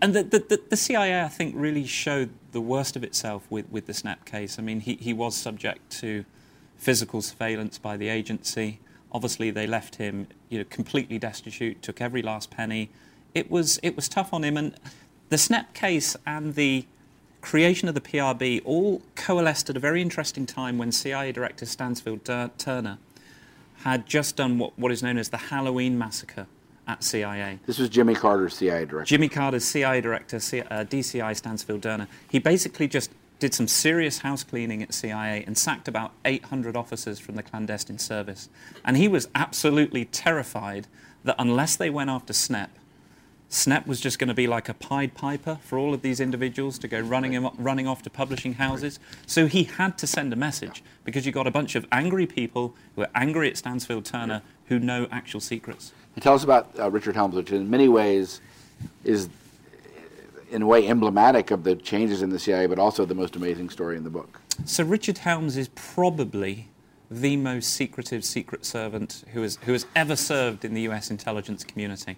and 0.00 0.14
the, 0.14 0.22
the 0.22 0.38
the 0.40 0.62
the 0.70 0.76
CIA, 0.76 1.22
I 1.22 1.28
think, 1.28 1.54
really 1.56 1.86
showed 1.86 2.30
the 2.52 2.60
worst 2.60 2.96
of 2.96 3.04
itself 3.04 3.46
with 3.50 3.68
with 3.70 3.86
the 3.86 3.92
Snepp 3.92 4.24
case. 4.24 4.58
I 4.58 4.62
mean, 4.62 4.80
he 4.80 4.94
he 4.94 5.12
was 5.12 5.36
subject 5.36 5.90
to 6.00 6.24
physical 6.76 7.22
surveillance 7.22 7.78
by 7.78 7.96
the 7.96 8.08
agency. 8.08 8.80
Obviously, 9.12 9.52
they 9.52 9.66
left 9.66 9.96
him, 9.96 10.26
you 10.48 10.58
know, 10.58 10.64
completely 10.68 11.18
destitute. 11.18 11.82
Took 11.82 12.00
every 12.00 12.20
last 12.20 12.50
penny. 12.50 12.90
It 13.32 13.50
was 13.50 13.78
it 13.82 13.94
was 13.94 14.08
tough 14.08 14.34
on 14.34 14.42
him, 14.42 14.56
and 14.56 14.74
the 15.28 15.36
Snepp 15.36 15.72
case 15.72 16.16
and 16.26 16.54
the 16.54 16.86
creation 17.44 17.88
of 17.88 17.94
the 17.94 18.00
PRB 18.00 18.62
all 18.64 19.02
coalesced 19.16 19.68
at 19.68 19.76
a 19.76 19.78
very 19.78 20.00
interesting 20.00 20.46
time 20.46 20.78
when 20.78 20.90
CIA 20.90 21.30
Director 21.30 21.66
Stansfield 21.66 22.24
Tur- 22.24 22.50
Turner 22.56 22.98
had 23.82 24.06
just 24.06 24.36
done 24.36 24.58
what, 24.58 24.76
what 24.78 24.90
is 24.90 25.02
known 25.02 25.18
as 25.18 25.28
the 25.28 25.36
Halloween 25.36 25.98
massacre 25.98 26.46
at 26.88 27.04
CIA. 27.04 27.58
This 27.66 27.78
was 27.78 27.90
Jimmy 27.90 28.14
Carter's 28.14 28.54
CIA 28.54 28.86
director. 28.86 29.08
Jimmy 29.08 29.28
Carter's 29.28 29.64
CIA 29.64 30.00
director, 30.00 30.40
C- 30.40 30.62
uh, 30.62 30.84
DCI 30.84 31.36
Stansfield 31.36 31.82
Turner, 31.82 32.08
he 32.30 32.38
basically 32.38 32.88
just 32.88 33.10
did 33.40 33.52
some 33.52 33.68
serious 33.68 34.18
house 34.18 34.42
cleaning 34.42 34.82
at 34.82 34.94
CIA 34.94 35.44
and 35.46 35.58
sacked 35.58 35.86
about 35.86 36.12
800 36.24 36.76
officers 36.76 37.18
from 37.18 37.36
the 37.36 37.42
clandestine 37.42 37.98
service. 37.98 38.48
And 38.86 38.96
he 38.96 39.06
was 39.06 39.28
absolutely 39.34 40.06
terrified 40.06 40.86
that 41.24 41.36
unless 41.38 41.76
they 41.76 41.90
went 41.90 42.08
after 42.08 42.32
Snepp, 42.32 42.68
Snepp 43.50 43.86
was 43.86 44.00
just 44.00 44.18
going 44.18 44.28
to 44.28 44.34
be 44.34 44.46
like 44.46 44.68
a 44.68 44.74
Pied 44.74 45.14
Piper 45.14 45.58
for 45.62 45.78
all 45.78 45.94
of 45.94 46.02
these 46.02 46.18
individuals 46.18 46.78
to 46.80 46.88
go 46.88 46.98
running, 46.98 47.32
him, 47.32 47.48
running 47.56 47.86
off 47.86 48.02
to 48.02 48.10
publishing 48.10 48.54
houses. 48.54 48.98
So 49.26 49.46
he 49.46 49.64
had 49.64 49.96
to 49.98 50.06
send 50.06 50.32
a 50.32 50.36
message 50.36 50.82
because 51.04 51.24
you 51.24 51.32
got 51.32 51.46
a 51.46 51.50
bunch 51.50 51.74
of 51.76 51.86
angry 51.92 52.26
people 52.26 52.74
who 52.96 53.02
are 53.02 53.10
angry 53.14 53.48
at 53.48 53.56
Stansfield 53.56 54.04
Turner 54.04 54.42
who 54.66 54.78
know 54.78 55.06
actual 55.10 55.40
secrets. 55.40 55.92
And 56.16 56.22
tell 56.22 56.34
us 56.34 56.42
about 56.42 56.70
uh, 56.78 56.90
Richard 56.90 57.14
Helms, 57.14 57.34
which 57.34 57.52
in 57.52 57.70
many 57.70 57.88
ways 57.88 58.40
is, 59.04 59.28
in 60.50 60.62
a 60.62 60.66
way, 60.66 60.88
emblematic 60.88 61.50
of 61.50 61.64
the 61.64 61.76
changes 61.76 62.22
in 62.22 62.30
the 62.30 62.38
CIA, 62.38 62.66
but 62.66 62.78
also 62.78 63.04
the 63.04 63.14
most 63.14 63.36
amazing 63.36 63.70
story 63.70 63.96
in 63.96 64.04
the 64.04 64.10
book. 64.10 64.40
So 64.64 64.84
Richard 64.84 65.18
Helms 65.18 65.56
is 65.56 65.68
probably 65.74 66.68
the 67.10 67.36
most 67.36 67.72
secretive 67.72 68.24
secret 68.24 68.64
servant 68.64 69.24
who 69.32 69.42
has, 69.42 69.58
who 69.62 69.72
has 69.72 69.86
ever 69.94 70.16
served 70.16 70.64
in 70.64 70.74
the 70.74 70.82
US 70.82 71.10
intelligence 71.10 71.62
community. 71.62 72.16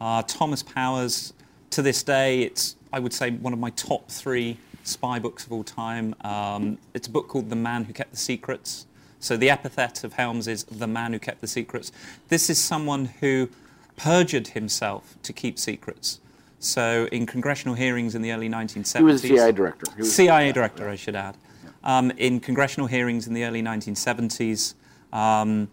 Uh, 0.00 0.22
Thomas 0.26 0.62
Powers, 0.62 1.32
to 1.70 1.82
this 1.82 2.02
day, 2.02 2.42
it's, 2.42 2.76
I 2.92 2.98
would 2.98 3.12
say, 3.12 3.30
one 3.30 3.52
of 3.52 3.58
my 3.58 3.70
top 3.70 4.08
three 4.10 4.58
spy 4.84 5.18
books 5.18 5.44
of 5.46 5.52
all 5.52 5.64
time. 5.64 6.14
Um, 6.22 6.78
it's 6.94 7.08
a 7.08 7.10
book 7.10 7.28
called 7.28 7.50
The 7.50 7.56
Man 7.56 7.84
Who 7.84 7.92
Kept 7.92 8.10
the 8.12 8.16
Secrets. 8.16 8.86
So 9.18 9.36
the 9.36 9.50
epithet 9.50 10.04
of 10.04 10.12
Helms 10.12 10.46
is 10.46 10.64
the 10.64 10.86
man 10.86 11.12
who 11.12 11.18
kept 11.18 11.40
the 11.40 11.48
secrets. 11.48 11.90
This 12.28 12.48
is 12.50 12.62
someone 12.62 13.06
who 13.20 13.48
perjured 13.96 14.48
himself 14.48 15.16
to 15.22 15.32
keep 15.32 15.58
secrets. 15.58 16.20
So 16.60 17.08
in 17.10 17.26
congressional 17.26 17.74
hearings 17.74 18.14
in 18.14 18.22
the 18.22 18.30
early 18.32 18.48
1970s, 18.48 18.98
He 18.98 19.02
was 19.04 19.22
CIA 19.22 19.52
director. 19.52 19.86
Was- 19.98 20.14
CIA 20.14 20.52
director, 20.52 20.88
I 20.88 20.96
should 20.96 21.16
add. 21.16 21.36
Um, 21.82 22.10
in 22.12 22.40
congressional 22.40 22.86
hearings 22.88 23.26
in 23.26 23.32
the 23.34 23.44
early 23.44 23.62
1970s, 23.62 24.74
um, 25.12 25.68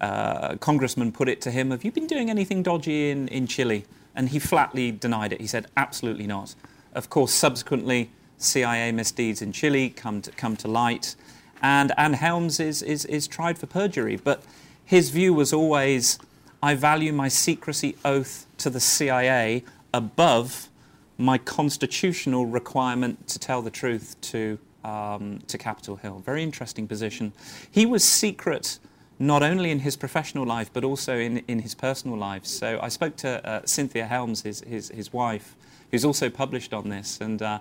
uh, 0.00 0.56
congressman 0.56 1.12
put 1.12 1.28
it 1.28 1.40
to 1.42 1.50
him, 1.50 1.70
Have 1.70 1.84
you 1.84 1.92
been 1.92 2.06
doing 2.06 2.30
anything 2.30 2.62
dodgy 2.62 3.10
in, 3.10 3.28
in 3.28 3.46
Chile? 3.46 3.84
And 4.14 4.30
he 4.30 4.38
flatly 4.38 4.90
denied 4.90 5.32
it. 5.32 5.40
He 5.40 5.46
said, 5.46 5.66
Absolutely 5.76 6.26
not. 6.26 6.54
Of 6.94 7.10
course, 7.10 7.32
subsequently, 7.32 8.10
CIA 8.38 8.92
misdeeds 8.92 9.42
in 9.42 9.52
Chile 9.52 9.90
come 9.90 10.22
to, 10.22 10.30
come 10.32 10.56
to 10.56 10.68
light, 10.68 11.16
and, 11.60 11.92
and 11.96 12.14
Helms 12.14 12.60
is, 12.60 12.82
is, 12.82 13.04
is 13.06 13.26
tried 13.26 13.58
for 13.58 13.66
perjury. 13.66 14.16
But 14.16 14.42
his 14.84 15.10
view 15.10 15.34
was 15.34 15.52
always 15.52 16.18
I 16.62 16.74
value 16.74 17.12
my 17.12 17.28
secrecy 17.28 17.96
oath 18.04 18.46
to 18.58 18.70
the 18.70 18.80
CIA 18.80 19.64
above 19.94 20.68
my 21.16 21.38
constitutional 21.38 22.46
requirement 22.46 23.26
to 23.28 23.38
tell 23.38 23.62
the 23.62 23.70
truth 23.70 24.16
to, 24.22 24.58
um, 24.84 25.40
to 25.46 25.58
Capitol 25.58 25.96
Hill. 25.96 26.20
Very 26.24 26.42
interesting 26.42 26.88
position. 26.88 27.32
He 27.70 27.86
was 27.86 28.04
secret 28.04 28.78
not 29.18 29.42
only 29.42 29.70
in 29.70 29.80
his 29.80 29.96
professional 29.96 30.46
life 30.46 30.70
but 30.72 30.84
also 30.84 31.18
in, 31.18 31.38
in 31.48 31.60
his 31.60 31.74
personal 31.74 32.16
life. 32.16 32.44
So 32.44 32.78
I 32.82 32.88
spoke 32.88 33.16
to 33.16 33.46
uh, 33.46 33.62
Cynthia 33.64 34.06
Helms, 34.06 34.42
his, 34.42 34.60
his, 34.60 34.90
his 34.90 35.12
wife, 35.12 35.56
who's 35.90 36.04
also 36.04 36.30
published 36.30 36.72
on 36.72 36.88
this. 36.88 37.20
And 37.20 37.42
uh, 37.42 37.58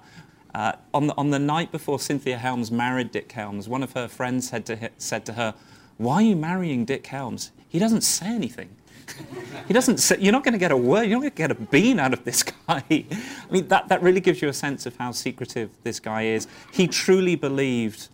uh, 0.54 0.74
on, 0.94 1.08
the, 1.08 1.14
on 1.18 1.30
the 1.30 1.40
night 1.40 1.72
before 1.72 2.00
Cynthia 2.00 2.38
Helms 2.38 2.72
married 2.72 3.12
Dick 3.12 3.32
Helms, 3.32 3.68
one 3.68 3.84
of 3.84 3.94
her 3.94 4.08
friends 4.08 4.50
said 4.50 4.66
to, 4.68 4.78
hi- 4.78 4.90
said 4.98 5.26
to 5.26 5.34
her, 5.34 5.56
Why 5.98 6.16
are 6.16 6.22
you 6.22 6.36
marrying 6.36 6.86
Dick 6.86 7.08
Helms? 7.08 7.52
He 7.70 7.80
doesn't 7.80 8.02
say 8.02 8.28
anything. 8.28 8.70
He 9.68 9.74
doesn't 9.74 9.98
say, 9.98 10.18
you're 10.20 10.32
not 10.32 10.44
going 10.44 10.54
to 10.54 10.60
get 10.60 10.72
a 10.72 10.78
word, 10.78 11.04
you're 11.04 11.20
not 11.20 11.22
going 11.22 11.32
to 11.32 11.38
get 11.38 11.52
a 11.52 11.56
bean 11.56 12.00
out 12.00 12.14
of 12.14 12.24
this 12.24 12.44
guy. 12.44 12.84
I 12.90 13.06
mean, 13.50 13.68
that, 13.68 13.88
that 13.88 14.02
really 14.02 14.20
gives 14.20 14.42
you 14.42 14.50
a 14.50 14.54
sense 14.54 14.86
of 14.86 14.98
how 14.98 15.12
secretive 15.12 15.70
this 15.84 16.00
guy 16.00 16.24
is. 16.24 16.48
He 16.72 16.88
truly 16.88 17.36
believed 17.36 18.10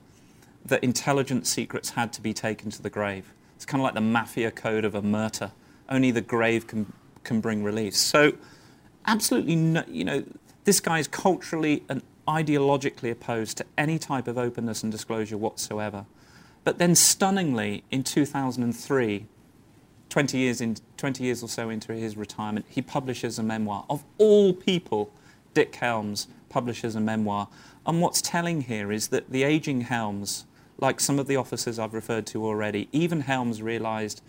that 0.65 0.83
intelligence 0.83 1.49
secrets 1.49 1.91
had 1.91 2.13
to 2.13 2.21
be 2.21 2.33
taken 2.33 2.69
to 2.71 2.81
the 2.81 2.89
grave. 2.89 3.33
It's 3.55 3.65
kind 3.65 3.81
of 3.81 3.83
like 3.83 3.93
the 3.93 4.01
mafia 4.01 4.51
code 4.51 4.85
of 4.85 4.93
omertà. 4.93 5.51
Only 5.89 6.11
the 6.11 6.21
grave 6.21 6.67
can, 6.67 6.91
can 7.23 7.41
bring 7.41 7.63
relief. 7.63 7.95
So, 7.95 8.33
absolutely, 9.05 9.55
no, 9.55 9.83
you 9.87 10.03
know, 10.03 10.23
this 10.63 10.79
guy 10.79 10.99
is 10.99 11.07
culturally 11.07 11.83
and 11.89 12.01
ideologically 12.27 13.11
opposed 13.11 13.57
to 13.57 13.65
any 13.77 13.99
type 13.99 14.27
of 14.27 14.37
openness 14.37 14.83
and 14.83 14.91
disclosure 14.91 15.37
whatsoever. 15.37 16.05
But 16.63 16.77
then, 16.77 16.95
stunningly, 16.95 17.83
in 17.91 18.03
2003, 18.03 19.25
20 20.09 20.37
years, 20.37 20.61
in, 20.61 20.77
20 20.97 21.23
years 21.23 21.43
or 21.43 21.49
so 21.49 21.69
into 21.69 21.91
his 21.93 22.15
retirement, 22.15 22.65
he 22.69 22.81
publishes 22.81 23.37
a 23.37 23.43
memoir. 23.43 23.85
Of 23.89 24.03
all 24.17 24.53
people, 24.53 25.11
Dick 25.53 25.75
Helms 25.75 26.27
publishes 26.49 26.95
a 26.95 27.01
memoir. 27.01 27.49
And 27.85 27.99
what's 27.99 28.21
telling 28.21 28.61
here 28.61 28.91
is 28.91 29.09
that 29.09 29.29
the 29.31 29.43
aging 29.43 29.81
Helms, 29.81 30.45
like 30.83 30.99
some 30.99 31.17
of 31.17 31.27
the 31.27 31.37
officers 31.37 31.79
I've 31.79 31.93
referred 31.93 32.27
to 32.27 32.45
already, 32.45 32.89
even 32.91 33.21
Helms 33.21 33.61
realized 33.61 34.21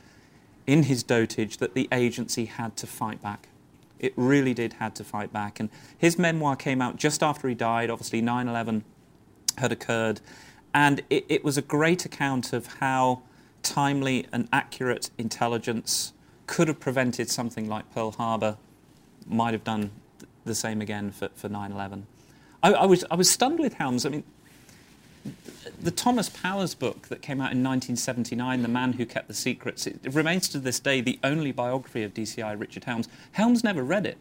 in 0.68 0.84
his 0.84 1.02
dotage 1.02 1.56
that 1.58 1.74
the 1.74 1.88
agency 1.90 2.44
had 2.44 2.76
to 2.76 2.86
fight 2.86 3.20
back. 3.20 3.48
It 3.98 4.12
really 4.14 4.54
did 4.54 4.74
had 4.74 4.94
to 4.94 5.04
fight 5.04 5.32
back. 5.32 5.58
And 5.58 5.68
his 5.98 6.16
memoir 6.16 6.54
came 6.54 6.80
out 6.80 6.96
just 6.96 7.24
after 7.24 7.48
he 7.48 7.56
died. 7.56 7.90
Obviously, 7.90 8.20
9 8.20 8.46
11 8.46 8.84
had 9.58 9.72
occurred. 9.72 10.20
And 10.72 11.02
it, 11.10 11.26
it 11.28 11.44
was 11.44 11.58
a 11.58 11.62
great 11.62 12.04
account 12.04 12.52
of 12.52 12.66
how 12.78 13.22
timely 13.64 14.26
and 14.32 14.48
accurate 14.52 15.10
intelligence 15.18 16.12
could 16.46 16.68
have 16.68 16.78
prevented 16.78 17.28
something 17.28 17.68
like 17.68 17.92
Pearl 17.92 18.12
Harbor, 18.12 18.58
might 19.26 19.54
have 19.54 19.64
done 19.64 19.90
the 20.44 20.54
same 20.54 20.80
again 20.80 21.10
for, 21.10 21.30
for 21.34 21.48
9 21.48 21.72
11. 21.72 22.06
I, 22.62 22.72
I, 22.74 22.86
was, 22.86 23.04
I 23.10 23.16
was 23.16 23.28
stunned 23.28 23.58
with 23.58 23.74
Helms. 23.74 24.06
I 24.06 24.10
mean, 24.10 24.24
the 25.80 25.90
Thomas 25.90 26.28
Powers 26.28 26.74
book 26.74 27.08
that 27.08 27.22
came 27.22 27.40
out 27.40 27.52
in 27.52 27.62
1979, 27.62 28.62
The 28.62 28.68
Man 28.68 28.94
Who 28.94 29.06
Kept 29.06 29.28
the 29.28 29.34
Secrets, 29.34 29.86
it, 29.86 29.98
remains 30.10 30.48
to 30.48 30.58
this 30.58 30.80
day 30.80 31.00
the 31.00 31.18
only 31.22 31.52
biography 31.52 32.02
of 32.02 32.14
DCI 32.14 32.58
Richard 32.58 32.84
Helms. 32.84 33.08
Helms 33.32 33.64
never 33.64 33.82
read 33.82 34.06
it. 34.06 34.18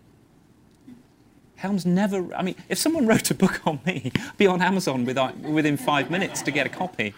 Helms 1.55 1.85
never, 1.85 2.33
I 2.35 2.41
mean, 2.41 2.55
if 2.69 2.77
someone 2.77 3.07
wrote 3.07 3.31
a 3.31 3.35
book 3.35 3.65
on 3.65 3.79
me, 3.85 4.11
I'd 4.15 4.37
be 4.37 4.47
on 4.47 4.61
Amazon 4.61 5.05
without, 5.05 5.37
within 5.37 5.77
five 5.77 6.09
minutes 6.09 6.41
to 6.43 6.51
get 6.51 6.65
a 6.65 6.69
copy. 6.69 7.13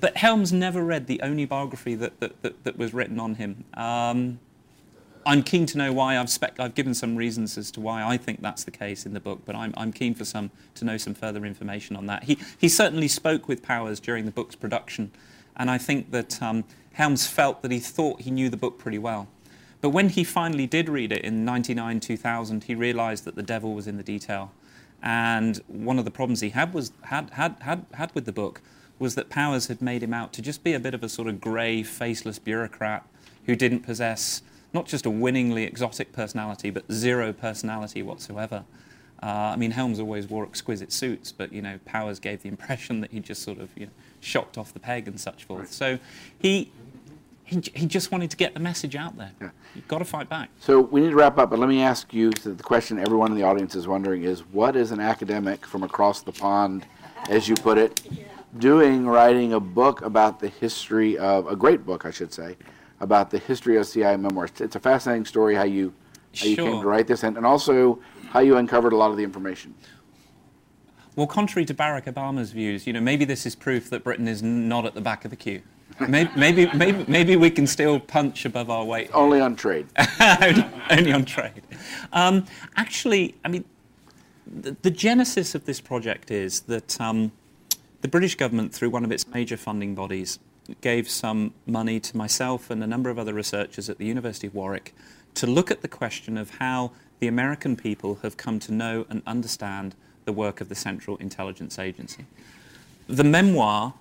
But 0.00 0.16
Helms 0.16 0.52
never 0.52 0.82
read 0.84 1.06
the 1.06 1.20
only 1.22 1.44
biography 1.44 1.94
that, 1.94 2.18
that, 2.20 2.42
that, 2.42 2.64
that 2.64 2.76
was 2.76 2.92
written 2.92 3.18
on 3.20 3.36
him. 3.36 3.64
Um, 3.74 4.38
I'm 5.26 5.42
keen 5.42 5.66
to 5.66 5.78
know 5.78 5.92
why. 5.92 6.18
I've, 6.18 6.30
I've 6.58 6.74
given 6.74 6.94
some 6.94 7.16
reasons 7.16 7.56
as 7.56 7.70
to 7.72 7.80
why 7.80 8.02
I 8.02 8.16
think 8.16 8.42
that's 8.42 8.64
the 8.64 8.70
case 8.70 9.06
in 9.06 9.14
the 9.14 9.20
book, 9.20 9.42
but 9.44 9.54
I'm, 9.54 9.72
I'm 9.76 9.92
keen 9.92 10.14
for 10.14 10.24
some 10.24 10.50
to 10.74 10.84
know 10.84 10.96
some 10.96 11.14
further 11.14 11.44
information 11.44 11.96
on 11.96 12.06
that. 12.06 12.24
He, 12.24 12.38
he 12.58 12.68
certainly 12.68 13.08
spoke 13.08 13.48
with 13.48 13.62
Powers 13.62 14.00
during 14.00 14.24
the 14.24 14.30
book's 14.30 14.54
production, 14.54 15.10
and 15.56 15.70
I 15.70 15.78
think 15.78 16.10
that 16.10 16.42
um, 16.42 16.64
Helms 16.92 17.26
felt 17.26 17.62
that 17.62 17.70
he 17.70 17.78
thought 17.78 18.22
he 18.22 18.30
knew 18.30 18.48
the 18.48 18.56
book 18.56 18.78
pretty 18.78 18.98
well. 18.98 19.28
But 19.80 19.90
when 19.90 20.08
he 20.08 20.24
finally 20.24 20.66
did 20.66 20.88
read 20.88 21.12
it 21.12 21.22
in 21.22 21.44
99, 21.44 22.00
2000, 22.00 22.64
he 22.64 22.74
realized 22.74 23.24
that 23.24 23.34
the 23.34 23.42
devil 23.42 23.74
was 23.74 23.86
in 23.86 23.96
the 23.96 24.02
detail. 24.02 24.52
And 25.02 25.58
one 25.66 25.98
of 25.98 26.06
the 26.06 26.10
problems 26.10 26.40
he 26.40 26.50
had, 26.50 26.72
was, 26.72 26.92
had, 27.02 27.30
had, 27.30 27.56
had, 27.60 27.84
had 27.92 28.14
with 28.14 28.24
the 28.24 28.32
book 28.32 28.62
was 28.98 29.14
that 29.16 29.28
Powers 29.28 29.66
had 29.66 29.82
made 29.82 30.02
him 30.02 30.14
out 30.14 30.32
to 30.34 30.42
just 30.42 30.64
be 30.64 30.72
a 30.72 30.80
bit 30.80 30.94
of 30.94 31.02
a 31.02 31.08
sort 31.08 31.28
of 31.28 31.40
grey, 31.40 31.82
faceless 31.82 32.38
bureaucrat 32.38 33.04
who 33.44 33.54
didn't 33.54 33.80
possess 33.80 34.40
not 34.74 34.86
just 34.86 35.06
a 35.06 35.10
winningly 35.10 35.62
exotic 35.62 36.12
personality, 36.12 36.70
but 36.70 36.84
zero 36.92 37.32
personality 37.32 38.02
whatsoever. 38.02 38.64
Uh, 39.22 39.26
I 39.26 39.56
mean, 39.56 39.70
Helms 39.70 40.00
always 40.00 40.28
wore 40.28 40.44
exquisite 40.44 40.92
suits, 40.92 41.32
but 41.32 41.52
you 41.52 41.62
know, 41.62 41.78
Powers 41.86 42.18
gave 42.18 42.42
the 42.42 42.48
impression 42.48 43.00
that 43.00 43.12
he 43.12 43.20
just 43.20 43.42
sort 43.42 43.58
of 43.58 43.70
you 43.76 43.86
know, 43.86 43.92
shocked 44.20 44.58
off 44.58 44.74
the 44.74 44.80
peg 44.80 45.08
and 45.08 45.18
such 45.18 45.44
forth. 45.44 45.72
So 45.72 45.98
he, 46.38 46.72
he, 47.44 47.62
he 47.72 47.86
just 47.86 48.10
wanted 48.10 48.30
to 48.32 48.36
get 48.36 48.52
the 48.52 48.60
message 48.60 48.96
out 48.96 49.16
there. 49.16 49.30
Yeah. 49.40 49.50
You've 49.74 49.88
got 49.88 49.98
to 49.98 50.04
fight 50.04 50.28
back. 50.28 50.50
So 50.60 50.80
we 50.80 51.00
need 51.00 51.10
to 51.10 51.16
wrap 51.16 51.38
up, 51.38 51.50
but 51.50 51.58
let 51.58 51.68
me 51.68 51.80
ask 51.80 52.12
you 52.12 52.32
so 52.40 52.52
the 52.52 52.62
question 52.62 52.98
everyone 52.98 53.30
in 53.30 53.38
the 53.38 53.44
audience 53.44 53.74
is 53.74 53.86
wondering 53.86 54.24
is 54.24 54.40
what 54.40 54.76
is 54.76 54.90
an 54.90 55.00
academic 55.00 55.64
from 55.64 55.84
across 55.84 56.20
the 56.20 56.32
pond, 56.32 56.84
as 57.30 57.48
you 57.48 57.54
put 57.54 57.78
it, 57.78 58.02
doing 58.58 59.06
writing 59.06 59.52
a 59.54 59.60
book 59.60 60.02
about 60.02 60.40
the 60.40 60.48
history 60.48 61.16
of 61.16 61.46
a 61.46 61.56
great 61.56 61.86
book, 61.86 62.04
I 62.04 62.10
should 62.10 62.32
say, 62.32 62.56
about 63.00 63.30
the 63.30 63.38
history 63.38 63.76
of 63.76 63.86
CIA 63.86 64.16
memoirs. 64.16 64.50
It's 64.60 64.76
a 64.76 64.80
fascinating 64.80 65.24
story 65.24 65.54
how 65.54 65.64
you 65.64 65.92
how 66.36 66.46
you 66.46 66.56
came 66.56 66.80
to 66.80 66.86
write 66.86 67.06
this 67.06 67.22
and, 67.22 67.36
and 67.36 67.46
also 67.46 68.00
how 68.30 68.40
you 68.40 68.56
uncovered 68.56 68.92
a 68.92 68.96
lot 68.96 69.10
of 69.10 69.16
the 69.16 69.22
information. 69.22 69.74
Well, 71.16 71.28
contrary 71.28 71.64
to 71.66 71.74
Barack 71.74 72.12
Obama's 72.12 72.50
views, 72.50 72.86
you 72.88 72.92
know, 72.92 73.00
maybe 73.00 73.24
this 73.24 73.46
is 73.46 73.54
proof 73.54 73.88
that 73.90 74.02
Britain 74.02 74.26
is 74.26 74.42
not 74.42 74.84
at 74.84 74.94
the 74.94 75.00
back 75.00 75.24
of 75.24 75.30
the 75.30 75.36
queue. 75.36 75.62
Maybe, 76.08 76.30
maybe, 76.34 76.70
maybe, 76.74 77.04
maybe 77.06 77.36
we 77.36 77.50
can 77.50 77.68
still 77.68 78.00
punch 78.00 78.44
above 78.44 78.68
our 78.68 78.84
weight. 78.84 79.10
Only 79.14 79.40
on 79.40 79.54
trade. 79.54 79.86
only, 80.42 80.66
only 80.90 81.12
on 81.12 81.24
trade. 81.24 81.62
Um, 82.12 82.46
actually, 82.74 83.36
I 83.44 83.48
mean, 83.48 83.64
the, 84.44 84.76
the 84.82 84.90
genesis 84.90 85.54
of 85.54 85.66
this 85.66 85.80
project 85.80 86.32
is 86.32 86.62
that 86.62 87.00
um, 87.00 87.30
the 88.00 88.08
British 88.08 88.34
government, 88.34 88.74
through 88.74 88.90
one 88.90 89.04
of 89.04 89.12
its 89.12 89.28
major 89.28 89.56
funding 89.56 89.94
bodies, 89.94 90.40
gave 90.80 91.08
some 91.08 91.52
money 91.66 92.00
to 92.00 92.16
myself 92.16 92.70
and 92.70 92.82
a 92.82 92.86
number 92.86 93.10
of 93.10 93.18
other 93.18 93.34
researchers 93.34 93.90
at 93.90 93.98
the 93.98 94.06
University 94.06 94.46
of 94.46 94.54
Warwick 94.54 94.94
to 95.34 95.46
look 95.46 95.70
at 95.70 95.82
the 95.82 95.88
question 95.88 96.38
of 96.38 96.58
how 96.58 96.92
the 97.20 97.26
American 97.26 97.76
people 97.76 98.16
have 98.22 98.36
come 98.36 98.58
to 98.60 98.72
know 98.72 99.06
and 99.08 99.22
understand 99.26 99.94
the 100.24 100.32
work 100.32 100.60
of 100.60 100.68
the 100.68 100.74
Central 100.74 101.16
Intelligence 101.18 101.78
Agency. 101.78 102.26
The 103.08 103.24
memoir 103.24 103.94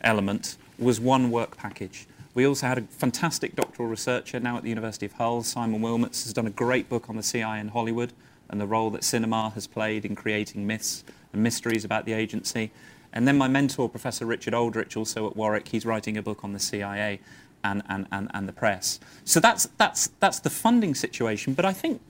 element 0.00 0.56
was 0.78 0.98
one 0.98 1.30
work 1.30 1.56
package. 1.56 2.06
We 2.34 2.46
also 2.46 2.66
had 2.66 2.78
a 2.78 2.82
fantastic 2.82 3.54
doctoral 3.54 3.88
researcher 3.88 4.40
now 4.40 4.56
at 4.56 4.62
the 4.62 4.68
University 4.68 5.06
of 5.06 5.12
Hull, 5.12 5.42
Simon 5.42 5.80
Willmetts, 5.80 6.24
has 6.24 6.32
done 6.32 6.46
a 6.46 6.50
great 6.50 6.88
book 6.88 7.08
on 7.08 7.16
the 7.16 7.22
CIA 7.22 7.60
in 7.60 7.68
Hollywood 7.68 8.12
and 8.48 8.60
the 8.60 8.66
role 8.66 8.90
that 8.90 9.04
cinema 9.04 9.50
has 9.50 9.66
played 9.66 10.04
in 10.04 10.14
creating 10.14 10.66
myths 10.66 11.04
and 11.32 11.42
mysteries 11.42 11.84
about 11.84 12.04
the 12.04 12.12
agency. 12.12 12.70
And 13.12 13.26
then 13.26 13.36
my 13.36 13.48
mentor, 13.48 13.88
Professor 13.88 14.24
Richard 14.26 14.54
Aldrich, 14.54 14.96
also 14.96 15.26
at 15.28 15.36
Warwick, 15.36 15.68
he's 15.68 15.84
writing 15.84 16.16
a 16.16 16.22
book 16.22 16.44
on 16.44 16.52
the 16.52 16.58
CIA 16.58 17.20
and, 17.64 17.82
and, 17.88 18.06
and, 18.12 18.30
and 18.32 18.48
the 18.48 18.52
press. 18.52 19.00
So 19.24 19.40
that's, 19.40 19.66
that's, 19.76 20.08
that's 20.20 20.40
the 20.40 20.50
funding 20.50 20.94
situation. 20.94 21.54
But 21.54 21.64
I 21.64 21.72
think 21.72 22.00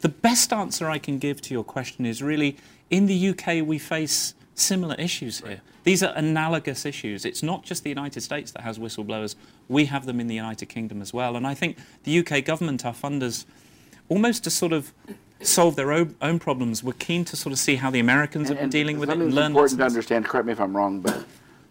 the 0.00 0.08
best 0.08 0.52
answer 0.52 0.90
I 0.90 0.98
can 0.98 1.18
give 1.18 1.40
to 1.42 1.54
your 1.54 1.64
question 1.64 2.06
is 2.06 2.22
really 2.22 2.56
in 2.90 3.06
the 3.06 3.28
UK, 3.28 3.66
we 3.66 3.78
face 3.78 4.34
similar 4.54 4.94
issues 4.96 5.40
here. 5.40 5.60
These 5.84 6.02
are 6.02 6.12
analogous 6.14 6.84
issues. 6.84 7.24
It's 7.24 7.42
not 7.42 7.64
just 7.64 7.82
the 7.82 7.88
United 7.88 8.20
States 8.20 8.52
that 8.52 8.62
has 8.62 8.78
whistleblowers, 8.78 9.34
we 9.68 9.86
have 9.86 10.06
them 10.06 10.20
in 10.20 10.28
the 10.28 10.34
United 10.34 10.66
Kingdom 10.66 11.02
as 11.02 11.12
well. 11.12 11.36
And 11.36 11.46
I 11.46 11.54
think 11.54 11.76
the 12.04 12.18
UK 12.18 12.44
government, 12.44 12.84
our 12.84 12.92
funders, 12.94 13.44
almost 14.08 14.44
to 14.44 14.50
sort 14.50 14.72
of 14.72 14.92
solve 15.42 15.76
their 15.76 15.92
own, 15.92 16.16
own 16.20 16.38
problems, 16.38 16.82
were 16.82 16.92
keen 16.92 17.24
to 17.26 17.36
sort 17.36 17.52
of 17.52 17.58
see 17.58 17.76
how 17.76 17.90
the 17.90 18.00
Americans 18.00 18.48
have 18.48 18.58
been 18.58 18.70
dealing 18.70 18.98
with 18.98 19.10
it 19.10 19.18
and 19.18 19.34
learn 19.34 19.52
important 19.52 19.78
to 19.78 19.86
understand. 19.86 20.24
Correct 20.24 20.46
me 20.46 20.52
if 20.52 20.60
I'm 20.60 20.76
wrong, 20.76 21.00
but 21.00 21.24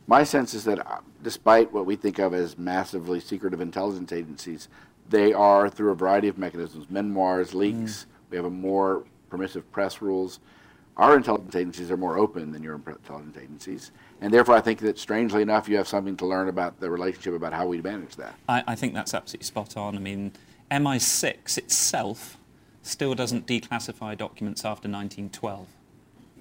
my 0.07 0.23
sense 0.23 0.53
is 0.53 0.63
that 0.65 0.79
uh, 0.79 0.99
despite 1.23 1.71
what 1.71 1.85
we 1.85 1.95
think 1.95 2.19
of 2.19 2.33
as 2.33 2.57
massively 2.57 3.19
secretive 3.19 3.61
intelligence 3.61 4.11
agencies, 4.11 4.67
they 5.09 5.33
are 5.33 5.69
through 5.69 5.91
a 5.91 5.95
variety 5.95 6.27
of 6.27 6.37
mechanisms, 6.37 6.89
memoirs, 6.89 7.53
leaks. 7.53 8.05
We 8.29 8.37
have 8.37 8.45
a 8.45 8.49
more 8.49 9.03
permissive 9.29 9.69
press 9.71 10.01
rules. 10.01 10.39
Our 10.97 11.15
intelligence 11.15 11.55
agencies 11.55 11.89
are 11.89 11.97
more 11.97 12.17
open 12.17 12.51
than 12.51 12.61
your 12.61 12.75
intelligence 12.75 13.37
agencies, 13.37 13.91
and 14.19 14.33
therefore 14.33 14.55
I 14.55 14.61
think 14.61 14.79
that 14.79 14.99
strangely 14.99 15.41
enough, 15.41 15.69
you 15.69 15.77
have 15.77 15.87
something 15.87 16.17
to 16.17 16.25
learn 16.25 16.49
about 16.49 16.79
the 16.79 16.89
relationship 16.89 17.33
about 17.33 17.53
how 17.53 17.65
we 17.65 17.81
manage 17.81 18.17
that. 18.17 18.35
I, 18.47 18.63
I 18.67 18.75
think 18.75 18.93
that's 18.93 19.13
absolutely 19.13 19.45
spot 19.45 19.77
on. 19.77 19.95
I 19.95 19.99
mean, 19.99 20.33
MI6 20.69 21.57
itself 21.57 22.37
still 22.83 23.13
doesn't 23.13 23.47
declassify 23.47 24.17
documents 24.17 24.61
after 24.61 24.89
1912. 24.89 25.67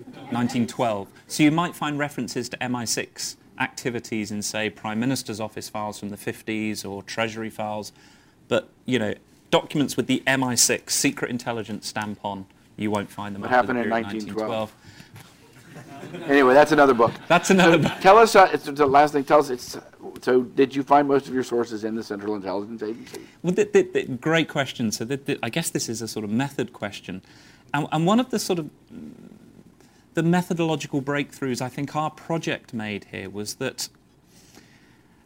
1912. 0.05 1.09
So 1.26 1.43
you 1.43 1.51
might 1.51 1.74
find 1.74 1.99
references 1.99 2.49
to 2.49 2.57
MI6 2.59 3.36
activities 3.59 4.30
in, 4.30 4.43
say, 4.43 4.70
Prime 4.70 4.99
Minister's 4.99 5.41
office 5.41 5.68
files 5.68 5.99
from 5.99 6.09
the 6.09 6.16
50s 6.16 6.88
or 6.88 7.03
Treasury 7.03 7.51
files, 7.51 7.93
but 8.49 8.68
you 8.86 8.99
know, 8.99 9.14
documents 9.51 9.97
with 9.97 10.07
the 10.07 10.22
MI6 10.26 10.91
secret 10.91 11.30
intelligence 11.30 11.86
stamp 11.86 12.24
on, 12.24 12.47
you 12.76 12.91
won't 12.91 13.11
find 13.11 13.34
them. 13.34 13.43
What 13.43 13.51
after 13.53 13.66
the 13.72 13.78
happened 13.78 13.78
in 13.78 13.91
period 13.91 14.07
1912? 14.07 14.74
Anyway, 16.26 16.55
that's 16.55 16.72
another 16.72 16.94
book. 16.94 17.12
That's 17.28 17.51
another 17.51 17.78
book. 17.78 17.92
Tell 18.01 18.18
us, 18.18 18.34
uh, 18.36 18.48
it's 18.53 18.64
the 18.64 18.86
last 18.86 19.12
thing. 19.12 19.24
Tell 19.24 19.40
us, 19.40 19.51
it's, 19.51 19.78
so 20.22 20.42
did 20.42 20.74
you 20.74 20.82
find 20.82 21.09
most 21.09 21.28
of 21.28 21.34
your 21.34 21.42
sources 21.42 21.84
in 21.84 21.94
the 21.94 22.03
Central 22.03 22.34
Intelligence 22.34 22.82
Agency? 22.82 23.20
Well, 23.42 23.53
the, 23.53 23.64
the, 23.64 23.82
the, 23.82 24.03
great 24.05 24.48
question. 24.48 24.92
So 24.92 25.07
I 25.42 25.51
guess 25.51 25.70
this 25.70 25.88
is 25.88 26.03
a 26.03 26.09
sort 26.09 26.24
of 26.24 26.30
method 26.30 26.72
question. 26.72 27.22
And, 27.72 27.86
and 27.92 28.07
one 28.07 28.20
of 28.20 28.30
the 28.30 28.38
sort 28.38 28.59
of 28.59 28.70
the 30.14 30.22
methodological 30.22 31.01
breakthroughs 31.03 31.62
I 31.62 31.68
think 31.68 31.94
our 31.94 32.11
project 32.11 32.74
made 32.74 33.07
here 33.11 33.30
was 33.30 33.55
that 33.55 33.88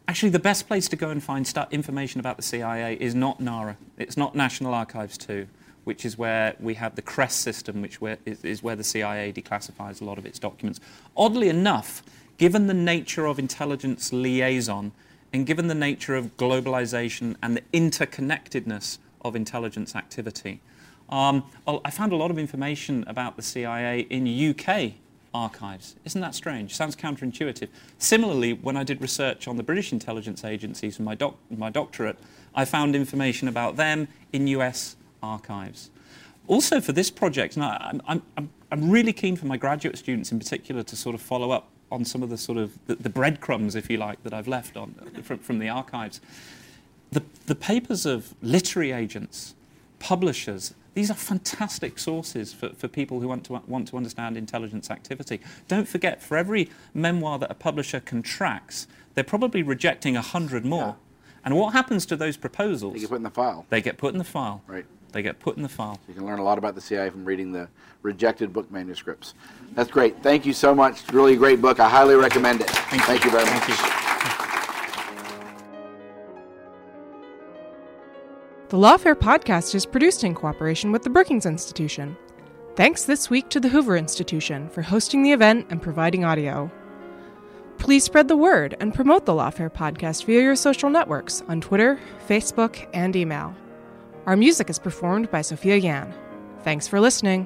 actually 0.07 0.29
the 0.29 0.39
best 0.39 0.67
place 0.67 0.87
to 0.89 0.95
go 0.95 1.09
and 1.09 1.23
find 1.23 1.51
information 1.71 2.19
about 2.19 2.37
the 2.37 2.43
CIA 2.43 2.95
is 2.99 3.15
not 3.15 3.39
NARA. 3.39 3.77
It's 3.97 4.17
not 4.17 4.35
National 4.35 4.73
Archives 4.73 5.17
2, 5.17 5.47
which 5.85 6.03
is 6.03 6.17
where 6.17 6.55
we 6.59 6.73
have 6.73 6.95
the 6.95 7.01
CREST 7.01 7.39
system, 7.39 7.81
which 7.81 8.01
where, 8.01 8.17
is, 8.25 8.43
is 8.43 8.61
where 8.61 8.75
the 8.75 8.83
CIA 8.83 9.31
declassifies 9.31 10.01
a 10.01 10.03
lot 10.03 10.17
of 10.17 10.25
its 10.25 10.37
documents. 10.37 10.81
Oddly 11.15 11.47
enough, 11.47 12.03
given 12.37 12.67
the 12.67 12.73
nature 12.73 13.25
of 13.25 13.39
intelligence 13.39 14.11
liaison 14.11 14.91
and 15.31 15.45
given 15.45 15.67
the 15.67 15.75
nature 15.75 16.15
of 16.15 16.35
globalization 16.37 17.35
and 17.41 17.55
the 17.55 17.63
interconnectedness 17.71 18.97
of 19.21 19.35
intelligence 19.35 19.95
activity, 19.95 20.59
um, 21.09 21.43
I 21.67 21.91
found 21.91 22.11
a 22.11 22.15
lot 22.15 22.31
of 22.31 22.39
information 22.39 23.03
about 23.07 23.35
the 23.35 23.43
CIA 23.43 24.01
in 24.09 24.27
UK 24.27 24.93
archives. 25.35 25.95
Isn't 26.03 26.21
that 26.21 26.33
strange? 26.33 26.73
Sounds 26.73 26.95
counterintuitive. 26.95 27.67
Similarly, 27.99 28.53
when 28.53 28.75
I 28.75 28.83
did 28.83 29.01
research 29.01 29.47
on 29.47 29.57
the 29.57 29.63
British 29.63 29.91
intelligence 29.91 30.43
agencies 30.43 30.95
for 30.95 31.03
my, 31.03 31.13
doc- 31.13 31.37
my 31.51 31.69
doctorate, 31.69 32.17
I 32.55 32.65
found 32.65 32.95
information 32.95 33.47
about 33.47 33.75
them 33.75 34.07
in 34.31 34.47
US 34.47 34.95
archives. 35.25 35.89
Also, 36.47 36.79
for 36.79 36.91
this 36.91 37.09
project, 37.09 37.55
and 37.55 37.65
I, 37.65 37.91
I'm, 38.07 38.21
I'm, 38.37 38.49
I'm 38.71 38.91
really 38.91 39.13
keen 39.13 39.35
for 39.35 39.47
my 39.47 39.57
graduate 39.57 39.97
students 39.97 40.31
in 40.31 40.39
particular 40.39 40.83
to 40.83 40.95
sort 40.95 41.15
of 41.15 41.21
follow 41.21 41.51
up 41.51 41.69
on 41.91 42.05
some 42.05 42.23
of 42.23 42.29
the 42.29 42.37
sort 42.37 42.57
of 42.57 42.77
the, 42.87 42.95
the 42.95 43.09
breadcrumbs, 43.09 43.75
if 43.75 43.89
you 43.89 43.97
like, 43.97 44.21
that 44.23 44.33
I've 44.33 44.47
left 44.47 44.77
on 44.77 44.93
from, 45.23 45.39
from 45.39 45.59
the 45.59 45.69
archives. 45.69 46.21
The, 47.11 47.23
the 47.45 47.55
papers 47.55 48.05
of 48.05 48.33
literary 48.41 48.91
agents, 48.91 49.55
publishers, 49.99 50.73
these 50.93 51.11
are 51.11 51.15
fantastic 51.15 51.99
sources 51.99 52.53
for, 52.53 52.69
for 52.69 52.87
people 52.87 53.19
who 53.19 53.27
want 53.27 53.43
to, 53.45 53.61
want 53.67 53.87
to 53.89 53.97
understand 53.97 54.37
intelligence 54.37 54.89
activity. 54.89 55.39
Don't 55.67 55.87
forget, 55.87 56.21
for 56.21 56.37
every 56.37 56.69
memoir 56.93 57.37
that 57.39 57.51
a 57.51 57.53
publisher 57.53 57.99
contracts, 57.99 58.87
they're 59.13 59.23
probably 59.23 59.61
rejecting 59.61 60.15
a 60.15 60.21
hundred 60.21 60.65
more. 60.65 60.95
And 61.43 61.55
what 61.55 61.73
happens 61.73 62.05
to 62.07 62.15
those 62.15 62.37
proposals? 62.37 62.93
They 62.93 62.99
get 63.01 63.09
put 63.09 63.17
in 63.17 63.23
the 63.23 63.29
file. 63.29 63.65
They 63.69 63.81
get 63.81 63.97
put 63.97 64.13
in 64.13 64.17
the 64.17 64.23
file. 64.23 64.63
Right. 64.67 64.85
They 65.15 65.21
get 65.21 65.39
put 65.39 65.55
in 65.55 65.63
the 65.63 65.69
file. 65.69 65.97
You 66.09 66.13
can 66.13 66.25
learn 66.25 66.39
a 66.39 66.43
lot 66.43 66.57
about 66.57 66.75
the 66.75 66.81
CIA 66.81 67.09
from 67.09 67.23
reading 67.23 67.53
the 67.53 67.69
rejected 68.01 68.51
book 68.51 68.69
manuscripts. 68.69 69.33
That's 69.73 69.89
great. 69.89 70.21
Thank 70.21 70.45
you 70.45 70.51
so 70.51 70.75
much. 70.75 71.03
It's 71.03 71.13
really 71.13 71.35
a 71.35 71.37
great 71.37 71.61
book. 71.61 71.79
I 71.79 71.87
highly 71.87 72.15
recommend 72.15 72.59
it. 72.59 72.69
Thank, 72.69 73.23
you 73.23 73.31
very 73.31 73.45
much. 73.45 73.63
Thank 73.63 73.79
you. 73.79 73.85
The 78.67 78.77
Lawfare 78.77 79.15
podcast 79.15 79.73
is 79.73 79.85
produced 79.85 80.25
in 80.25 80.35
cooperation 80.35 80.91
with 80.91 81.03
the 81.03 81.09
Brookings 81.09 81.45
Institution. 81.45 82.17
Thanks 82.75 83.05
this 83.05 83.29
week 83.29 83.47
to 83.51 83.61
the 83.61 83.69
Hoover 83.69 83.95
Institution 83.95 84.67
for 84.67 84.81
hosting 84.81 85.23
the 85.23 85.31
event 85.31 85.67
and 85.69 85.81
providing 85.81 86.25
audio. 86.25 86.69
Please 87.77 88.03
spread 88.03 88.27
the 88.27 88.35
word 88.35 88.75
and 88.81 88.93
promote 88.93 89.25
the 89.25 89.31
Lawfare 89.31 89.71
podcast 89.71 90.25
via 90.25 90.41
your 90.41 90.57
social 90.57 90.89
networks 90.89 91.41
on 91.47 91.61
Twitter, 91.61 91.97
Facebook, 92.27 92.85
and 92.93 93.15
email. 93.15 93.55
Our 94.25 94.35
music 94.35 94.71
is 94.71 94.79
performed 94.79 95.29
by 95.29 95.43
Sophia 95.43 95.75
Yan. 95.75 96.11
Thanks 96.63 96.87
for 96.87 96.99
listening. 96.99 97.45